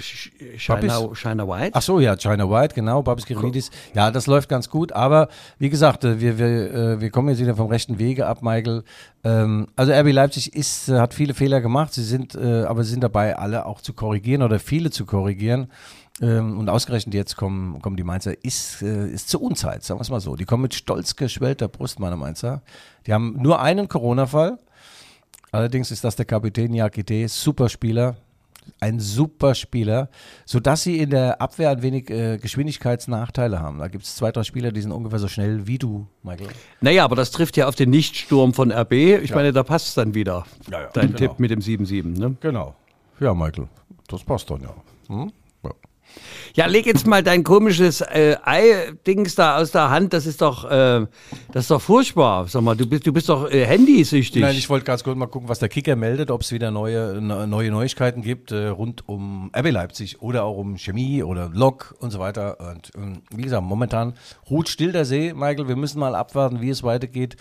Shiner 0.58 1.48
White. 1.48 1.72
Ach 1.74 1.82
so, 1.82 2.00
ja, 2.00 2.16
China 2.16 2.50
White, 2.50 2.76
genau, 2.76 3.02
Babis 3.02 3.26
Kirilidis. 3.26 3.72
Ja, 3.94 4.12
das 4.12 4.28
läuft 4.28 4.50
ganz 4.50 4.70
gut, 4.70 4.92
aber 4.92 5.30
wie 5.58 5.70
gesagt, 5.70 6.04
äh, 6.04 6.20
wir, 6.20 6.38
wir, 6.38 6.74
äh, 6.74 7.02
wir 7.02 7.10
kommen 7.10 7.30
jetzt 7.30 7.40
wieder 7.40 7.56
vom 7.56 7.68
rechten 7.68 8.00
Wege 8.00 8.28
ab, 8.28 8.42
Michael. 8.42 8.84
Ähm, 9.24 9.68
also 9.76 9.92
RB 9.92 10.12
Leipzig 10.12 10.54
ist, 10.54 10.88
hat 10.88 11.14
viele 11.14 11.34
Fehler 11.34 11.62
gemacht, 11.62 11.94
sie 11.94 12.04
sind, 12.04 12.36
äh, 12.36 12.64
aber 12.64 12.84
sie 12.84 12.92
sind 12.92 13.04
dabei, 13.04 13.38
alle 13.38 13.66
auch 13.66 13.82
zu 13.82 13.94
korrigieren 13.94 14.42
oder 14.42 14.60
viele 14.60 14.92
zu 14.92 15.06
korrigieren. 15.06 15.72
Ähm, 16.22 16.58
und 16.60 16.70
ausgerechnet 16.70 17.14
jetzt 17.14 17.38
kommen, 17.38 17.82
kommen 17.82 17.96
die 17.96 18.04
Mainzer, 18.04 18.44
ist, 18.44 18.82
äh, 18.82 19.08
ist 19.10 19.30
zur 19.30 19.42
Unzeit, 19.42 19.84
sagen 19.84 20.00
wir 20.00 20.02
es 20.02 20.10
mal 20.10 20.20
so. 20.20 20.36
Die 20.36 20.46
kommen 20.46 20.64
mit 20.64 20.74
stolz 20.74 21.16
geschwellter 21.16 21.70
Brust, 21.70 22.00
meine 22.00 22.18
Mainzer. 22.18 22.62
Die 23.08 23.14
haben 23.14 23.38
nur 23.42 23.62
einen 23.62 23.88
Corona-Fall. 23.88 24.60
Allerdings 25.52 25.92
ist 25.92 26.04
das 26.04 26.16
der 26.16 26.26
Kapitän 26.26 26.74
Jakite, 26.74 27.28
Superspieler, 27.28 28.18
ein 28.80 29.00
super 29.00 29.56
Spieler, 29.56 30.10
sodass 30.46 30.84
sie 30.84 31.00
in 31.00 31.10
der 31.10 31.42
Abwehr 31.42 31.72
ein 31.72 31.82
wenig 31.82 32.10
äh, 32.10 32.38
Geschwindigkeitsnachteile 32.38 33.60
haben. 33.60 33.80
Da 33.80 33.88
gibt 33.88 34.06
es 34.06 34.16
zwei, 34.16 34.32
drei 34.32 34.44
Spieler, 34.44 34.72
die 34.72 34.82
sind 34.82 34.92
ungefähr 34.92 35.20
so 35.20 35.28
schnell 35.28 35.68
wie 35.68 35.78
du, 35.78 36.08
Michael. 36.24 36.50
Naja, 36.82 37.04
aber 37.04 37.16
das 37.16 37.32
trifft 37.32 37.58
ja 37.58 37.68
auf 37.68 37.76
den 37.76 37.90
Nichtsturm 37.90 38.54
von 38.54 38.72
RB. 38.72 38.94
Ich 38.94 39.34
meine, 39.34 39.52
da 39.52 39.64
passt 39.64 39.88
es 39.88 39.94
dann 39.94 40.14
wieder. 40.14 40.46
Ja, 40.72 40.82
ja, 40.82 40.90
Dein 40.94 41.08
genau. 41.14 41.18
Tipp 41.18 41.40
mit 41.40 41.52
dem 41.52 41.60
7-7, 41.60 42.18
ne? 42.18 42.36
Genau. 42.40 42.76
Ja, 43.20 43.34
Michael, 43.34 43.68
das 44.08 44.24
passt 44.24 44.50
dann 44.50 44.62
ja. 44.62 44.74
Hm? 45.08 45.32
Ja. 46.56 46.66
Leg 46.68 46.86
jetzt 46.86 47.08
mal 47.08 47.24
dein 47.24 47.44
komisches 47.44 48.02
äh, 48.02 48.36
Ei-Dings 48.44 49.36
da 49.36 49.58
aus 49.58 49.72
der 49.72 49.90
Hand. 49.90 50.14
Das 50.14 50.26
ist 50.26 50.42
doch, 50.42 50.66
äh, 50.70 51.06
das 51.52 51.64
ist 51.66 51.72
doch 51.72 51.82
furchtbar. 51.82 52.48
Sag 52.48 52.62
mal, 52.62 52.76
du 52.76 52.86
bist, 52.88 53.06
du 53.08 53.14
bist 53.14 53.30
doch 53.30 53.50
äh, 53.50 53.66
handysüchtig. 53.66 54.42
Nein, 54.42 54.56
ich 54.56 54.70
wollte 54.70 54.86
ganz 54.86 55.04
kurz 55.04 55.18
mal 55.18 55.28
gucken, 55.28 55.50
was 55.50 55.60
der 55.60 55.70
Kicker 55.70 55.96
meldet, 55.96 56.32
ob 56.32 56.42
es 56.42 56.52
wieder 56.52 56.72
neue, 56.72 57.22
ne- 57.22 57.48
neue 57.48 57.72
Neuigkeiten 57.72 58.22
gibt 58.22 58.52
äh, 58.52 58.68
rund 58.68 59.08
um 59.08 59.52
RB 59.58 59.72
Leipzig 59.72 60.22
oder 60.22 60.44
auch 60.44 60.58
um 60.58 60.78
Chemie 60.78 61.24
oder 61.24 61.50
Lok 61.54 61.96
und 62.00 62.12
so 62.12 62.20
weiter. 62.20 62.58
Und 62.60 62.92
ähm, 62.96 63.22
wie 63.34 63.44
gesagt, 63.44 63.64
momentan 63.64 64.14
ruht 64.50 64.70
still 64.70 64.92
der 64.92 65.06
See, 65.06 65.34
Michael. 65.34 65.68
Wir 65.68 65.76
müssen 65.76 66.00
mal 66.00 66.16
abwarten, 66.16 66.62
wie 66.62 66.70
es 66.70 66.84
weitergeht. 66.84 67.38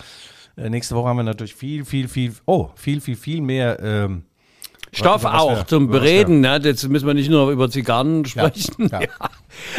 Äh, 0.56 0.70
nächste 0.70 0.94
Woche 0.94 1.08
haben 1.08 1.16
wir 1.16 1.22
natürlich 1.24 1.54
viel, 1.54 1.84
viel, 1.84 2.08
viel, 2.08 2.34
oh, 2.46 2.70
viel, 2.74 3.00
viel, 3.00 3.16
viel 3.16 3.40
mehr. 3.40 3.78
Ähm, 3.80 4.24
Stoff 4.92 5.22
über 5.22 5.32
was 5.32 5.40
auch 5.42 5.56
wir- 5.56 5.66
zum 5.66 5.88
was 5.90 6.00
Bereden. 6.00 6.40
Ne? 6.40 6.60
Jetzt 6.62 6.88
müssen 6.88 7.06
wir 7.06 7.14
nicht 7.14 7.30
nur 7.30 7.50
über 7.50 7.70
Zigarren 7.70 8.24
sprechen. 8.24 8.88
ja. 8.92 9.00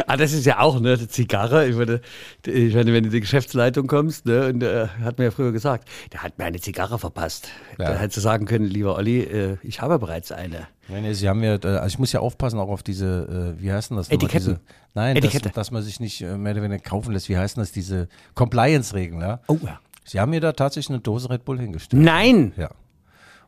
Ah, 0.08 0.18
das 0.18 0.34
ist 0.34 0.46
ja 0.46 0.60
auch 0.60 0.80
ne, 0.80 1.08
Zigarre. 1.08 1.68
Ich 1.68 1.76
meine, 1.76 2.02
ich 2.46 2.74
meine, 2.76 2.94
wenn 2.94 3.04
du 3.04 3.08
in 3.08 3.12
die 3.12 3.22
Geschäftsleitung 3.22 3.88
kommst, 3.88 4.26
ne, 4.26 4.48
und 4.48 4.62
äh, 4.64 4.88
hat 5.04 5.18
mir 5.18 5.26
ja 5.26 5.32
früher 5.32 5.52
gesagt, 5.52 5.88
der 6.12 6.24
hat 6.24 6.38
mir 6.38 6.46
eine 6.46 6.60
Zigarre 6.60 7.00
verpasst. 7.00 7.50
Ja. 7.78 7.94
Da 7.94 7.96
hättest 7.96 8.18
du 8.18 8.22
sagen 8.22 8.46
können, 8.46 8.66
lieber 8.66 8.96
Olli, 8.96 9.22
äh, 9.22 9.58
ich 9.64 9.82
habe 9.82 9.98
bereits 10.00 10.32
eine. 10.32 10.68
Nee, 10.90 11.02
nee, 11.02 11.14
sie 11.14 11.30
haben 11.30 11.44
ja, 11.44 11.56
äh, 11.56 11.68
also 11.68 11.88
ich 11.88 12.00
muss 12.00 12.12
ja 12.12 12.20
aufpassen 12.20 12.60
auch 12.60 12.70
auf 12.70 12.84
diese, 12.84 13.56
äh, 13.58 13.62
wie 13.62 13.72
heißt 13.72 13.92
denn 13.92 13.98
das? 13.98 14.10
Etiketten. 14.10 14.56
Diese, 14.56 14.60
nein, 14.96 15.16
Etikette. 15.16 15.46
Dass, 15.50 15.54
dass 15.54 15.72
man 15.72 15.84
sich 15.84 16.00
nicht 16.00 16.22
äh, 16.22 16.36
mehr 16.38 16.54
oder 16.54 16.64
weniger 16.64 16.82
kaufen 16.82 17.14
lässt. 17.14 17.30
Wie 17.30 17.38
heißt 17.38 17.56
denn 17.58 17.62
das? 17.62 17.72
Diese 17.72 18.10
Compliance-Regeln, 18.36 19.22
ja? 19.22 19.40
Oh 19.48 19.58
ja. 19.64 19.80
Sie 20.04 20.20
haben 20.20 20.32
mir 20.32 20.42
da 20.42 20.52
tatsächlich 20.54 20.90
eine 20.90 21.00
Dose 21.02 21.30
Red 21.30 21.46
Bull 21.46 21.60
hingestellt. 21.60 22.02
Nein, 22.04 22.54
Ja. 22.58 22.70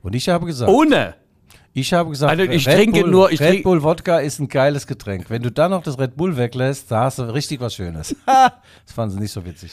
Und 0.03 0.15
ich 0.15 0.29
habe 0.29 0.45
gesagt, 0.45 0.71
ohne. 0.71 1.15
Ich 1.73 1.93
habe 1.93 2.09
gesagt, 2.09 2.31
Also 2.31 2.43
ich 2.51 2.67
Red 2.67 2.75
trinke 2.77 3.01
Bull, 3.01 3.09
nur- 3.11 3.31
ich 3.31 3.39
Red 3.39 3.63
Bull 3.63 3.81
Wodka 3.83 4.19
ist 4.19 4.39
ein 4.39 4.47
geiles 4.49 4.87
Getränk. 4.87 5.29
Wenn 5.29 5.41
du 5.41 5.51
dann 5.51 5.71
noch 5.71 5.83
das 5.83 5.97
Red 5.99 6.15
Bull 6.17 6.35
weglässt, 6.37 6.91
da 6.91 7.05
hast 7.05 7.19
du 7.19 7.23
richtig 7.33 7.59
was 7.61 7.73
Schönes. 7.75 8.15
das 8.25 8.93
fanden 8.93 9.15
sie 9.15 9.19
nicht 9.21 9.31
so 9.31 9.45
witzig. 9.45 9.71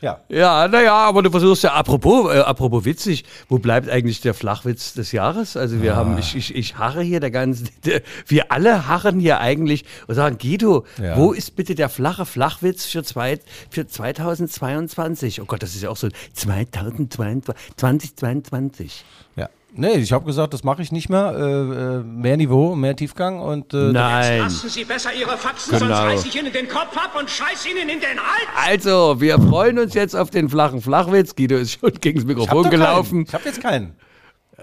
Ja. 0.00 0.20
Ja, 0.28 0.68
naja, 0.68 0.94
aber 0.94 1.24
du 1.24 1.30
versuchst 1.32 1.64
ja, 1.64 1.72
apropos, 1.72 2.32
äh, 2.32 2.38
apropos 2.38 2.84
witzig, 2.84 3.24
wo 3.48 3.58
bleibt 3.58 3.88
eigentlich 3.90 4.20
der 4.20 4.32
Flachwitz 4.32 4.94
des 4.94 5.10
Jahres? 5.10 5.56
Also 5.56 5.82
wir 5.82 5.96
haben, 5.96 6.16
ich, 6.18 6.36
ich, 6.36 6.54
ich 6.54 6.78
harre 6.78 7.02
hier 7.02 7.18
der 7.18 7.32
ganzen, 7.32 7.68
der, 7.84 8.02
wir 8.28 8.52
alle 8.52 8.86
harren 8.86 9.18
hier 9.18 9.40
eigentlich 9.40 9.84
und 10.06 10.14
sagen, 10.14 10.38
Guido, 10.38 10.84
Ja. 11.02 11.16
wo 11.16 11.32
ist 11.32 11.56
bitte 11.56 11.74
der 11.74 11.88
flache 11.88 12.26
Flachwitz 12.26 12.86
für, 12.86 13.02
zwei, 13.02 13.40
für 13.70 13.88
2022? 13.88 15.40
Oh 15.42 15.46
Gott, 15.46 15.64
das 15.64 15.74
ist 15.74 15.82
ja 15.82 15.90
auch 15.90 15.96
so 15.96 16.08
2022, 16.32 17.54
2022. 17.76 19.04
Ja. 19.34 19.48
Nee, 19.80 19.92
ich 19.98 20.12
habe 20.12 20.24
gesagt, 20.24 20.52
das 20.54 20.64
mache 20.64 20.82
ich 20.82 20.90
nicht 20.90 21.08
mehr. 21.08 21.34
Äh, 21.38 21.42
äh, 21.42 22.02
mehr 22.02 22.36
Niveau, 22.36 22.74
mehr 22.74 22.96
Tiefgang 22.96 23.38
und 23.38 23.72
äh, 23.72 23.92
Nein. 23.92 24.38
Lassen 24.40 24.68
Sie 24.68 24.84
besser 24.84 25.10
Ihre 25.14 25.36
Faxen, 25.38 25.70
Genau. 25.78 25.86
sonst 25.86 25.98
reiß 26.00 26.24
ich 26.26 26.36
Ihnen 26.36 26.52
den 26.52 26.66
Kopf 26.68 26.96
ab 26.96 27.12
und 27.16 27.30
scheiß 27.30 27.64
Ihnen 27.66 27.88
in 27.88 28.00
den 28.00 28.18
Hals. 28.18 28.48
Also, 28.66 29.20
wir 29.20 29.38
freuen 29.38 29.78
uns 29.78 29.94
jetzt 29.94 30.16
auf 30.16 30.30
den 30.30 30.48
flachen 30.48 30.82
Flachwitz. 30.82 31.36
Guido 31.36 31.56
ist 31.56 31.78
schon 31.78 31.92
gegen 32.00 32.18
das 32.18 32.24
ich 32.24 32.28
hab 32.30 32.38
Mikrofon 32.38 32.64
doch 32.64 32.70
gelaufen. 32.70 33.24
Keinen. 33.24 33.26
Ich 33.28 33.34
habe 33.34 33.44
jetzt 33.44 33.62
keinen. 33.62 33.94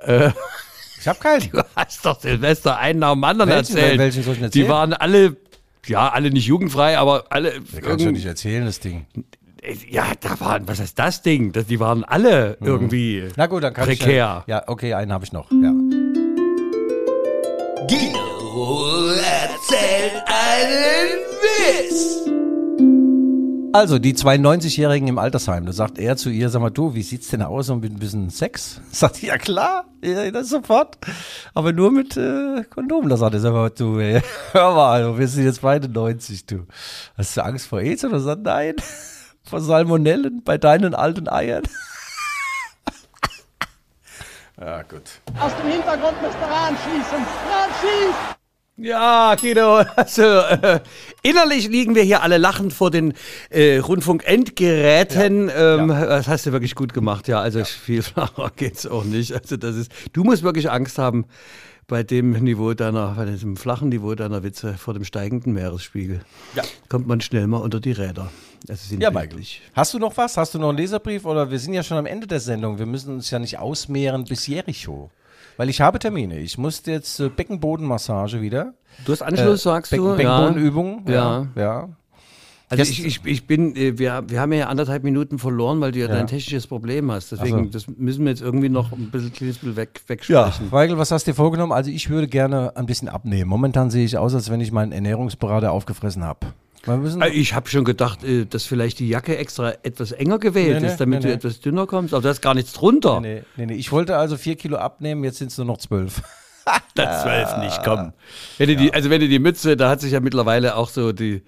Äh. 0.06 0.32
ich 1.00 1.08
habe 1.08 1.20
keinen. 1.20 1.50
Du 1.52 1.64
hast 1.78 2.06
doch 2.06 2.20
Silvester 2.20 2.78
einen 2.78 3.00
nach 3.00 3.14
dem 3.14 3.24
anderen 3.24 3.50
Welchen? 3.52 3.78
erzählt. 3.78 3.98
Welchen 4.00 4.22
soll 4.24 4.34
ich 4.34 4.40
denn 4.42 4.52
Die 4.52 4.60
erzählen? 4.64 4.76
waren 4.76 4.94
alle, 4.94 5.38
ja, 5.86 6.10
alle 6.10 6.30
nicht 6.30 6.46
jugendfrei, 6.48 6.98
aber 6.98 7.24
alle. 7.30 7.62
Der 7.74 7.82
kann 7.82 8.00
schon 8.00 8.12
nicht 8.12 8.26
erzählen, 8.26 8.66
das 8.66 8.82
Ding. 8.82 9.06
Äh, 9.66 9.76
ja, 9.90 10.06
da 10.20 10.40
waren, 10.40 10.68
was 10.68 10.80
heißt 10.80 10.98
das 10.98 11.22
Ding? 11.22 11.52
Das, 11.52 11.66
die 11.66 11.80
waren 11.80 12.04
alle 12.04 12.58
irgendwie 12.62 13.22
Mhm. 13.26 13.32
Na 13.36 13.48
gut, 13.48 13.64
dann 13.64 13.74
kann 13.74 13.86
prekär. 13.86 14.44
ich. 14.46 14.50
Ja, 14.50 14.64
okay, 14.68 14.94
einen 14.94 15.12
habe 15.14 15.26
ich 15.26 15.32
noch. 15.34 15.50
Ja. 15.52 15.72
Guido 17.88 19.12
erzählt 19.12 20.24
einen 20.26 21.20
Witz. 21.42 22.22
Also, 23.74 24.00
die 24.00 24.14
zwei 24.14 24.36
90-Jährigen 24.38 25.10
im 25.10 25.18
Altersheim, 25.20 25.66
da 25.66 25.74
sagt 25.74 26.00
er 26.00 26.16
zu 26.16 26.30
ihr, 26.30 26.50
sag 26.50 26.62
mal, 26.62 26.70
du, 26.70 26.96
wie 26.96 27.02
sieht's 27.04 27.28
denn 27.28 27.42
aus 27.42 27.70
und 27.70 27.82
mit 27.82 27.92
ein 27.92 28.00
bisschen 28.00 28.30
Sex? 28.30 28.80
Sagt 28.92 29.18
sie, 29.18 29.28
ja 29.28 29.38
klar, 29.38 29.86
ja, 30.02 30.32
das 30.32 30.48
sofort. 30.48 30.98
Aber 31.54 31.74
nur 31.74 31.92
mit 31.92 32.16
äh, 32.16 32.64
Kondom. 32.74 33.10
Da 33.10 33.18
sagt 33.18 33.34
er, 33.34 33.42
sag 33.42 33.52
mal, 33.52 33.70
du, 33.72 34.00
ey, 34.00 34.22
hör 34.54 34.74
mal, 34.76 35.20
wir 35.20 35.28
sind 35.28 35.44
jetzt 35.44 35.62
beide 35.62 35.90
90, 35.90 36.46
du. 36.46 36.66
Hast 37.18 37.36
du 37.36 37.44
Angst 37.44 37.68
vor 37.68 37.82
AIDS? 37.82 38.06
Oder 38.06 38.22
sagt, 38.22 38.44
nein, 38.44 38.76
vor 39.48 39.62
Salmonellen 39.62 40.44
bei 40.44 40.58
deinen 40.58 40.96
alten 40.96 41.30
Eiern. 41.30 41.64
ja, 44.60 44.82
gut. 44.84 45.22
Aus 45.40 45.52
dem 45.58 45.72
Hintergrund 45.72 46.22
müsst 46.22 46.38
ihr 46.42 46.48
ranschießen. 46.48 47.26
Ranschießen! 47.52 48.36
Ja, 48.78 49.36
Guido, 49.36 49.78
also 49.96 50.22
äh, 50.24 50.82
innerlich 51.22 51.70
liegen 51.70 51.96
wir 51.96 52.04
hier 52.04 52.22
alle 52.24 52.38
lachend 52.38 52.74
vor 52.74 52.92
den 52.92 53.14
äh, 53.50 53.78
Rundfunk-Endgeräten. 53.78 55.50
Ähm, 55.56 55.88
Das 55.88 56.28
hast 56.28 56.46
du 56.46 56.52
wirklich 56.52 56.76
gut 56.76 56.94
gemacht, 56.94 57.30
ja. 57.30 57.40
Also 57.40 57.64
viel 57.64 58.02
flacher 58.04 58.52
geht's 58.54 58.86
auch 58.86 59.06
nicht. 59.06 59.32
Also 59.32 59.56
das 59.56 59.78
ist, 59.78 59.92
du 60.12 60.26
musst 60.26 60.44
wirklich 60.44 60.70
Angst 60.70 60.98
haben 60.98 61.26
bei 61.88 62.04
dem 62.04 62.32
Niveau 62.32 62.74
deiner, 62.74 63.14
bei 63.16 63.26
diesem 63.26 63.58
flachen 63.58 63.90
Niveau 63.90 64.16
deiner 64.16 64.44
Witze 64.44 64.74
vor 64.74 64.94
dem 64.94 65.04
steigenden 65.04 65.54
Meeresspiegel. 65.54 66.22
Ja. 66.56 66.64
Kommt 66.90 67.08
man 67.08 67.22
schnell 67.22 67.48
mal 67.48 67.58
unter 67.58 67.80
die 67.80 67.92
Räder. 67.92 68.32
Das 68.66 68.84
ist 68.84 69.00
Ja, 69.00 69.12
Michael. 69.12 69.44
Hast 69.74 69.94
du 69.94 70.00
noch 70.00 70.18
was? 70.18 70.38
Hast 70.38 70.56
du 70.56 70.60
noch 70.60 70.70
einen 70.70 70.78
Leserbrief? 70.78 71.26
Oder 71.26 71.52
wir 71.52 71.60
sind 71.60 71.74
ja 71.74 71.84
schon 71.84 71.98
am 71.98 72.06
Ende 72.06 72.26
der 72.26 72.40
Sendung. 72.40 72.80
Wir 72.80 72.86
müssen 72.86 73.14
uns 73.14 73.30
ja 73.30 73.38
nicht 73.38 73.60
ausmehren 73.60 74.24
bis 74.24 74.48
Jericho. 74.48 75.12
Weil 75.58 75.70
ich 75.70 75.82
habe 75.82 76.00
Termine. 76.00 76.40
Ich 76.40 76.58
muss 76.58 76.82
jetzt 76.86 77.20
äh, 77.20 77.30
Beckenbodenmassage 77.30 78.42
wieder. 78.42 78.74
Du 79.06 79.12
hast 79.12 79.22
Anschluss, 79.22 79.64
sagst 79.64 79.92
Becken, 79.92 80.06
du? 80.06 80.16
Beckenbodenübung. 80.16 81.06
Ja. 81.08 81.48
ja. 81.56 81.62
ja. 81.62 81.90
Also 82.68 82.82
ich, 82.84 83.06
ich, 83.06 83.22
ich 83.26 83.46
bin, 83.48 83.76
äh, 83.76 83.98
wir, 84.00 84.24
wir 84.28 84.40
haben 84.42 84.52
ja 84.54 84.68
anderthalb 84.68 85.04
Minuten 85.04 85.38
verloren, 85.38 85.82
weil 85.82 85.92
du 85.92 86.00
ja, 86.00 86.08
dein 86.08 86.26
technisches 86.28 86.66
Problem 86.66 87.12
hast. 87.12 87.32
Deswegen, 87.32 87.66
Ach 87.68 87.72
das 87.72 87.86
müssen 87.88 88.24
wir 88.26 88.32
jetzt 88.32 88.42
irgendwie 88.42 88.70
noch 88.70 88.92
ein 88.92 89.12
bisschen, 89.12 89.32
kleines 89.34 89.60
bisschen 89.60 89.76
weg, 89.76 90.02
Ja, 90.04 90.10
wegsprechen. 90.10 90.72
Weigel, 90.72 90.98
was 90.98 91.12
hast 91.12 91.28
du 91.28 91.32
dir 91.32 91.36
vorgenommen? 91.36 91.72
Also 91.72 91.92
ich 91.92 92.10
würde 92.10 92.28
gerne 92.28 92.76
ein 92.76 92.86
bisschen 92.88 93.08
abnehmen. 93.08 93.50
Momentan 93.50 93.92
sehe 93.92 94.04
ich 94.06 94.18
aus, 94.18 94.34
als 94.34 94.50
wenn 94.50 94.62
ich 94.62 94.72
meinen 94.72 94.92
Ernährungsberater 94.92 95.72
aufgefressen 95.72 96.24
habe. 96.24 96.48
Äh, 96.88 97.30
Ich 97.30 97.54
habe 97.54 97.70
schon 97.70 97.84
gedacht, 97.84 98.24
äh, 98.24 98.46
dass 98.46 98.64
vielleicht 98.66 99.00
die 99.00 99.10
Jacke 99.10 99.38
extra 99.38 99.74
etwas 99.84 100.12
enger 100.12 100.40
gewählt 100.40 100.82
Nee, 100.82 100.88
ist, 100.88 100.98
damit 100.98 101.20
nee, 101.20 101.24
du 101.24 101.28
nee. 101.30 101.34
etwas 101.36 101.60
dünner 101.60 101.86
kommst. 101.88 102.14
Aber 102.14 102.24
da 102.24 102.32
ist 102.32 102.42
gar 102.42 102.54
nichts 102.56 102.74
drunter. 102.74 103.22
nee, 103.22 103.44
nee, 103.58 103.66
nee. 103.68 103.74
Ich 103.76 103.92
wollte 103.92 104.18
also 104.18 104.38
vier 104.38 104.56
Kilo 104.56 104.78
abnehmen, 104.78 105.24
jetzt 105.24 105.38
sind 105.38 105.52
es 105.52 105.58
nur 105.58 105.68
noch 105.68 105.78
zwölf. 105.78 106.22
Das 106.96 107.22
zwölf 107.22 107.58
nicht, 107.58 107.84
komm. 107.84 108.14
Wenn 108.58 108.70
du 108.70 108.76
die, 108.76 108.92
also 108.92 109.12
wenn 109.12 109.22
du 109.22 109.28
die 109.28 109.38
Mütze, 109.38 109.78
da 109.78 109.90
hat 109.90 110.02
sich 110.02 110.14
ja 110.14 110.20
mittlerweile 110.20 110.76
auch 110.78 110.90
so 110.90 111.12
die, 111.12 111.44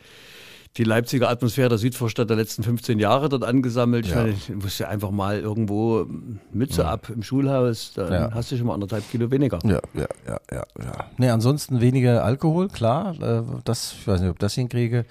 die 0.78 0.84
Leipziger 0.84 1.30
Atmosphäre 1.30 1.70
der 1.70 1.78
Südvorstadt 1.80 2.30
der 2.30 2.38
letzten 2.38 2.62
15 2.64 3.00
Jahre 3.00 3.30
dort 3.30 3.44
angesammelt. 3.44 4.06
Ich 4.06 4.12
Ja. 4.12 4.18
meine, 4.22 4.30
ich 4.32 4.50
musste 4.54 4.88
einfach 4.88 5.12
mal 5.12 5.40
irgendwo 5.40 6.06
Mütze 6.52 6.88
ab 6.88 7.10
im 7.10 7.24
Schulhaus, 7.24 7.94
dann 7.96 8.14
Ja. 8.14 8.32
hast 8.34 8.52
du 8.52 8.58
schon 8.58 8.68
mal 8.68 8.76
anderthalb 8.76 9.10
Kilo 9.10 9.30
weniger. 9.32 9.60
Ja, 9.64 9.80
ja, 9.96 10.08
ja, 10.28 10.40
ja, 10.52 10.64
ja. 10.80 11.06
Nee, 11.18 11.30
ansonsten 11.30 11.82
weniger 11.82 12.24
Alkohol, 12.24 12.68
klar. 12.68 13.16
Äh, 13.22 13.44
das, 13.64 13.94
ich 14.00 14.08
weiß 14.08 14.22
nicht, 14.22 14.30
ob 14.30 14.36
ich 14.36 14.40
das 14.40 14.54
hinkriege. 14.54 15.06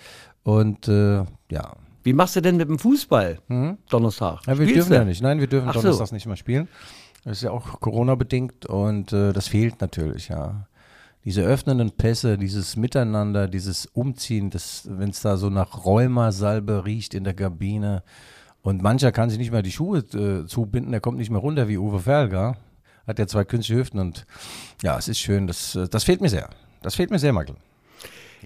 Und 0.44 0.86
äh, 0.88 1.24
ja. 1.50 1.72
Wie 2.04 2.12
machst 2.12 2.36
du 2.36 2.40
denn 2.42 2.56
mit 2.56 2.68
dem 2.68 2.78
Fußball 2.78 3.38
Donnerstag? 3.90 4.40
ja. 4.46 4.56
Wir 4.58 4.66
Spielst 4.66 4.76
dürfen 4.76 4.90
du? 4.92 4.96
ja 4.98 5.04
nicht. 5.04 5.22
Nein, 5.22 5.40
wir 5.40 5.48
dürfen 5.48 5.68
Ach 5.68 5.74
so. 5.74 5.80
donnerstags 5.82 6.12
nicht 6.12 6.26
mehr 6.26 6.36
spielen. 6.36 6.68
Das 7.24 7.38
ist 7.38 7.42
ja 7.42 7.50
auch 7.50 7.80
Corona-bedingt 7.80 8.66
und 8.66 9.12
äh, 9.12 9.32
das 9.32 9.48
fehlt 9.48 9.80
natürlich, 9.80 10.28
ja. 10.28 10.68
Diese 11.27 11.43
öffnenden 11.43 11.91
Pässe, 11.91 12.39
dieses 12.39 12.77
Miteinander, 12.77 13.49
dieses 13.49 13.87
Umziehen, 13.87 14.53
wenn 14.85 15.11
es 15.11 15.22
da 15.22 15.37
so 15.37 15.51
nach 15.51 15.85
Rheumasalbe 15.85 16.85
riecht 16.85 17.14
in 17.14 17.24
der 17.24 17.35
Kabine 17.35 18.05
und 18.62 18.81
mancher 18.81 19.11
kann 19.11 19.29
sich 19.29 19.39
nicht 19.41 19.51
mehr 19.51 19.62
die 19.62 19.72
Schuhe 19.72 19.99
äh, 19.99 20.47
zubinden, 20.47 20.93
der 20.93 21.01
kommt 21.01 21.18
nicht 21.18 21.31
mehr 21.31 21.41
runter 21.41 21.66
wie 21.66 21.79
Uwe 21.79 21.99
Ferlger. 21.99 22.57
Hat 23.09 23.18
ja 23.18 23.27
zwei 23.27 23.45
künstliche 23.45 23.81
Hüften 23.81 23.99
und 23.99 24.24
ja, 24.85 24.97
es 24.97 25.09
ist 25.09 25.18
schön, 25.18 25.49
das, 25.49 25.74
äh, 25.74 25.89
das 25.89 26.05
fehlt 26.05 26.20
mir 26.20 26.29
sehr. 26.29 26.49
Das 26.83 26.95
fehlt 26.95 27.11
mir 27.11 27.18
sehr, 27.18 27.33
Michael. 27.33 27.57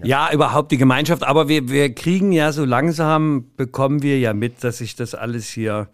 Ja, 0.03 0.31
überhaupt 0.33 0.71
die 0.71 0.77
Gemeinschaft. 0.77 1.21
Aber 1.21 1.47
wir, 1.47 1.69
wir 1.69 1.93
kriegen 1.93 2.31
ja 2.31 2.51
so 2.51 2.65
langsam, 2.65 3.45
bekommen 3.57 4.01
wir 4.01 4.17
ja 4.17 4.33
mit, 4.33 4.63
dass 4.63 4.79
sich 4.79 4.95
das 4.95 5.13
alles 5.13 5.49
hier 5.49 5.87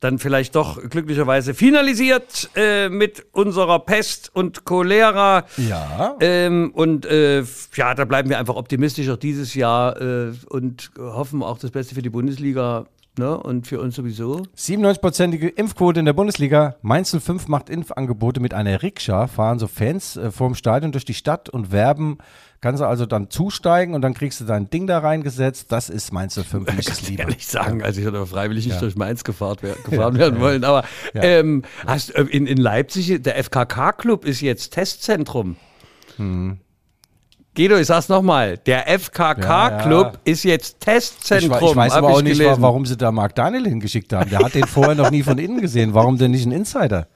dann 0.00 0.18
vielleicht 0.18 0.54
doch 0.54 0.80
glücklicherweise 0.88 1.54
finalisiert 1.54 2.50
äh, 2.54 2.88
mit 2.88 3.26
unserer 3.32 3.80
Pest 3.80 4.30
und 4.32 4.64
Cholera. 4.64 5.44
Ja. 5.56 6.16
Ähm, 6.20 6.70
und 6.74 7.04
äh, 7.06 7.42
ja, 7.74 7.94
da 7.94 8.04
bleiben 8.04 8.28
wir 8.30 8.38
einfach 8.38 8.56
optimistisch 8.56 9.08
auch 9.08 9.16
dieses 9.16 9.54
Jahr 9.54 10.00
äh, 10.00 10.32
und 10.48 10.92
hoffen 10.98 11.42
auch 11.42 11.58
das 11.58 11.70
Beste 11.70 11.94
für 11.94 12.02
die 12.02 12.10
Bundesliga 12.10 12.86
ne? 13.18 13.36
und 13.36 13.66
für 13.66 13.80
uns 13.80 13.96
sowieso. 13.96 14.42
97-prozentige 14.56 15.48
Impfquote 15.48 16.00
in 16.00 16.06
der 16.06 16.12
Bundesliga. 16.12 16.76
Mainz 16.82 17.16
05 17.18 17.48
macht 17.48 17.68
Impfangebote 17.68 18.40
mit 18.40 18.54
einer 18.54 18.82
Rikscha, 18.82 19.26
fahren 19.26 19.58
so 19.58 19.66
Fans 19.66 20.16
äh, 20.16 20.30
vorm 20.30 20.54
Stadion 20.54 20.92
durch 20.92 21.04
die 21.04 21.14
Stadt 21.14 21.48
und 21.48 21.72
werben. 21.72 22.18
Kannst 22.60 22.80
du 22.82 22.86
also 22.86 23.06
dann 23.06 23.30
zusteigen 23.30 23.94
und 23.94 24.02
dann 24.02 24.14
kriegst 24.14 24.40
du 24.40 24.44
dein 24.44 24.68
Ding 24.68 24.88
da 24.88 24.98
reingesetzt. 24.98 25.70
Das 25.70 25.88
ist 25.88 26.12
Mainz 26.12 26.34
05, 26.34 26.66
wie 26.74 26.80
ich 26.80 26.88
es 26.88 27.08
liebe. 27.08 27.22
ehrlich 27.22 27.46
sagen, 27.46 27.82
also 27.84 28.00
ich 28.00 28.06
aber 28.08 28.26
freiwillig 28.26 28.64
nicht 28.66 28.74
Ja. 28.74 28.80
durch 28.80 28.96
Mainz 28.96 29.22
gefahren, 29.22 29.58
gefahren 29.88 30.18
werden 30.18 30.40
wollen. 30.40 30.64
Aber 30.64 30.84
Ja. 31.14 31.22
ähm, 31.22 31.62
hast, 31.86 32.14
äh, 32.16 32.22
in, 32.24 32.46
in 32.48 32.56
Leipzig, 32.58 33.22
der 33.22 33.36
FKK-Club 33.44 34.24
ist 34.24 34.40
jetzt 34.40 34.70
Testzentrum. 34.72 35.54
Guido, 37.54 37.76
ich 37.76 37.86
sag's 37.86 38.08
nochmal, 38.08 38.56
der 38.58 38.88
FKK-Club 38.88 40.06
Ja, 40.06 40.12
ja. 40.12 40.18
ist 40.24 40.42
jetzt 40.44 40.72
Ich, 40.74 40.78
Testzentrum. 40.80 41.50
wa- 41.60 41.70
ich 41.70 41.76
weiß 41.76 41.92
aber 41.92 42.08
auch 42.08 42.18
ich 42.18 42.24
nicht, 42.24 42.38
wa- 42.38 42.42
gelesen. 42.44 42.62
warum 42.62 42.86
sie 42.86 42.96
da 42.96 43.12
Mark 43.12 43.34
Daniel 43.36 43.64
hingeschickt 43.68 44.12
haben. 44.12 44.30
Der 44.30 44.40
hat 44.40 44.54
den 44.54 44.64
vorher 44.66 44.94
noch 44.96 45.10
nie 45.10 45.22
von 45.22 45.38
innen 45.38 45.60
gesehen. 45.60 45.94
Warum 45.94 46.18
denn 46.18 46.32
nicht 46.32 46.46
ein 46.46 46.52
Insider? 46.52 47.06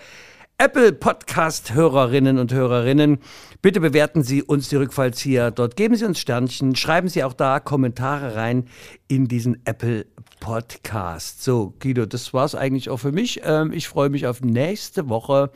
Apple 0.58 0.91
Podcast 0.93 1.76
Hörerinnen 1.76 2.39
und 2.39 2.51
Hörerinnen, 2.51 3.20
bitte 3.62 3.80
bewerten 3.80 4.24
Sie 4.24 4.41
uns 4.41 4.70
die 4.70 4.78
Rückfallzieher 4.78 5.51
dort. 5.51 5.76
Geben 5.76 5.95
Sie 5.95 6.05
uns 6.05 6.20
Sternchen, 6.20 6.76
schreiben 6.76 7.10
Sie 7.10 7.24
auch 7.24 7.34
da 7.34 7.60
Kommentare 7.60 8.36
rein 8.36 8.68
in 9.08 9.28
diesen 9.28 9.62
Apple 9.66 10.08
Podcast. 10.39 11.43
So, 11.43 11.76
Guido, 11.80 12.08
das 12.08 12.34
war's 12.34 12.55
eigentlich 12.55 12.89
auch 12.89 12.97
für 12.97 13.12
mich. 13.12 13.41
Ähm, 13.43 13.72
ich 13.72 13.88
freue 13.88 14.10
mich 14.10 14.26
auf 14.26 14.41
nächste 14.41 15.10
Woche. 15.10 15.51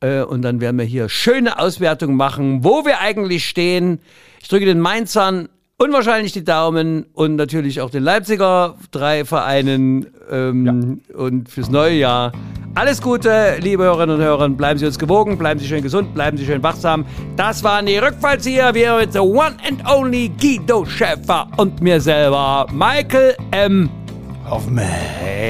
Äh, 0.00 0.22
und 0.22 0.40
dann 0.40 0.62
werden 0.62 0.78
wir 0.78 0.86
hier 0.86 1.10
schöne 1.10 1.58
Auswertungen 1.58 2.16
machen, 2.16 2.64
wo 2.64 2.86
wir 2.86 3.00
eigentlich 3.00 3.46
stehen. 3.46 4.00
Ich 4.40 4.48
drücke 4.48 4.64
den 4.64 4.80
Mainzern 4.80 5.50
unwahrscheinlich 5.84 6.32
die 6.32 6.44
Daumen 6.44 7.04
und 7.12 7.36
natürlich 7.36 7.82
auch 7.82 7.90
den 7.90 8.02
Leipziger 8.02 8.76
drei 8.90 9.26
Vereinen 9.26 10.06
ähm, 10.30 11.02
und 11.14 11.50
fürs 11.50 11.70
neue 11.70 11.94
Jahr. 11.94 12.32
Alles 12.74 13.02
Gute, 13.02 13.56
liebe 13.60 13.84
Hörerinnen 13.84 14.16
und 14.16 14.22
Hörer. 14.22 14.48
Bleiben 14.48 14.78
Sie 14.78 14.86
uns 14.86 14.98
gewogen, 14.98 15.36
bleiben 15.36 15.60
Sie 15.60 15.66
schön 15.66 15.82
gesund, 15.82 16.14
bleiben 16.14 16.38
Sie 16.38 16.46
schön 16.46 16.62
wachsam. 16.62 17.04
Das 17.36 17.62
waren 17.62 17.84
die 17.84 17.98
Rückfallzieher. 17.98 18.74
Wir 18.74 18.96
mit 18.96 19.12
the 19.12 19.18
one 19.18 19.56
and 19.68 19.86
only 19.86 20.30
Guido 20.40 20.86
Schäfer 20.86 21.48
und 21.58 21.82
mir 21.82 22.00
selber, 22.00 22.66
Michael 22.72 23.36
M. 23.50 23.90
Hoffmann. 24.48 24.86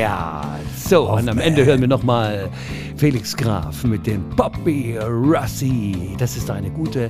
Ja, 0.01 0.59
so, 0.76 1.12
und 1.12 1.28
am 1.28 1.39
Ende 1.39 1.64
hören 1.64 1.80
wir 1.80 1.89
nochmal 1.89 2.51
Felix 2.97 3.37
Graf 3.37 3.85
mit 3.85 4.05
dem 4.07 4.28
Poppy 4.30 4.99
Rossi. 4.99 6.16
Das 6.18 6.37
ist 6.37 6.51
eine 6.51 6.70
gute 6.70 7.09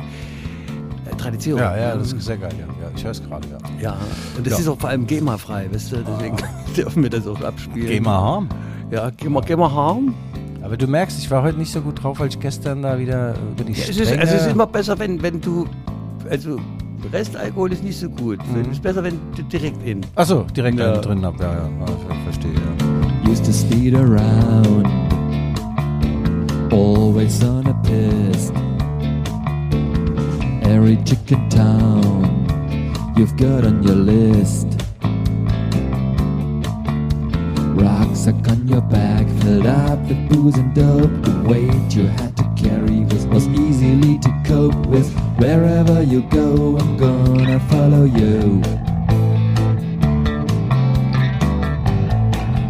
Tradition. 1.17 1.59
Ja, 1.59 1.77
ja, 1.77 1.97
das 1.97 2.13
ist 2.13 2.25
sehr 2.25 2.37
geil. 2.37 2.53
Ja, 2.59 2.67
ja 2.67 2.91
ich 2.95 3.05
höre 3.05 3.11
es 3.13 3.23
gerade. 3.23 3.47
Ja. 3.49 3.59
Ja, 3.81 3.97
und 4.37 4.47
das 4.47 4.55
Ja. 4.55 4.59
ist 4.61 4.69
auch 4.69 4.79
vor 4.79 4.91
allem 4.91 5.07
GEMA-frei, 5.07 5.69
weißt 5.73 5.93
du, 5.93 5.97
deswegen 6.07 6.37
dürfen 6.77 7.03
wir 7.03 7.11
das 7.11 7.27
auch 7.27 7.41
abspielen. 7.43 7.89
Geh 7.89 8.01
mal 8.01 8.21
harm. 8.21 8.49
Ja, 8.91 9.11
geh 9.17 9.29
mal 9.29 9.73
harm. 9.73 10.15
Aber 10.63 10.77
du 10.79 10.87
merkst, 10.87 11.19
ich 11.19 11.31
war 11.31 11.43
heute 11.43 11.59
nicht 11.59 11.71
so 11.73 11.81
gut 11.83 12.03
drauf, 12.03 12.21
weil 12.21 12.29
ich 12.29 12.41
gestern 12.41 12.83
da 12.83 12.99
wieder 12.99 13.35
über 13.53 13.65
die 13.65 13.73
Ja, 13.73 13.85
es, 13.89 13.97
ist, 13.99 14.11
es 14.11 14.33
ist 14.33 14.47
immer 14.51 14.67
besser, 14.67 14.99
wenn, 14.99 15.21
wenn 15.23 15.41
du, 15.41 15.67
also 16.31 16.59
Restalkohol 17.13 17.71
ist 17.73 17.85
nicht 17.85 17.99
so 17.99 18.09
gut. 18.09 18.39
Es 18.63 18.69
ist 18.73 18.83
besser, 18.83 19.05
wenn 19.05 19.19
du 19.37 19.43
direkt 19.43 19.85
in. 19.87 20.01
Achso, 20.15 20.47
direkt 20.57 20.79
Ja. 20.79 20.97
drin 20.99 21.25
hab. 21.25 21.39
Ja, 21.39 21.53
ja, 21.53 21.59
ja 21.59 21.87
ich 22.17 22.25
verstehe. 22.25 22.53
Ja. 22.55 23.31
Used 23.31 23.45
to 23.45 23.53
speed 23.53 23.95
around, 23.95 24.87
always 26.73 27.43
on 27.45 27.67
a 27.67 27.73
piss. 27.83 28.24
Every 30.75 30.97
chicken 31.05 31.49
town 31.51 33.15
you've 33.17 33.37
got 33.37 33.65
on 33.65 33.85
your 33.85 33.95
list. 33.95 34.67
Rucksack 37.81 38.49
on 38.49 38.67
your 38.67 38.81
back, 38.81 39.25
filled 39.41 39.67
up 39.67 40.01
with 40.09 40.29
booze 40.29 40.57
and 40.57 40.75
dope. 40.75 41.13
The 41.23 41.49
weight 41.49 41.95
you 41.95 42.09
had 42.09 42.37
to 42.39 42.43
carry 42.61 43.05
was, 43.05 43.25
was 43.27 43.47
easily 43.47 44.19
to 44.19 44.43
cope 44.45 44.87
with. 44.87 45.09
Wherever 45.39 46.03
you 46.03 46.23
go, 46.23 46.77
I'm 46.77 46.97
gonna 46.97 47.61
follow 47.71 48.05
you. 48.05 48.61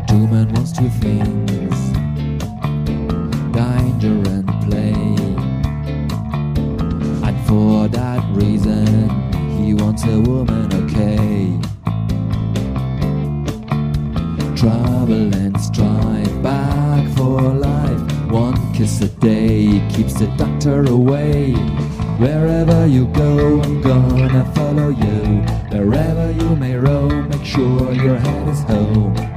Two 0.09 0.27
men 0.29 0.53
wants 0.53 0.73
two 0.73 0.91
things 0.91 1.95
danger 3.55 4.31
and 4.31 4.47
play. 4.65 4.84
For 7.55 7.87
that 7.87 8.21
reason, 8.35 9.09
he 9.57 9.75
wants 9.75 10.03
a 10.03 10.21
woman, 10.21 10.67
okay. 10.75 11.57
Trouble 14.57 15.33
and 15.33 15.57
strife, 15.61 16.43
back 16.43 17.09
for 17.17 17.41
life. 17.41 18.01
One 18.29 18.59
kiss 18.75 19.03
a 19.03 19.09
day 19.09 19.81
keeps 19.95 20.15
the 20.15 20.27
doctor 20.37 20.83
away. 20.91 21.53
Wherever 22.19 22.89
you 22.89 23.07
go, 23.07 23.61
I'm 23.63 23.81
gonna 23.81 24.45
follow 24.57 24.89
you. 24.89 25.21
Wherever 25.71 26.33
you 26.33 26.57
may 26.57 26.75
roam, 26.75 27.29
make 27.29 27.45
sure 27.45 27.93
your 27.93 28.17
head 28.17 28.49
is 28.49 28.63
home. 28.63 29.34